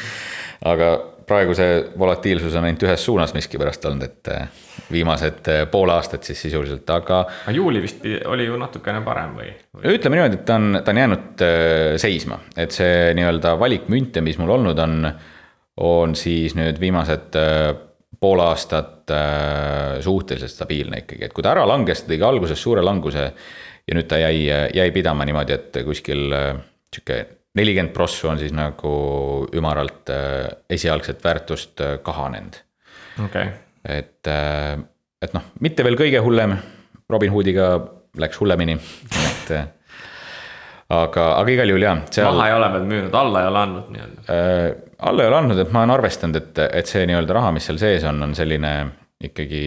aga 0.66 0.92
praegu 1.32 1.56
see 1.56 1.78
volatiilsus 2.00 2.56
on 2.58 2.68
ainult 2.68 2.86
ühes 2.86 3.06
suunas 3.06 3.34
miskipärast 3.36 3.86
olnud, 3.90 4.08
et 4.08 4.32
eh, 4.34 4.64
viimased 4.92 5.50
eh, 5.52 5.62
pool 5.72 5.92
aastat 5.94 6.28
siis 6.28 6.42
sisuliselt, 6.48 6.90
aga. 6.94 7.22
aga 7.46 7.56
juuli 7.56 7.84
vist 7.84 8.04
oli 8.32 8.48
ju 8.48 8.58
natukene 8.60 9.04
parem 9.06 9.38
või, 9.40 9.52
või...? 9.76 9.86
ütleme 9.96 10.20
niimoodi, 10.20 10.42
et 10.42 10.48
ta 10.48 10.58
on, 10.60 10.82
ta 10.82 10.94
on 10.94 11.02
jäänud 11.04 11.46
eh, 11.48 11.86
seisma, 12.02 12.42
et 12.60 12.76
see 12.76 13.12
nii-öelda 13.18 13.56
valik 13.62 13.88
münte, 13.92 14.24
mis 14.26 14.40
mul 14.42 14.56
olnud 14.58 14.84
on, 14.84 15.10
on 15.82 16.16
siis 16.20 16.56
nüüd 16.60 16.80
viimased 16.82 17.38
pool 18.22 18.42
aastat 18.44 19.10
suhteliselt 20.04 20.52
stabiilne 20.54 21.02
ikkagi, 21.02 21.26
et 21.26 21.34
kui 21.36 21.44
ta 21.44 21.56
ära 21.56 21.64
langes, 21.68 22.04
ta 22.04 22.12
tegi 22.12 22.26
alguses 22.28 22.60
suure 22.62 22.84
languse 22.86 23.24
ja 23.88 23.98
nüüd 23.98 24.08
ta 24.08 24.20
jäi, 24.22 24.46
jäi 24.78 24.92
pidama 24.94 25.26
niimoodi, 25.28 25.58
et 25.58 25.80
kuskil 25.88 26.28
sihuke 26.92 27.18
nelikümmend 27.58 27.94
prossu 27.96 28.30
on 28.32 28.40
siis 28.40 28.54
nagu 28.56 28.94
ümaralt 29.58 30.12
äh, 30.14 30.48
esialgset 30.70 31.24
väärtust 31.24 31.82
äh, 31.84 31.98
kahanenud 32.04 32.62
okay.. 33.26 33.52
et, 33.86 34.28
äh, 34.28 34.78
et 35.22 35.36
noh, 35.36 35.52
mitte 35.60 35.86
veel 35.88 36.00
kõige 36.00 36.24
hullem, 36.24 36.56
Robinhoodiga 37.12 37.74
läks 38.20 38.40
hullemini, 38.40 38.78
et 39.28 39.52
aga, 40.92 41.26
aga 41.38 41.52
igal 41.52 41.72
juhul 41.72 41.86
jah. 41.88 42.02
maha 42.28 42.48
ei 42.48 42.56
ole 42.56 42.72
veel 42.76 42.88
müünud, 42.94 43.16
alla 43.20 43.44
ei 43.44 43.52
ole 43.52 43.64
andnud 43.66 43.94
nii-öelda 43.96 44.26
äh,? 44.28 44.66
alla 45.12 45.24
ei 45.24 45.32
ole 45.32 45.40
andnud, 45.42 45.60
et 45.64 45.72
ma 45.74 45.84
olen 45.84 45.96
arvestanud, 45.98 46.38
et, 46.40 46.64
et 46.82 46.92
see 46.92 47.04
nii-öelda 47.10 47.36
raha, 47.40 47.56
mis 47.56 47.68
seal 47.68 47.80
sees 47.82 48.08
on, 48.08 48.22
on 48.24 48.36
selline 48.38 48.74
ikkagi 49.22 49.64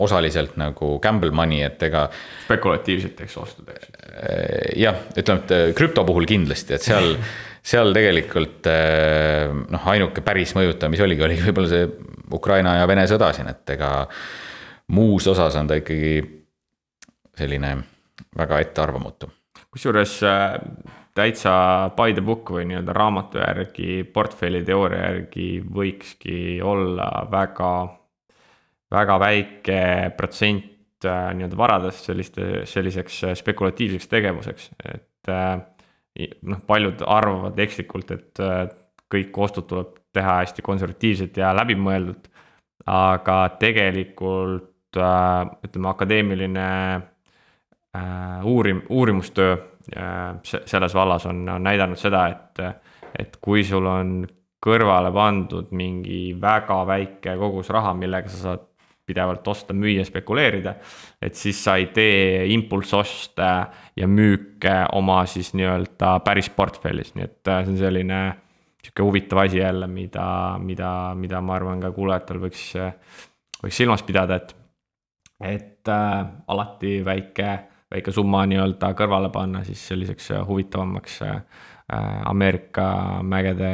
osaliselt 0.00 0.56
nagu 0.60 0.94
gamble 1.02 1.34
money, 1.36 1.62
et 1.66 1.82
ega. 1.82 2.06
spekulatiivseteks 2.46 3.36
ostudeks. 3.40 3.89
Äh, 4.10 4.74
jah, 4.80 4.96
ütleme, 5.16 5.44
et 5.44 5.52
äh, 5.54 5.72
krüpto 5.76 6.02
puhul 6.06 6.26
kindlasti, 6.26 6.74
et 6.74 6.82
seal, 6.82 7.12
seal 7.72 7.92
tegelikult 7.94 8.66
äh, 8.70 9.46
noh, 9.70 9.84
ainuke 9.92 10.24
päris 10.26 10.54
mõjutaja, 10.58 10.90
mis 10.90 11.02
oligi, 11.04 11.22
oligi 11.26 11.44
võib-olla 11.46 11.70
see 11.70 11.86
Ukraina 12.34 12.74
ja 12.80 12.88
Vene 12.90 13.06
sõda 13.10 13.30
siin, 13.36 13.50
et 13.52 13.74
ega 13.76 13.92
muus 14.96 15.28
osas 15.30 15.58
on 15.60 15.70
ta 15.70 15.78
ikkagi 15.78 16.14
selline 17.38 17.76
väga 18.36 18.58
ettearvamatu. 18.64 19.30
kusjuures 19.70 20.16
täitsa 21.14 21.54
by 21.94 22.14
the 22.14 22.24
book 22.26 22.50
või 22.50 22.66
nii-öelda 22.66 22.94
raamatu 22.96 23.38
järgi, 23.38 24.02
portfelli 24.10 24.64
teooria 24.66 25.06
järgi 25.06 25.48
võikski 25.62 26.58
olla 26.66 27.08
väga, 27.30 27.70
väga 28.90 29.18
väike 29.22 29.80
protsent 30.18 30.69
nii-öelda 31.06 31.56
varadest 31.56 32.10
selliste, 32.10 32.66
selliseks 32.68 33.22
spekulatiivseks 33.40 34.08
tegevuseks, 34.10 34.70
et 34.84 35.30
noh, 35.30 36.60
paljud 36.66 37.02
arvavad 37.06 37.58
ekslikult, 37.64 38.10
et 38.16 38.42
kõik 39.10 39.38
ostud 39.44 39.66
tuleb 39.70 39.96
teha 40.14 40.40
hästi 40.40 40.62
konservatiivselt 40.62 41.36
ja 41.40 41.52
läbimõeldult. 41.56 42.28
aga 42.90 43.34
tegelikult 43.60 44.96
äh, 44.96 45.50
ütleme, 45.66 45.88
akadeemiline 45.90 46.68
äh, 46.96 48.46
uurim-, 48.48 48.86
uurimustöö 48.88 49.52
äh, 49.52 50.38
selles 50.42 50.94
vallas 50.94 51.26
on, 51.26 51.48
on 51.48 51.62
näidanud 51.62 52.00
seda, 52.00 52.24
et, 52.32 52.80
et 53.18 53.36
kui 53.40 53.62
sul 53.64 53.86
on 53.86 54.24
kõrvale 54.64 55.12
pandud 55.12 55.68
mingi 55.76 56.32
väga 56.40 56.80
väike 56.88 57.36
kogus 57.38 57.70
raha, 57.70 57.92
millega 57.94 58.32
sa 58.32 58.42
saad 58.46 58.66
pidevalt 59.10 59.48
osta, 59.50 59.74
müüa, 59.76 60.04
spekuleerida. 60.06 60.74
et 61.22 61.34
siis 61.34 61.58
sa 61.64 61.76
ei 61.76 61.90
tee 61.94 62.46
impulssoste 62.54 63.50
ja 63.96 64.08
müüke 64.08 64.76
oma 64.96 65.24
siis 65.26 65.52
nii-öelda 65.58 66.20
päris 66.24 66.50
portfellis, 66.54 67.14
nii 67.14 67.26
et 67.26 67.40
see 67.44 67.74
on 67.74 67.82
selline 67.82 68.20
sihuke 68.80 69.04
huvitav 69.04 69.42
asi 69.44 69.58
jälle, 69.58 69.86
mida, 69.86 70.58
mida, 70.58 71.14
mida 71.14 71.40
ma 71.40 71.56
arvan 71.58 71.82
ka 71.82 71.92
kuulajatel 71.92 72.40
võiks, 72.40 72.62
võiks 73.60 73.76
silmas 73.76 74.04
pidada, 74.06 74.40
et, 74.40 74.54
et 75.40 75.90
äh, 75.92 76.22
alati 76.48 77.00
väike, 77.04 77.50
väike 77.92 78.14
summa 78.14 78.46
nii-öelda 78.48 78.94
kõrvale 78.96 79.32
panna 79.34 79.64
siis 79.68 79.82
selliseks 79.92 80.32
huvitavamaks 80.48 81.20
äh, 81.26 81.42
Ameerika 82.30 82.84
mägede 83.26 83.70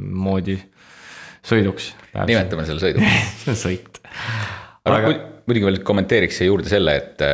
moodi 0.00 0.54
sõiduks. 1.42 1.94
nimetame 2.14 2.66
selle 2.68 2.82
sõiduks 2.82 3.20
see 3.42 3.54
on 3.54 3.60
sõit. 3.64 4.02
Aga, 4.84 4.98
aga... 4.98 5.16
muidugi 5.46 5.66
veel 5.68 5.80
kommenteeriks 5.86 6.40
siia 6.40 6.50
juurde 6.50 6.70
selle, 6.70 6.96
et, 6.96 7.24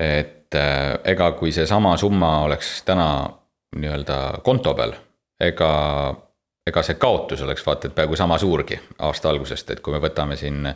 et 0.00 0.58
äh, 0.58 0.96
ega 1.12 1.30
kui 1.38 1.52
seesama 1.54 1.96
summa 2.00 2.40
oleks 2.46 2.80
täna 2.88 3.10
nii-öelda 3.76 4.18
konto 4.44 4.74
peal 4.74 4.96
ega, 5.40 5.70
ega 6.66 6.82
see 6.84 6.98
kaotus 7.00 7.44
oleks 7.46 7.64
vaata, 7.66 7.88
et 7.88 7.96
peaaegu 7.96 8.18
sama 8.18 8.38
suurgi 8.38 8.78
aasta 9.06 9.32
algusest, 9.32 9.74
et 9.74 9.80
kui 9.84 9.94
me 9.94 10.02
võtame 10.02 10.36
siin. 10.40 10.68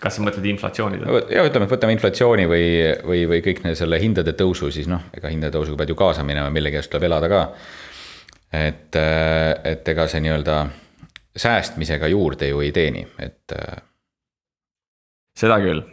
kas 0.00 0.16
sa 0.16 0.24
mõtled 0.24 0.46
inflatsiooni? 0.52 1.02
ja 1.34 1.44
ütleme, 1.46 1.68
et 1.68 1.74
võtame 1.74 1.96
inflatsiooni 1.96 2.48
või, 2.50 2.64
või, 3.04 3.26
või 3.34 3.42
kõik 3.44 3.62
selle 3.74 4.00
hindade 4.02 4.34
tõusu, 4.38 4.70
siis 4.72 4.88
noh, 4.90 5.10
ega 5.16 5.32
hindade 5.32 5.56
tõusuga 5.58 5.82
pead 5.82 5.94
ju 5.94 5.98
kaasa 5.98 6.24
minema, 6.26 6.50
millegi 6.50 6.80
eest 6.80 6.92
tuleb 6.92 7.10
elada 7.10 7.28
ka. 7.32 7.42
et, 8.62 8.96
et 8.96 9.94
ega 9.94 10.08
see 10.08 10.24
nii-öelda 10.24 10.64
säästmisega 11.36 12.10
juurde 12.10 12.50
ju 12.50 12.64
ei 12.64 12.72
teeni, 12.72 13.06
et. 13.18 13.60
Seda 15.40 15.60
küll, 15.62 15.84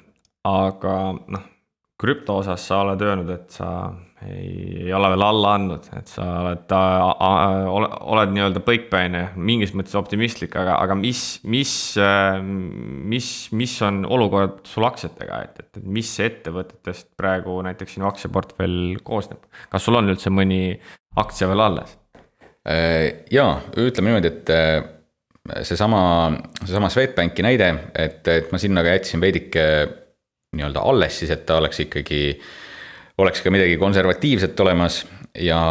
aga 0.47 0.97
noh, 1.31 1.47
krüpto 1.97 2.41
osas 2.43 2.65
sa 2.67 2.83
oled 2.83 3.01
öelnud, 3.01 3.31
et 3.33 3.55
sa 3.55 3.69
ei, 4.25 4.89
ole 4.93 5.11
veel 5.13 5.23
alla 5.25 5.53
andnud, 5.57 5.87
et 5.97 6.09
sa 6.09 6.25
oled, 6.41 6.73
oled, 6.73 7.95
oled 8.13 8.33
nii-öelda 8.33 8.63
põikpäine, 8.65 9.23
mingis 9.37 9.73
mõttes 9.77 9.97
optimistlik, 9.97 10.55
aga, 10.57 10.77
aga 10.81 10.97
mis, 10.97 11.21
mis, 11.45 11.71
mis, 13.13 13.29
mis 13.53 13.77
on 13.85 14.03
olukord 14.17 14.63
sul 14.69 14.87
aktsiatega, 14.89 15.41
et, 15.47 15.61
et, 15.63 15.81
mis 15.85 16.11
ettevõtetest 16.25 17.11
praegu 17.19 17.59
näiteks 17.65 17.97
sinu 17.97 18.09
aktsiaportfell 18.09 18.97
koosneb? 19.05 19.45
kas 19.71 19.85
sul 19.85 19.99
on 19.99 20.09
üldse 20.13 20.33
mõni 20.33 20.61
aktsia 21.17 21.49
veel 21.49 21.65
alles? 21.69 21.97
Jaa, 23.31 23.51
ütleme 23.79 24.11
niimoodi, 24.11 24.33
et 24.33 24.96
seesama, 25.63 26.01
seesama 26.63 26.89
Swedbanki 26.89 27.45
näide, 27.45 27.73
et, 27.95 28.27
et 28.27 28.51
ma 28.51 28.59
sinna 28.61 28.83
ka 28.83 28.95
jätsin 28.97 29.21
veidike 29.23 29.65
nii-öelda 30.57 30.83
alles 30.89 31.19
siis, 31.19 31.31
et 31.31 31.45
ta 31.45 31.57
oleks 31.61 31.79
ikkagi 31.83 32.21
äh, 32.31 32.47
oleks 33.21 33.41
ka 33.41 33.51
midagi 33.53 33.77
konservatiivset 33.81 34.59
olemas 34.65 35.01
ja, 35.41 35.61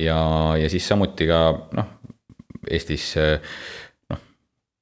ja, 0.00 0.18
ja 0.60 0.70
siis 0.72 0.86
samuti 0.88 1.28
ka 1.30 1.40
noh, 1.78 1.90
Eestis 2.70 3.08
noh, 3.18 4.20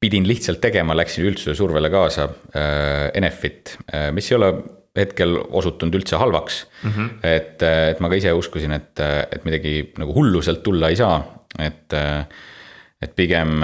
pidin 0.02 0.26
lihtsalt 0.28 0.60
tegema, 0.62 0.96
läksin 0.98 1.24
üldsuse 1.30 1.54
survele 1.58 1.90
kaasa 1.92 2.26
äh,, 2.28 3.08
Enefit 3.16 3.76
äh,, 3.86 4.10
mis 4.14 4.30
ei 4.30 4.38
ole 4.40 4.52
hetkel 4.98 5.36
osutunud 5.38 6.00
üldse 6.00 6.18
halvaks 6.18 6.64
mm. 6.82 6.90
-hmm. 6.90 7.10
et, 7.24 7.62
et 7.62 8.00
ma 8.02 8.10
ka 8.10 8.18
ise 8.18 8.32
uskusin, 8.34 8.74
et, 8.74 9.00
et 9.30 9.44
midagi 9.46 9.74
nagu 10.02 10.14
hullu 10.16 10.42
sealt 10.42 10.64
tulla 10.66 10.90
ei 10.90 10.98
saa, 10.98 11.20
et, 11.62 11.94
et 13.00 13.14
pigem, 13.16 13.62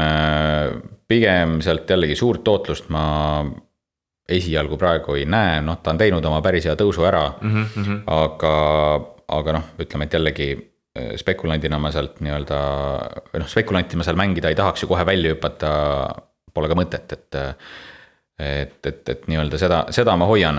pigem 1.08 1.58
sealt 1.64 1.90
jällegi 1.90 2.16
suurt 2.16 2.44
tootlust 2.44 2.88
ma 2.88 3.04
esialgu 4.28 4.78
praegu 4.80 5.14
ei 5.14 5.26
näe, 5.30 5.60
noh, 5.62 5.78
ta 5.82 5.92
on 5.94 6.00
teinud 6.00 6.24
oma 6.26 6.40
päris 6.44 6.66
hea 6.66 6.74
tõusu 6.78 7.04
ära 7.06 7.26
mm. 7.40 7.66
-hmm. 7.74 7.98
aga, 8.10 8.54
aga 9.36 9.58
noh, 9.58 9.68
ütleme, 9.82 10.08
et 10.08 10.16
jällegi 10.18 10.48
äh, 10.54 11.12
spekulandina 11.20 11.78
ma 11.78 11.92
sealt 11.94 12.20
nii-öelda, 12.24 12.62
või 13.32 13.44
noh, 13.44 13.50
spekulanti 13.50 14.00
ma 14.00 14.06
seal 14.06 14.18
mängida 14.18 14.50
ei 14.50 14.58
tahaks 14.58 14.82
ju 14.82 14.90
kohe 14.90 15.06
välja 15.06 15.34
hüpata, 15.34 15.70
pole 16.54 16.72
ka 16.72 16.78
mõtet, 16.78 17.12
et. 17.12 17.42
et, 18.38 18.86
et, 18.86 19.08
et 19.08 19.22
nii-öelda 19.30 19.58
seda, 19.58 19.84
seda 19.90 20.16
ma 20.16 20.26
hoian. 20.28 20.58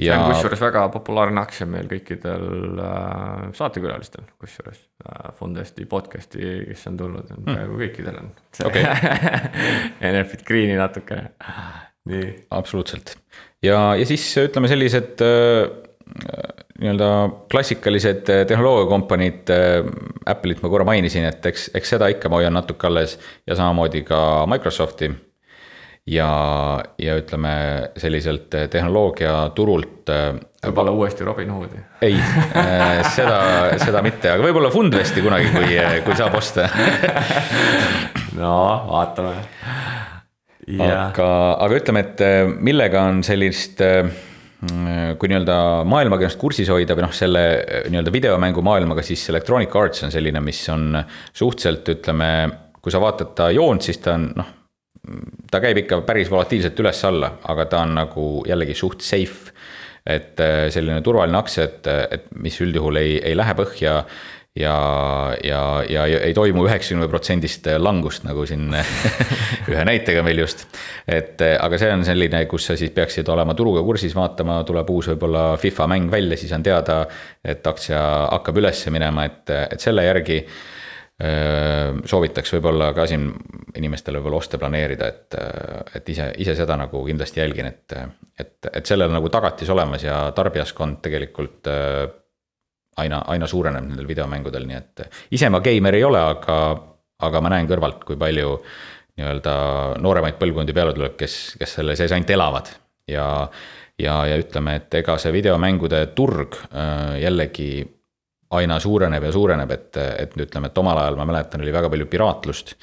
Ja... 0.00 0.14
see 0.14 0.22
on 0.22 0.32
kusjuures 0.32 0.62
väga 0.64 0.86
populaarne 0.94 1.42
aktsia 1.42 1.68
meil 1.68 1.88
kõikidel 1.90 2.80
äh, 2.80 3.44
saatekülalistel, 3.56 4.24
kusjuures 4.40 4.80
äh, 5.04 5.30
Fundesti 5.38 5.86
podcast'i, 5.90 6.46
kes 6.70 6.86
on 6.90 6.98
tulnud, 7.00 7.30
on 7.36 7.42
hmm. 7.42 7.52
peaaegu 7.52 7.76
mm. 7.76 7.84
kõikidel 7.84 8.20
on. 8.22 8.32
okei 8.70 8.84
Enefit 10.10 10.46
Greeni 10.48 10.78
natukene 10.80 11.30
nii. 12.10 12.32
absoluutselt 12.56 13.16
ja, 13.64 13.94
ja 13.98 14.08
siis 14.08 14.24
ütleme 14.40 14.70
sellised 14.70 15.24
äh, 15.24 15.68
nii-öelda 16.80 17.30
klassikalised 17.50 18.28
äh, 18.28 18.46
tehnoloogiakompaniid 18.46 19.50
äh,, 19.50 19.84
Apple'it 20.26 20.62
ma 20.62 20.68
korra 20.68 20.84
mainisin, 20.84 21.24
et 21.28 21.46
eks, 21.46 21.70
eks 21.74 21.94
seda 21.96 22.10
ikka 22.12 22.28
ma 22.28 22.40
hoian 22.40 22.54
natuke 22.54 22.86
alles 22.86 23.16
ja 23.48 23.56
samamoodi 23.56 24.02
ka 24.06 24.46
Microsofti. 24.50 25.10
Ja, 26.10 26.30
ja 26.98 27.16
ütleme 27.18 27.52
selliselt 28.00 28.54
äh, 28.58 28.68
tehnoloogiaturult 28.72 30.10
äh,. 30.10 30.40
võib-olla 30.66 30.94
uuesti 30.96 31.26
Robin 31.26 31.52
Hoodi? 31.54 31.82
ei 32.02 32.16
äh,, 32.18 33.02
seda, 33.14 33.40
seda 33.82 34.02
mitte, 34.06 34.32
aga 34.34 34.46
võib-olla 34.48 34.72
Fundvesti 34.74 35.22
kunagi, 35.24 35.52
kui, 35.54 35.76
kui 36.06 36.18
saab 36.18 36.34
osta 36.40 36.66
no 38.40 38.56
vaatame 38.90 39.36
aga, 40.80 41.30
aga 41.66 41.78
ütleme, 41.78 42.04
et 42.06 42.26
millega 42.62 43.06
on 43.10 43.22
sellist 43.26 43.82
äh, 43.86 44.10
kui 44.60 45.30
nii-öelda 45.30 45.56
maailmaga 45.88 46.26
ennast 46.26 46.40
kursis 46.40 46.68
hoida 46.72 46.96
või 46.96 47.06
noh, 47.06 47.14
selle 47.16 47.44
nii-öelda 47.88 48.12
videomängumaailmaga, 48.12 49.04
siis 49.06 49.22
Electronic 49.32 49.74
Arts 49.78 50.04
on 50.04 50.12
selline, 50.12 50.42
mis 50.44 50.60
on 50.72 50.98
suhteliselt, 51.32 51.88
ütleme, 51.94 52.30
kui 52.82 52.92
sa 52.92 53.00
vaatad 53.00 53.32
ta 53.38 53.48
joont, 53.54 53.86
siis 53.86 54.02
ta 54.04 54.18
on 54.18 54.26
noh, 54.36 54.56
ta 55.50 55.60
käib 55.62 55.84
ikka 55.84 56.02
päris 56.06 56.30
volatiilselt 56.30 56.78
üles-alla, 56.82 57.34
aga 57.50 57.66
ta 57.70 57.84
on 57.84 57.94
nagu 57.98 58.26
jällegi 58.48 58.74
suht 58.78 59.04
safe. 59.06 59.54
et 60.06 60.40
selline 60.72 61.02
turvaline 61.04 61.36
aktsia, 61.36 61.66
et, 61.68 61.86
et 62.10 62.30
mis 62.40 62.54
üldjuhul 62.64 62.96
ei, 62.96 63.18
ei 63.20 63.36
lähe 63.36 63.52
põhja 63.54 63.98
ja, 64.56 65.36
ja, 65.44 65.84
ja 65.88 66.06
ei 66.24 66.34
toimu 66.34 66.64
üheksakümne 66.66 67.08
protsendist 67.10 67.68
langust, 67.78 68.24
nagu 68.26 68.44
siin 68.48 68.72
ühe 69.70 69.84
näitega 69.86 70.24
meil 70.26 70.42
just. 70.42 70.66
et 71.06 71.42
aga 71.52 71.78
see 71.78 71.92
on 71.94 72.04
selline, 72.06 72.42
kus 72.50 72.70
sa 72.70 72.76
siis 72.80 72.92
peaksid 72.96 73.28
olema 73.30 73.54
turuga 73.58 73.84
kursis, 73.86 74.16
vaatama, 74.16 74.60
tuleb 74.66 74.90
uus 74.90 75.12
võib-olla 75.12 75.44
FIFA 75.60 75.86
mäng 75.94 76.10
välja, 76.12 76.38
siis 76.40 76.52
on 76.56 76.66
teada, 76.66 77.04
et 77.44 77.66
aktsia 77.66 78.02
hakkab 78.30 78.58
üles 78.62 78.82
minema, 78.90 79.28
et, 79.30 79.56
et 79.70 79.80
selle 79.80 80.06
järgi 80.08 80.42
soovitaks 81.20 82.54
võib-olla 82.54 82.94
ka 82.96 83.04
siin 83.10 83.26
inimestele 83.76 84.18
võib-olla 84.18 84.38
oste 84.40 84.58
planeerida, 84.58 85.08
et, 85.10 85.36
et 85.98 86.08
ise, 86.08 86.30
ise 86.40 86.54
seda 86.56 86.78
nagu 86.80 87.02
kindlasti 87.04 87.42
jälgin, 87.42 87.68
et, 87.68 87.96
et, 88.40 88.70
et 88.72 88.88
sellel 88.88 89.12
nagu 89.12 89.28
tagatis 89.28 89.68
olemas 89.74 90.06
ja 90.06 90.22
tarbijaskond 90.36 91.02
tegelikult 91.04 91.68
aina, 93.00 93.20
aina 93.34 93.48
suureneb 93.50 93.84
nendel 93.84 94.08
videomängudel, 94.08 94.64
nii 94.68 94.78
et 94.78 95.04
ise 95.36 95.50
ma 95.52 95.60
geimer 95.64 95.98
ei 95.98 96.06
ole, 96.08 96.22
aga, 96.34 96.56
aga 97.28 97.44
ma 97.44 97.52
näen 97.52 97.68
kõrvalt, 97.68 98.02
kui 98.08 98.18
palju 98.20 98.56
nii-öelda 99.20 99.54
nooremaid 100.00 100.40
põlvkondi 100.40 100.74
peale 100.76 100.96
tuleb, 100.96 101.16
kes, 101.20 101.36
kes 101.60 101.78
selle 101.80 101.96
sees 101.98 102.12
ainult 102.16 102.32
elavad. 102.32 102.72
Ja, 103.10 103.26
ja, 104.00 104.20
ja 104.30 104.36
ütleme, 104.40 104.76
et 104.80 105.00
ega 105.00 105.16
see 105.20 105.32
videomängude 105.34 106.04
turg 106.16 106.56
jällegi 107.20 107.70
aina 108.50 108.80
suureneb 108.82 109.24
ja 109.28 109.32
suureneb, 109.32 109.70
et, 109.70 109.96
et 109.96 110.36
ütleme, 110.36 110.70
et 110.70 110.78
omal 110.82 110.98
ajal 110.98 111.16
ma 111.20 111.28
mäletan, 111.30 111.62
oli 111.62 111.72
väga 111.74 111.90
palju 111.92 112.08
piraatlust, 112.10 112.74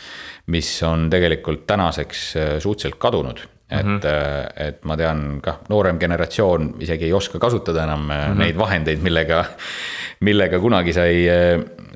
mis 0.53 0.71
on 0.87 1.09
tegelikult 1.11 1.67
tänaseks 1.67 2.25
äh, 2.37 2.57
suhteliselt 2.63 2.99
kadunud 3.01 3.43
et 3.69 3.85
mm, 3.85 3.97
-hmm. 3.99 4.67
et 4.67 4.85
ma 4.85 4.95
tean 4.97 5.41
kah, 5.43 5.57
noorem 5.69 5.99
generatsioon 5.99 6.75
isegi 6.79 7.05
ei 7.05 7.13
oska 7.13 7.39
kasutada 7.39 7.83
enam 7.83 7.99
mm 7.99 8.11
-hmm. 8.11 8.37
neid 8.39 8.57
vahendeid, 8.57 9.01
millega, 9.03 9.43
millega 10.19 10.59
kunagi 10.59 10.93
sai, 10.93 11.25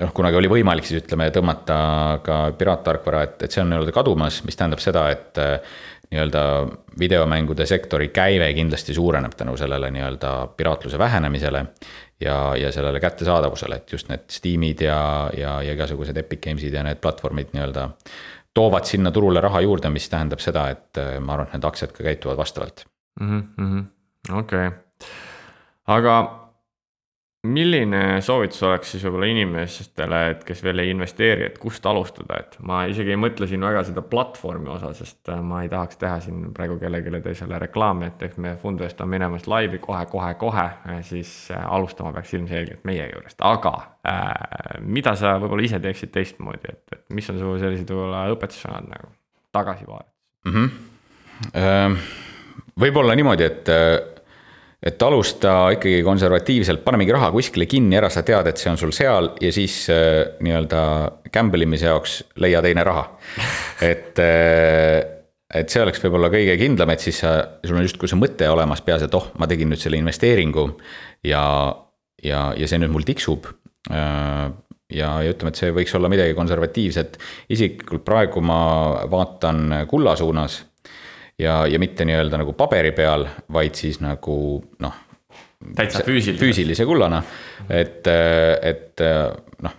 noh, 0.00 0.12
kunagi 0.12 0.36
oli 0.36 0.48
võimalik 0.48 0.84
siis 0.84 1.02
ütleme 1.02 1.30
tõmmata 1.30 2.20
ka 2.22 2.52
piraattarkvara, 2.58 3.22
et, 3.22 3.42
et 3.42 3.50
see 3.50 3.62
on 3.62 3.70
nii-öelda 3.70 3.92
kadumas, 3.92 4.44
mis 4.44 4.56
tähendab 4.56 4.84
seda, 4.84 5.08
et 5.10 5.40
nii-öelda 6.12 6.68
videomängude 7.00 7.66
sektori 7.66 8.08
käive 8.08 8.52
kindlasti 8.52 8.94
suureneb 8.94 9.32
tänu 9.36 9.56
sellele 9.56 9.90
nii-öelda 9.90 10.48
piraatluse 10.56 10.98
vähenemisele. 10.98 11.64
Ja, 12.22 12.56
ja 12.56 12.72
sellele 12.72 13.00
kättesaadavusele, 13.00 13.80
et 13.82 13.92
just 13.92 14.08
need 14.08 14.28
Steamid 14.30 14.80
ja, 14.84 15.30
ja, 15.36 15.56
ja 15.62 15.74
igasugused 15.76 16.16
Epic 16.16 16.44
Games'id 16.46 16.74
ja 16.74 16.84
need 16.86 17.00
platvormid 17.02 17.54
nii-öelda 17.56 17.88
toovad 18.54 18.88
sinna 18.88 19.10
turule 19.10 19.40
raha 19.40 19.60
juurde, 19.64 19.90
mis 19.92 20.08
tähendab 20.12 20.42
seda, 20.44 20.68
et 20.74 21.00
äh, 21.00 21.16
ma 21.20 21.36
arvan, 21.36 21.48
et 21.48 21.56
need 21.56 21.68
aktsiad 21.68 21.94
ka 21.96 22.04
käituvad 22.04 22.40
vastavalt. 22.40 22.84
Mm 23.20 23.42
-hmm.. 23.58 23.84
okei. 24.38 24.70
Aga 25.86 26.41
milline 27.42 28.20
soovitus 28.22 28.62
oleks 28.62 28.92
siis 28.94 29.02
võib-olla 29.02 29.26
inimestele, 29.26 30.18
et 30.30 30.42
kes 30.46 30.60
veel 30.62 30.78
ei 30.78 30.92
investeeri, 30.92 31.48
et 31.48 31.56
kust 31.58 31.86
alustada, 31.90 32.38
et 32.38 32.54
ma 32.62 32.84
isegi 32.90 33.10
ei 33.14 33.18
mõtle 33.18 33.48
siin 33.50 33.64
väga 33.66 33.82
seda 33.88 34.04
platvormi 34.06 34.70
osa, 34.70 34.92
sest 34.94 35.30
äh, 35.32 35.40
ma 35.42 35.64
ei 35.64 35.70
tahaks 35.72 35.98
teha 35.98 36.20
siin 36.22 36.44
praegu 36.54 36.78
kellelegi 36.78 37.22
teisele 37.24 37.58
reklaami, 37.64 38.12
et 38.12 38.22
eks 38.28 38.38
meie 38.42 38.54
Fundvest 38.62 39.02
on 39.02 39.10
minemas 39.10 39.48
laivi 39.50 39.82
kohe-kohe-kohe, 39.82 40.68
siis 41.08 41.34
äh, 41.50 41.66
alustama 41.66 42.14
peaks 42.14 42.36
ilmselgelt 42.38 42.86
meie 42.86 43.08
juurest, 43.10 43.42
aga 43.42 43.74
äh, 44.06 44.30
mida 44.86 45.16
sa 45.18 45.34
võib-olla 45.42 45.66
ise 45.66 45.82
teeksid 45.82 46.14
teistmoodi, 46.14 46.76
et, 46.76 46.84
et 46.94 47.04
mis 47.10 47.34
on 47.34 47.42
su 47.42 47.58
sellised 47.64 47.90
võib-olla 47.90 48.28
õpetussõnad 48.36 48.86
nagu 48.86 49.10
tagasivaadet 49.52 50.12
mm? 50.46 50.70
-hmm. 51.50 52.00
võib-olla 52.78 53.18
niimoodi, 53.18 53.50
et 53.50 53.70
et 54.82 55.02
alusta 55.06 55.52
ikkagi 55.76 56.02
konservatiivselt, 56.02 56.82
pane 56.82 56.98
mingi 56.98 57.14
raha 57.14 57.30
kuskile 57.34 57.68
kinni 57.70 57.98
ära, 57.98 58.10
sa 58.10 58.24
tead, 58.26 58.48
et 58.50 58.58
see 58.58 58.70
on 58.72 58.80
sul 58.80 58.94
seal 58.94 59.30
ja 59.42 59.52
siis 59.54 59.84
äh, 59.94 60.34
nii-öelda 60.42 60.82
gamble 61.32 61.68
imise 61.68 61.86
jaoks 61.86 62.18
leia 62.42 62.62
teine 62.64 62.84
raha. 62.86 63.04
et, 63.92 64.18
äh, 64.22 64.98
et 65.54 65.70
see 65.70 65.84
oleks 65.84 66.02
võib-olla 66.02 66.32
kõige 66.32 66.56
kindlam, 66.60 66.90
et 66.94 67.04
siis 67.04 67.22
sa, 67.22 67.36
sul 67.62 67.78
on 67.78 67.86
justkui 67.86 68.10
see 68.10 68.18
mõte 68.18 68.50
olemas 68.50 68.82
peas, 68.82 69.06
et 69.06 69.14
oh, 69.14 69.30
ma 69.38 69.46
tegin 69.50 69.70
nüüd 69.70 69.82
selle 69.82 70.02
investeeringu 70.02 70.66
ja, 71.30 71.44
ja, 72.24 72.48
ja 72.58 72.68
see 72.70 72.82
nüüd 72.82 72.94
mul 72.96 73.06
tiksub 73.06 73.46
äh, 73.92 74.50
ja, 74.98 75.14
ja 75.22 75.30
ütleme, 75.30 75.54
et 75.54 75.62
see 75.62 75.70
võiks 75.74 75.94
olla 75.94 76.10
midagi 76.10 76.34
konservatiivset. 76.34 77.22
isiklikult 77.54 78.02
praegu 78.06 78.42
ma 78.42 78.60
vaatan 79.10 79.86
kulla 79.90 80.18
suunas 80.18 80.58
ja, 81.42 81.62
ja 81.66 81.80
mitte 81.82 82.06
nii-öelda 82.08 82.40
nagu 82.40 82.54
paberi 82.58 82.94
peal, 82.96 83.26
vaid 83.52 83.78
siis 83.78 84.00
nagu 84.02 84.36
noh. 84.82 85.00
täitsa 85.76 86.04
füüsilise. 86.06 86.40
füüsilise 86.40 86.86
kullana, 86.88 87.22
et, 87.70 88.06
et 88.06 89.04
noh, 89.62 89.76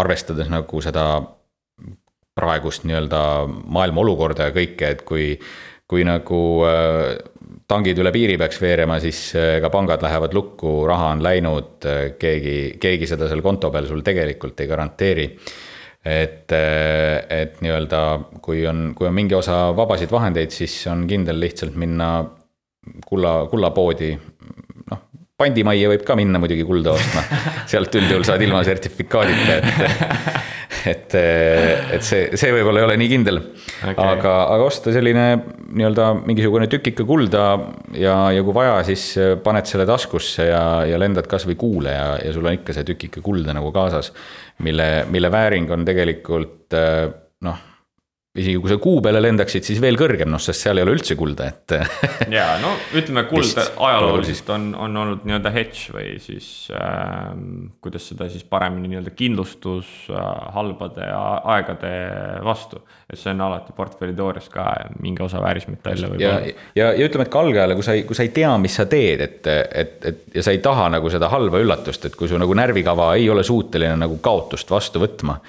arvestades 0.00 0.50
nagu 0.50 0.82
seda 0.84 1.04
praegust 2.40 2.86
nii-öelda 2.88 3.22
maailma 3.48 4.04
olukorda 4.04 4.48
ja 4.48 4.54
kõike, 4.54 4.94
et 4.94 5.02
kui, 5.06 5.34
kui 5.90 6.04
nagu 6.06 6.40
äh, 6.66 7.16
tangid 7.70 7.98
üle 8.00 8.12
piiri 8.14 8.38
peaks 8.40 8.60
veerema, 8.62 9.00
siis 9.02 9.30
ega 9.38 9.68
äh, 9.68 9.72
pangad 9.72 10.04
lähevad 10.04 10.36
lukku, 10.36 10.84
raha 10.88 11.12
on 11.16 11.24
läinud, 11.26 11.74
äh, 11.88 12.04
keegi, 12.20 12.56
keegi 12.82 13.10
seda 13.10 13.28
seal 13.30 13.42
konto 13.44 13.72
peal 13.74 13.88
sul 13.90 14.04
tegelikult 14.06 14.62
ei 14.62 14.70
garanteeri 14.70 15.26
et, 16.04 16.52
et 16.52 17.60
nii-öelda, 17.60 18.02
kui 18.42 18.64
on, 18.68 18.90
kui 18.96 19.08
on 19.08 19.14
mingi 19.16 19.36
osa 19.36 19.68
vabasid 19.76 20.12
vahendeid, 20.12 20.52
siis 20.54 20.74
on 20.88 21.04
kindel 21.08 21.40
lihtsalt 21.42 21.76
minna 21.80 22.10
kulla, 23.06 23.34
kullapoodi. 23.50 24.14
noh, 24.90 25.02
pandimajja 25.40 25.90
võib 25.92 26.04
ka 26.08 26.16
minna 26.16 26.40
muidugi 26.40 26.64
kulda 26.68 26.94
ostma, 26.96 27.24
sealt 27.70 27.94
üldjuhul 28.00 28.24
saad 28.28 28.46
ilma 28.46 28.62
sertifikaadita, 28.64 29.58
et 29.60 30.69
et, 30.88 31.16
et 31.16 32.04
see, 32.06 32.28
see 32.38 32.52
võib-olla 32.54 32.82
ei 32.82 32.88
ole 32.88 32.98
nii 33.00 33.10
kindel. 33.10 33.40
Okay.. 33.80 33.94
aga, 34.04 34.34
aga 34.54 34.66
osta 34.66 34.92
selline 34.94 35.24
nii-öelda 35.70 36.10
mingisugune 36.26 36.66
tükike 36.70 37.06
kulda 37.08 37.44
ja, 37.96 38.14
ja 38.34 38.44
kui 38.44 38.54
vaja, 38.56 38.80
siis 38.88 39.06
paned 39.44 39.68
selle 39.70 39.86
taskusse 39.88 40.50
ja, 40.50 40.62
ja 40.88 41.00
lendad 41.00 41.28
kasvõi 41.30 41.56
kuule 41.60 41.94
ja, 41.94 42.12
ja 42.20 42.34
sul 42.34 42.48
on 42.48 42.58
ikka 42.58 42.76
see 42.76 42.86
tükike 42.92 43.22
kulda 43.24 43.54
nagu 43.56 43.72
kaasas 43.74 44.12
mille, 44.64 44.88
mille 45.10 45.32
vääring 45.32 45.70
on 45.72 45.84
tegelikult 45.88 46.76
äh, 46.76 47.08
noh, 47.46 47.66
isegi 48.30 48.60
kui 48.62 48.70
sa 48.70 48.76
kuu 48.78 49.00
peale 49.02 49.18
lendaksid, 49.24 49.64
siis 49.66 49.80
veel 49.82 49.96
kõrgem, 49.98 50.28
noh, 50.30 50.38
sest 50.38 50.62
seal 50.62 50.78
ei 50.78 50.84
ole 50.86 50.92
üldse 50.94 51.16
kulda, 51.18 51.48
et 51.50 51.74
ja 52.36 52.44
no 52.62 52.76
ütleme, 52.94 53.24
kuld 53.26 53.58
ajalooliselt 53.58 54.52
on, 54.54 54.68
on 54.86 55.00
olnud 55.02 55.24
nii-öelda 55.26 55.50
hedge 55.50 55.90
või 55.96 56.12
siis 56.22 56.46
äh, 56.70 57.32
kuidas 57.82 58.06
seda 58.12 58.28
siis 58.30 58.46
paremini 58.46 58.92
nii-öelda 58.92 59.14
kindlustus 59.18 59.90
äh, 60.14 60.28
halbade 60.54 61.08
aegade 61.10 61.90
vastu. 62.46 62.84
et 63.10 63.18
see 63.18 63.32
on 63.34 63.42
alati 63.48 63.74
portfelli 63.74 64.14
toores 64.14 64.46
ka 64.52 64.68
mingi 65.02 65.26
osa 65.26 65.42
väärismetalle 65.42 66.12
võib-olla. 66.12 66.46
ja, 66.46 66.54
ja, 66.78 66.92
ja 67.00 67.10
ütleme, 67.10 67.26
et 67.26 67.34
ka 67.34 67.42
algajale, 67.42 67.74
kui 67.80 67.88
sa 67.88 67.98
ei, 67.98 68.06
kui 68.06 68.14
sa 68.14 68.28
ei 68.28 68.30
tea, 68.38 68.54
mis 68.62 68.78
sa 68.78 68.86
teed, 68.86 69.26
et, 69.26 69.50
et, 69.50 69.98
et 70.06 70.38
ja 70.38 70.46
sa 70.46 70.54
ei 70.54 70.62
taha 70.62 70.86
nagu 70.94 71.10
seda 71.10 71.32
halba 71.34 71.58
üllatust, 71.66 72.06
et 72.06 72.14
kui 72.14 72.30
su 72.30 72.38
nagu 72.38 72.54
närvikava 72.54 73.10
ei 73.18 73.26
ole 73.32 73.42
suuteline 73.42 73.98
nagu 74.06 74.22
kaotust 74.22 74.70
vastu 74.70 75.02
võtma 75.02 75.40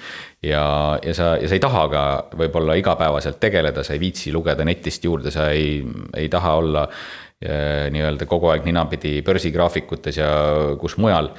ja, 0.42 0.98
ja 1.02 1.14
sa, 1.14 1.34
ja 1.40 1.48
sa 1.48 1.56
ei 1.56 1.62
taha 1.62 1.82
ka 1.92 2.04
võib-olla 2.38 2.76
igapäevaselt 2.78 3.40
tegeleda, 3.42 3.84
sa 3.86 3.96
ei 3.96 4.02
viitsi 4.02 4.32
lugeda 4.34 4.66
netist 4.66 5.04
juurde, 5.04 5.32
sa 5.34 5.50
ei, 5.54 5.82
ei 6.18 6.30
taha 6.32 6.54
olla 6.60 6.86
äh, 6.88 7.90
nii-öelda 7.94 8.28
kogu 8.30 8.50
aeg 8.52 8.66
ninapidi 8.66 9.20
börsigraafikutes 9.26 10.18
ja 10.18 10.32
kus 10.80 10.98
mujal, 11.02 11.32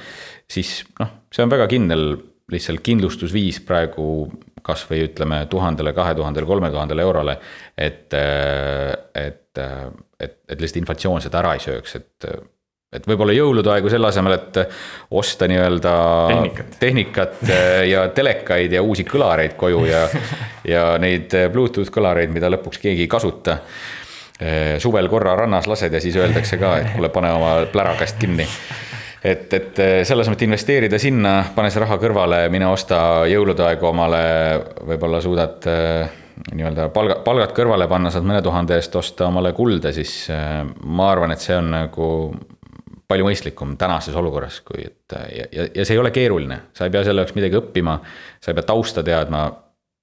siis 0.50 0.80
noh, 1.00 1.12
see 1.34 1.44
on 1.44 1.52
väga 1.52 1.68
kindel 1.70 2.14
lihtsalt 2.52 2.82
kindlustusviis 2.84 3.62
praegu 3.64 4.26
kasvõi 4.64 5.04
ütleme 5.06 5.42
tuhandele, 5.52 5.92
kahe 5.96 6.14
tuhandele, 6.16 6.48
kolme 6.48 6.70
tuhandele 6.72 7.04
eurole. 7.04 7.38
et, 7.76 8.12
äh, 8.14 8.92
et, 9.14 9.58
äh, 9.58 9.88
et, 10.20 10.38
et 10.48 10.60
lihtsalt 10.60 10.80
inflatsioon 10.82 11.24
seda 11.24 11.40
ära 11.42 11.54
ei 11.56 11.64
sööks, 11.64 11.96
et 12.00 12.28
et 12.94 13.08
võib-olla 13.08 13.34
jõulude 13.34 13.72
aegu 13.74 13.90
selle 13.92 14.08
asemel, 14.08 14.36
et 14.38 14.60
osta 15.18 15.48
nii-öelda 15.50 15.94
tehnikat. 16.30 16.78
tehnikat 16.80 17.42
eh, 17.48 17.82
ja 17.90 18.06
telekaid 18.14 18.72
ja 18.72 18.82
uusi 18.82 19.06
kõlareid 19.08 19.58
koju 19.58 19.84
ja, 19.88 20.06
ja 20.74 20.86
neid 21.02 21.34
Bluetooth 21.52 21.92
kõlareid, 21.94 22.32
mida 22.34 22.50
lõpuks 22.52 22.82
keegi 22.82 23.06
ei 23.06 23.10
kasuta. 23.10 23.58
Eh, 24.40 24.74
suvel 24.82 25.08
korra 25.10 25.36
rannas 25.38 25.68
lased 25.70 25.94
ja 25.94 26.02
siis 26.02 26.16
öeldakse 26.18 26.58
ka, 26.58 26.78
et 26.82 26.90
kuule, 26.94 27.10
pane 27.14 27.30
oma 27.34 27.54
plärakast 27.70 28.18
kinni 28.18 28.46
et, 29.24 29.46
et 29.54 29.78
eh, 29.80 30.00
selles 30.06 30.28
mõttes 30.30 30.48
investeerida 30.48 30.98
sinna, 31.00 31.36
pane 31.54 31.70
see 31.70 31.82
raha 31.82 31.98
kõrvale, 32.02 32.44
mine 32.52 32.66
osta 32.70 32.98
jõulude 33.30 33.62
aegu 33.66 33.88
omale, 33.90 34.24
võib-olla 34.90 35.22
suudad 35.22 35.70
nii-öelda 36.54 36.88
palga, 36.94 37.20
palgad 37.24 37.54
kõrvale 37.54 37.86
panna, 37.88 38.10
saad 38.10 38.26
mõne 38.26 38.42
tuhande 38.42 38.74
eest 38.74 38.96
osta 38.98 39.30
omale 39.30 39.54
kulda, 39.54 39.94
siis 39.94 40.26
ma 40.82 41.06
arvan, 41.12 41.30
et 41.30 41.42
see 41.42 41.54
on 41.54 41.70
nagu 41.70 42.08
palju 43.08 43.26
mõistlikum 43.26 43.76
tänases 43.80 44.16
olukorras, 44.16 44.60
kui 44.64 44.86
et 44.86 45.14
ja, 45.14 45.46
ja, 45.52 45.68
ja 45.74 45.84
see 45.84 45.96
ei 45.96 46.00
ole 46.02 46.12
keeruline, 46.14 46.60
sa 46.76 46.88
ei 46.88 46.94
pea 46.94 47.04
selle 47.06 47.24
jaoks 47.24 47.36
midagi 47.36 47.58
õppima, 47.60 47.98
sa 48.42 48.52
ei 48.52 48.58
pea 48.58 48.66
tausta 48.68 49.04
teadma, 49.06 49.46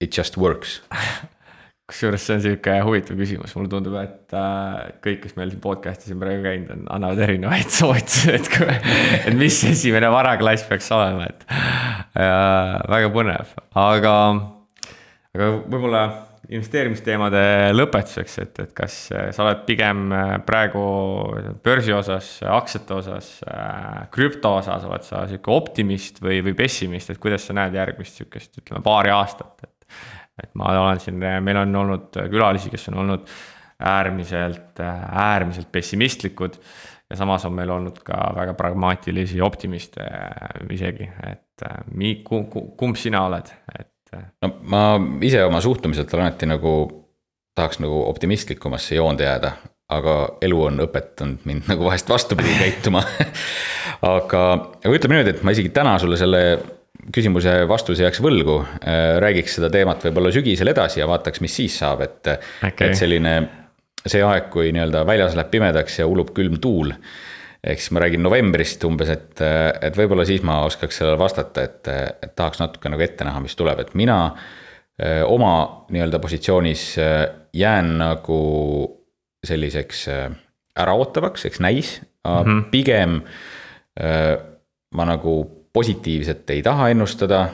it 0.03 0.17
just 0.17 0.37
works. 0.41 0.79
Kusjuures 1.91 2.23
see 2.23 2.37
on 2.37 2.43
sihuke 2.45 2.77
huvitav 2.85 3.17
küsimus, 3.19 3.51
mulle 3.57 3.67
tundub, 3.71 3.97
et 3.99 4.35
äh, 4.37 4.93
kõik, 5.03 5.25
kes 5.25 5.35
meil 5.35 5.49
siin 5.51 5.59
podcast'is 5.63 6.13
on 6.15 6.21
praegu 6.21 6.45
käinud, 6.45 6.71
on, 6.71 6.85
annavad 6.95 7.19
erinevaid 7.25 7.73
soovitusi, 7.79 8.37
et 8.37 8.47
kui, 8.53 8.79
et 9.25 9.35
mis 9.35 9.57
esimene 9.67 10.11
varaklass 10.13 10.63
peaks 10.69 10.87
olema, 10.95 11.27
et 11.27 11.43
äh, 11.51 12.77
väga 12.93 13.11
põnev, 13.11 13.55
aga, 13.81 14.15
aga 15.35 15.53
võib-olla 15.67 16.05
investeerimisteemade 16.51 17.41
lõpetuseks, 17.71 18.33
et, 18.43 18.59
et 18.65 18.71
kas 18.75 18.95
äh, 19.15 19.29
sa 19.35 19.45
oled 19.45 19.63
pigem 19.67 20.03
äh, 20.15 20.33
praegu 20.43 20.81
börsi 21.63 21.93
osas, 21.95 22.33
aktsiate 22.43 22.97
osas, 22.97 23.29
äh, 23.47 24.01
krüpto 24.11 24.57
osas 24.59 24.85
oled 24.87 25.05
sa 25.07 25.23
sihuke 25.29 25.53
optimist 25.55 26.19
või, 26.23 26.41
või 26.43 26.55
pessimist, 26.57 27.13
et 27.13 27.21
kuidas 27.23 27.47
sa 27.47 27.55
näed 27.55 27.77
järgmist 27.79 28.19
sihukest, 28.19 28.59
ütleme 28.63 28.83
paari 28.85 29.13
aastat, 29.15 29.63
et. 29.63 29.97
et 30.43 30.51
ma 30.59 30.73
olen 30.75 30.99
siin, 31.03 31.19
meil 31.21 31.61
on 31.63 31.75
olnud 31.83 32.19
külalisi, 32.31 32.71
kes 32.73 32.89
on 32.91 32.99
olnud 33.03 33.31
äärmiselt, 33.81 34.79
äärmiselt 34.81 35.71
pessimistlikud. 35.71 36.57
ja 37.09 37.15
samas 37.19 37.45
on 37.45 37.53
meil 37.55 37.69
olnud 37.69 37.99
ka 38.03 38.17
väga 38.35 38.53
pragmaatilisi 38.59 39.41
optimiste 39.41 40.03
isegi, 40.71 41.09
et 41.31 41.65
mi-, 41.95 42.19
kumb 42.23 42.99
sina 42.99 43.25
oled, 43.27 43.51
et 43.79 43.90
no 44.41 44.51
ma 44.71 44.81
ise 45.23 45.43
oma 45.45 45.61
suhtumiselt 45.63 46.13
olen 46.13 46.27
alati 46.27 46.49
nagu, 46.49 46.73
tahaks 47.55 47.79
nagu 47.83 48.03
optimistlikumasse 48.09 48.95
joonde 48.95 49.27
jääda. 49.27 49.53
aga 49.91 50.17
elu 50.41 50.59
on 50.63 50.83
õpetanud 50.85 51.47
mind 51.47 51.65
nagu 51.67 51.83
vahest 51.83 52.09
vastupidi 52.09 52.53
käituma 52.59 53.01
aga, 54.01 54.43
aga 54.83 54.93
ütleme 54.93 55.17
niimoodi, 55.17 55.35
et 55.35 55.43
ma 55.43 55.51
isegi 55.55 55.73
täna 55.75 55.97
sulle 55.99 56.19
selle 56.19 56.43
küsimuse 57.11 57.55
vastuse 57.67 58.05
jääks 58.05 58.21
võlgu. 58.23 58.59
räägiks 59.19 59.57
seda 59.57 59.71
teemat 59.73 60.05
võib-olla 60.05 60.31
sügisel 60.31 60.71
edasi 60.71 61.01
ja 61.01 61.07
vaataks, 61.09 61.41
mis 61.41 61.55
siis 61.55 61.75
saab, 61.81 62.05
et 62.05 62.31
okay., 62.35 62.91
et 62.91 62.99
selline 62.99 63.35
see 64.05 64.23
aeg, 64.25 64.49
kui 64.53 64.71
nii-öelda 64.73 65.03
väljas 65.05 65.35
läheb 65.37 65.51
pimedaks 65.51 65.99
ja 65.99 66.07
ulub 66.09 66.31
külm 66.35 66.57
tuul 66.61 66.93
ehk 67.63 67.79
siis 67.81 67.91
ma 67.93 68.01
räägin 68.01 68.23
novembrist 68.25 68.83
umbes, 68.87 69.09
et, 69.13 69.41
et 69.81 69.97
võib-olla 69.97 70.25
siis 70.25 70.41
ma 70.45 70.63
oskaks 70.65 70.97
sellele 71.01 71.19
vastata, 71.21 71.65
et, 71.67 71.87
et 72.25 72.33
tahaks 72.35 72.61
natuke 72.61 72.89
nagu 72.89 73.05
ette 73.05 73.27
näha, 73.27 73.43
mis 73.43 73.55
tuleb, 73.55 73.83
et 73.83 73.93
mina 73.99 74.17
öö, 75.01 75.25
oma 75.29 75.85
nii-öelda 75.93 76.19
positsioonis 76.19 76.95
jään 77.53 77.97
nagu 78.01 78.39
selliseks 79.45 80.07
äraootavaks, 80.79 81.45
eks 81.45 81.59
näis 81.59 82.01
mm, 82.01 82.43
-hmm. 82.43 82.63
pigem 82.71 83.21
ma 84.95 85.05
nagu 85.05 85.33
positiivset 85.73 86.49
ei 86.49 86.61
taha 86.61 86.89
ennustada. 86.89 87.49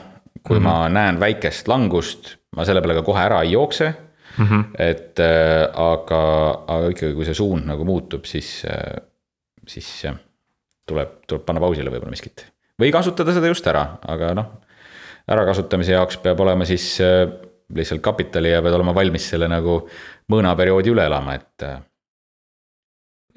kui 0.47 0.60
mm 0.60 0.66
-hmm. 0.66 0.70
ma 0.70 0.89
näen 0.89 1.20
väikest 1.20 1.68
langust, 1.68 2.36
ma 2.55 2.66
selle 2.66 2.82
peale 2.82 2.93
ka 2.93 3.01
kohe 3.01 3.22
ära 3.22 3.41
ei 3.41 3.51
jookse 3.51 3.93
mm. 4.38 4.45
-hmm. 4.45 4.64
et 4.80 5.20
aga, 5.74 6.49
aga 6.68 6.88
ikkagi, 6.89 7.14
kui 7.14 7.26
see 7.26 7.34
suund 7.34 7.66
nagu 7.66 7.86
muutub, 7.86 8.26
siis 8.26 8.64
siis 9.68 9.89
tuleb, 10.88 11.20
tuleb 11.28 11.43
panna 11.47 11.63
pausile 11.63 11.91
võib-olla 11.91 12.13
miskit. 12.13 12.47
või 12.80 12.91
kasutada 12.93 13.34
seda 13.36 13.51
just 13.51 13.68
ära, 13.68 13.84
aga 14.07 14.34
noh, 14.38 14.51
ärakasutamise 15.28 15.95
jaoks 15.95 16.20
peab 16.24 16.39
olema 16.45 16.65
siis 16.68 16.89
äh, 17.03 17.26
lihtsalt 17.76 18.01
kapitali 18.01 18.53
ja 18.53 18.61
pead 18.63 18.78
olema 18.78 18.95
valmis 18.95 19.30
selle 19.30 19.49
nagu 19.51 19.82
mõõnaperioodi 20.32 20.93
üle 20.93 21.07
elama, 21.09 21.36
et. 21.36 21.65
Äh. 21.68 21.82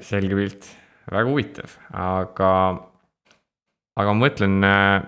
selge 0.00 0.36
pilt, 0.38 0.68
väga 1.10 1.26
huvitav, 1.28 1.72
aga, 1.92 2.52
aga 4.00 4.12
ma 4.14 4.26
mõtlen 4.26 4.60
äh, 4.64 5.00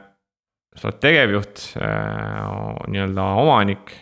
sa 0.77 0.89
oled 0.89 1.01
tegevjuht, 1.03 1.65
nii-öelda 2.89 3.25
omanik, 3.43 3.93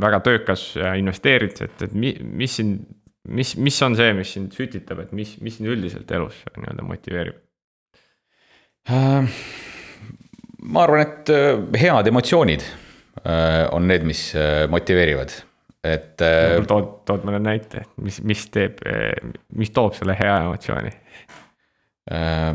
väga 0.00 0.20
töökas, 0.26 0.64
investeerid, 1.00 1.56
et, 1.64 1.84
et 1.86 1.94
mis 1.96 2.58
sind 2.58 2.84
mis, 3.28 3.54
mis 3.56 3.82
on 3.82 3.96
see, 3.98 4.12
mis 4.16 4.32
sind 4.36 4.54
sütitab, 4.56 5.04
et 5.04 5.12
mis, 5.16 5.36
mis 5.44 5.58
sind 5.58 5.70
üldiselt 5.72 6.10
elus 6.14 6.40
nii-öelda 6.56 6.86
motiveerib 6.86 7.38
äh,? 8.90 9.30
ma 10.64 10.84
arvan, 10.84 11.04
et 11.04 11.32
äh, 11.32 11.80
head 11.80 12.08
emotsioonid 12.08 12.64
äh, 12.64 13.64
on 13.74 13.88
need, 13.88 14.04
mis 14.08 14.26
äh, 14.38 14.64
motiveerivad, 14.72 15.34
et 15.84 16.20
tood, 16.68 16.92
tood 17.08 17.26
mõne 17.28 17.42
näite, 17.44 17.84
mis, 18.00 18.22
mis 18.24 18.46
teeb, 18.52 18.80
mis 19.56 19.72
toob 19.76 19.96
selle 19.98 20.16
hea 20.20 20.38
emotsiooni 20.46 20.92
äh,? 22.12 22.54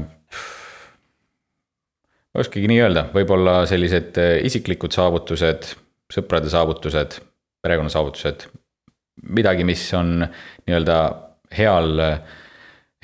ma 2.30 2.38
ei 2.38 2.46
oskagi 2.46 2.70
nii 2.70 2.82
öelda, 2.86 3.08
võib-olla 3.14 3.64
sellised 3.70 4.18
isiklikud 4.46 4.94
saavutused, 4.94 5.72
sõprade 6.14 6.50
saavutused, 6.54 7.18
perekonna 7.66 7.90
saavutused, 7.94 8.46
midagi, 9.24 9.66
mis 9.68 9.82
on 9.98 10.20
nii-öelda 10.22 10.98
heal, 11.58 12.04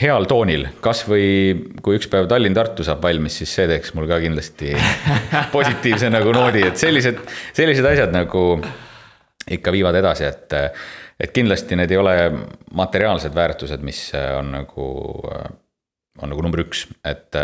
heal 0.01 0.27
toonil, 0.29 0.67
kasvõi 0.83 1.27
kui 1.83 1.99
üks 1.99 2.09
päev 2.11 2.29
Tallinn-Tartu 2.31 2.85
saab 2.87 3.03
valmis, 3.05 3.39
siis 3.41 3.53
see 3.57 3.69
teeks 3.71 3.95
mul 3.97 4.09
ka 4.11 4.19
kindlasti 4.23 4.73
positiivse 5.55 6.11
nagu 6.13 6.35
noodi, 6.35 6.65
et 6.69 6.81
sellised, 6.81 7.21
sellised 7.55 7.87
asjad 7.93 8.13
nagu 8.15 8.45
ikka 9.55 9.73
viivad 9.73 9.97
edasi, 9.99 10.27
et, 10.29 10.55
et 11.21 11.33
kindlasti 11.33 11.77
need 11.77 11.91
ei 11.93 12.01
ole 12.01 12.15
materiaalsed 12.75 13.35
väärtused, 13.35 13.83
mis 13.85 14.07
on 14.15 14.55
nagu, 14.59 14.87
on 16.21 16.33
nagu 16.33 16.47
number 16.47 16.65
üks, 16.65 16.87
et 17.05 17.43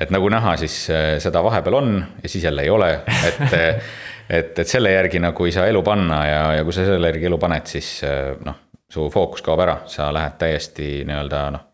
et 0.00 0.08
nagu 0.08 0.24
näha, 0.32 0.54
siis 0.56 0.74
seda 1.20 1.42
vahepeal 1.44 1.74
on 1.76 1.90
ja 2.22 2.28
siis 2.28 2.46
jälle 2.46 2.64
ei 2.64 2.70
ole, 2.72 2.88
et 3.28 3.52
et, 4.28 4.58
et 4.58 4.68
selle 4.68 4.92
järgi 4.92 5.20
nagu 5.22 5.46
ei 5.46 5.52
saa 5.54 5.66
elu 5.70 5.82
panna 5.86 6.22
ja, 6.26 6.42
ja 6.58 6.64
kui 6.64 6.74
sa 6.76 6.86
selle 6.86 7.10
järgi 7.12 7.28
elu 7.30 7.38
paned, 7.42 7.66
siis 7.70 7.90
eh, 8.06 8.32
noh, 8.44 8.58
su 8.92 9.08
fookus 9.12 9.44
kaob 9.44 9.62
ära, 9.64 9.82
sa 9.90 10.10
lähed 10.14 10.38
täiesti 10.40 10.88
nii-öelda 11.08 11.44
noh, 11.54 11.68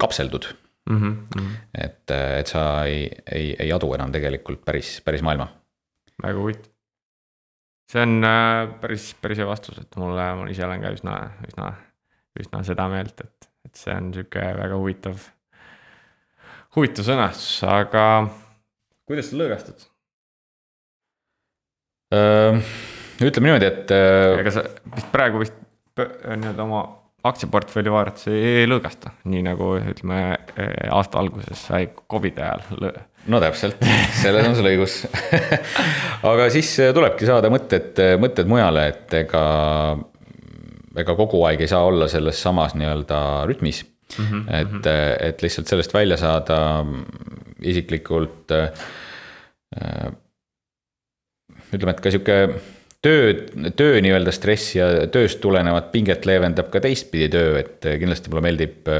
kapseldud 0.00 0.48
mm. 0.90 1.02
-hmm. 1.36 1.50
et, 1.84 2.10
et 2.38 2.46
sa 2.46 2.84
ei, 2.84 3.10
ei, 3.32 3.54
ei 3.58 3.72
adu 3.72 3.92
enam 3.94 4.12
tegelikult 4.12 4.64
päris, 4.64 5.00
päris 5.04 5.22
maailma. 5.22 5.48
väga 6.22 6.38
huvitav. 6.38 6.70
see 7.92 8.02
on 8.02 8.24
äh, 8.24 8.80
päris, 8.80 9.14
päris 9.22 9.38
hea 9.38 9.46
vastus, 9.46 9.78
et 9.78 9.96
mulle, 9.96 10.34
ma 10.34 10.48
ise 10.50 10.64
olen 10.66 10.82
ka 10.82 10.90
üsna, 10.90 11.18
üsna, 11.48 11.72
üsna 12.40 12.62
seda 12.66 12.88
meelt, 12.90 13.20
et, 13.20 13.50
et 13.64 13.74
see 13.78 13.94
on 13.94 14.12
sihuke 14.14 14.42
väga 14.60 14.80
huvitav, 14.80 15.28
huvitav 16.76 17.06
sõnastus, 17.06 17.60
aga 17.62 18.06
kuidas 19.06 19.30
sa 19.30 19.38
lõõgastud? 19.38 19.86
Ütleme 22.12 23.48
niimoodi, 23.50 23.66
et. 23.66 23.90
ega 23.90 24.52
sa 24.54 24.62
vist 24.94 25.10
praegu 25.14 25.42
vist 25.42 25.56
nii-öelda 25.96 26.62
oma 26.62 26.84
aktsiaportfelli 27.26 27.90
vaadates 27.90 28.28
ei, 28.30 28.42
ei 28.62 28.68
lõõgasta, 28.70 29.12
nii 29.30 29.42
nagu 29.46 29.72
ütleme 29.80 30.20
aasta 30.92 31.20
alguses 31.20 31.64
sai 31.68 31.88
Covidi 32.10 32.42
ajal. 32.42 33.00
no 33.32 33.40
täpselt, 33.42 33.82
selles 34.20 34.46
on 34.46 34.54
sul 34.58 34.70
õigus 34.70 34.98
aga 36.30 36.48
siis 36.54 36.70
tulebki 36.94 37.28
saada 37.28 37.50
mõtted, 37.52 37.98
mõtted 38.22 38.50
mujale, 38.50 38.86
et 38.92 39.18
ega, 39.22 39.42
ega 41.02 41.18
kogu 41.18 41.42
aeg 41.48 41.64
ei 41.64 41.72
saa 41.72 41.82
olla 41.88 42.10
selles 42.12 42.40
samas 42.42 42.76
nii-öelda 42.78 43.20
rütmis 43.50 43.82
mm. 43.84 44.24
-hmm, 44.24 44.44
et 44.60 44.70
mm, 44.70 44.80
-hmm. 44.80 45.26
et 45.30 45.42
lihtsalt 45.42 45.72
sellest 45.72 45.94
välja 45.94 46.16
saada 46.20 46.60
isiklikult 47.62 48.52
äh, 48.52 48.70
ütleme, 51.72 51.94
et 51.94 52.02
ka 52.02 52.12
sihuke 52.14 52.38
töö, 53.04 53.32
töö 53.78 54.02
nii-öelda 54.04 54.34
stress 54.34 54.76
ja 54.76 54.90
tööst 55.12 55.40
tulenevat 55.42 55.90
pinget 55.94 56.26
leevendab 56.28 56.70
ka 56.72 56.82
teistpidi 56.84 57.30
töö, 57.32 57.56
et 57.62 57.80
kindlasti 58.00 58.32
mulle 58.32 58.44
meeldib 58.48 58.92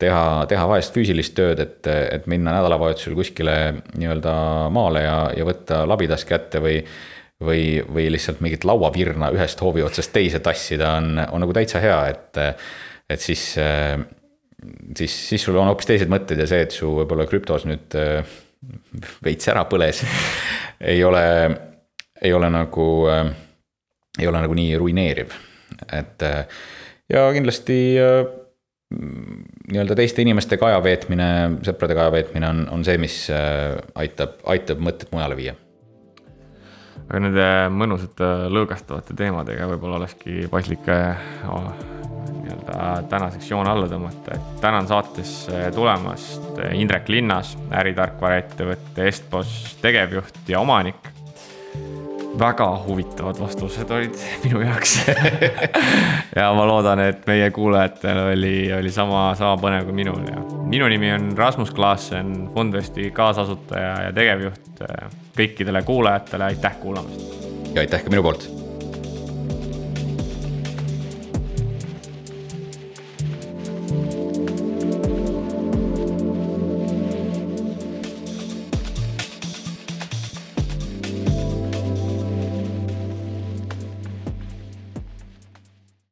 teha, 0.00 0.24
teha 0.50 0.66
vahest 0.70 0.96
füüsilist 0.96 1.34
tööd, 1.36 1.60
et, 1.62 1.86
et 1.86 2.28
minna 2.30 2.54
nädalavahetusel 2.56 3.16
kuskile 3.18 3.56
nii-öelda 3.94 4.34
maale 4.74 5.04
ja, 5.04 5.16
ja 5.36 5.46
võtta 5.48 5.84
labidas 5.88 6.26
kätte 6.28 6.62
või 6.64 6.78
või, 7.40 7.80
või 7.88 8.10
lihtsalt 8.12 8.42
mingit 8.44 8.66
lauavirna 8.68 9.30
ühest 9.32 9.60
hoovi 9.64 9.80
otsast 9.80 10.12
teise 10.12 10.42
tassida 10.44 10.94
on, 10.98 11.14
on 11.32 11.40
nagu 11.40 11.54
täitsa 11.56 11.80
hea, 11.80 11.96
et, 12.12 12.40
et 13.08 13.22
siis, 13.22 13.44
siis, 13.56 15.14
siis 15.30 15.46
sul 15.46 15.56
on 15.56 15.70
hoopis 15.70 15.88
teised 15.88 16.12
mõtted 16.12 16.40
ja 16.40 16.48
see, 16.50 16.66
et 16.66 16.76
su 16.76 16.90
võib-olla 16.98 17.24
krüptos 17.30 17.64
nüüd 17.64 17.96
veits 19.24 19.48
ära 19.48 19.64
põles, 19.70 20.04
ei 20.92 21.00
ole 21.04 21.24
ei 22.22 22.32
ole 22.32 22.50
nagu, 22.50 23.08
äh, 23.08 23.32
ei 24.18 24.28
ole 24.28 24.42
nagu 24.42 24.54
nii 24.56 24.76
ruineeriv, 24.78 25.32
et 25.92 26.22
äh, 26.26 26.44
ja 27.12 27.26
kindlasti 27.32 27.78
äh, 28.00 28.26
nii-öelda 29.70 29.96
teiste 29.98 30.22
inimestega 30.24 30.66
aja 30.66 30.84
veetmine, 30.84 31.26
sõpradega 31.66 32.06
aja 32.06 32.14
veetmine 32.18 32.48
on, 32.48 32.62
on 32.74 32.84
see, 32.86 32.98
mis 32.98 33.16
aitab, 33.30 34.40
aitab 34.50 34.78
mõtted 34.82 35.12
mujale 35.14 35.36
viia. 35.38 35.54
aga 37.04 37.20
nende 37.22 37.46
mõnusate 37.70 38.30
lõõgastavate 38.50 39.14
teemadega 39.18 39.68
võib-olla 39.70 40.00
olekski 40.00 40.48
paslik 40.50 40.90
nii-öelda 40.90 42.82
tänaseks 43.14 43.52
joon 43.52 43.70
alla 43.70 43.86
tõmmata, 43.86 44.34
et 44.34 44.60
tänan 44.60 44.90
saatesse 44.90 45.70
tulemast 45.78 46.42
Indrek 46.74 47.06
Linnas, 47.14 47.54
äritarkvaraettevõtte 47.70 49.06
Estpos 49.06 49.78
tegevjuht 49.86 50.50
ja 50.50 50.66
omanik 50.66 51.19
väga 52.40 52.68
huvitavad 52.86 53.40
vastused 53.40 53.90
olid 53.90 54.16
minu 54.44 54.62
jaoks 54.64 54.96
ja 56.36 56.48
ma 56.56 56.66
loodan, 56.68 57.02
et 57.04 57.26
meie 57.28 57.50
kuulajatel 57.54 58.22
oli, 58.30 58.54
oli 58.78 58.92
sama, 58.94 59.30
sama 59.38 59.56
põnev 59.60 59.88
kui 59.88 59.98
minul 60.00 60.24
ja 60.28 60.40
minu 60.70 60.88
nimi 60.92 61.12
on 61.14 61.32
Rasmus 61.38 61.74
Klaassen, 61.76 62.48
Fundvesti 62.54 63.10
kaasasutaja 63.14 63.92
ja 64.06 64.16
tegevjuht. 64.16 64.84
kõikidele 65.36 65.82
kuulajatele 65.84 66.50
aitäh 66.50 66.80
kuulamast. 66.80 67.38
ja 67.74 67.84
aitäh 67.84 68.04
ka 68.04 68.10
minu 68.10 68.22
poolt 68.22 68.59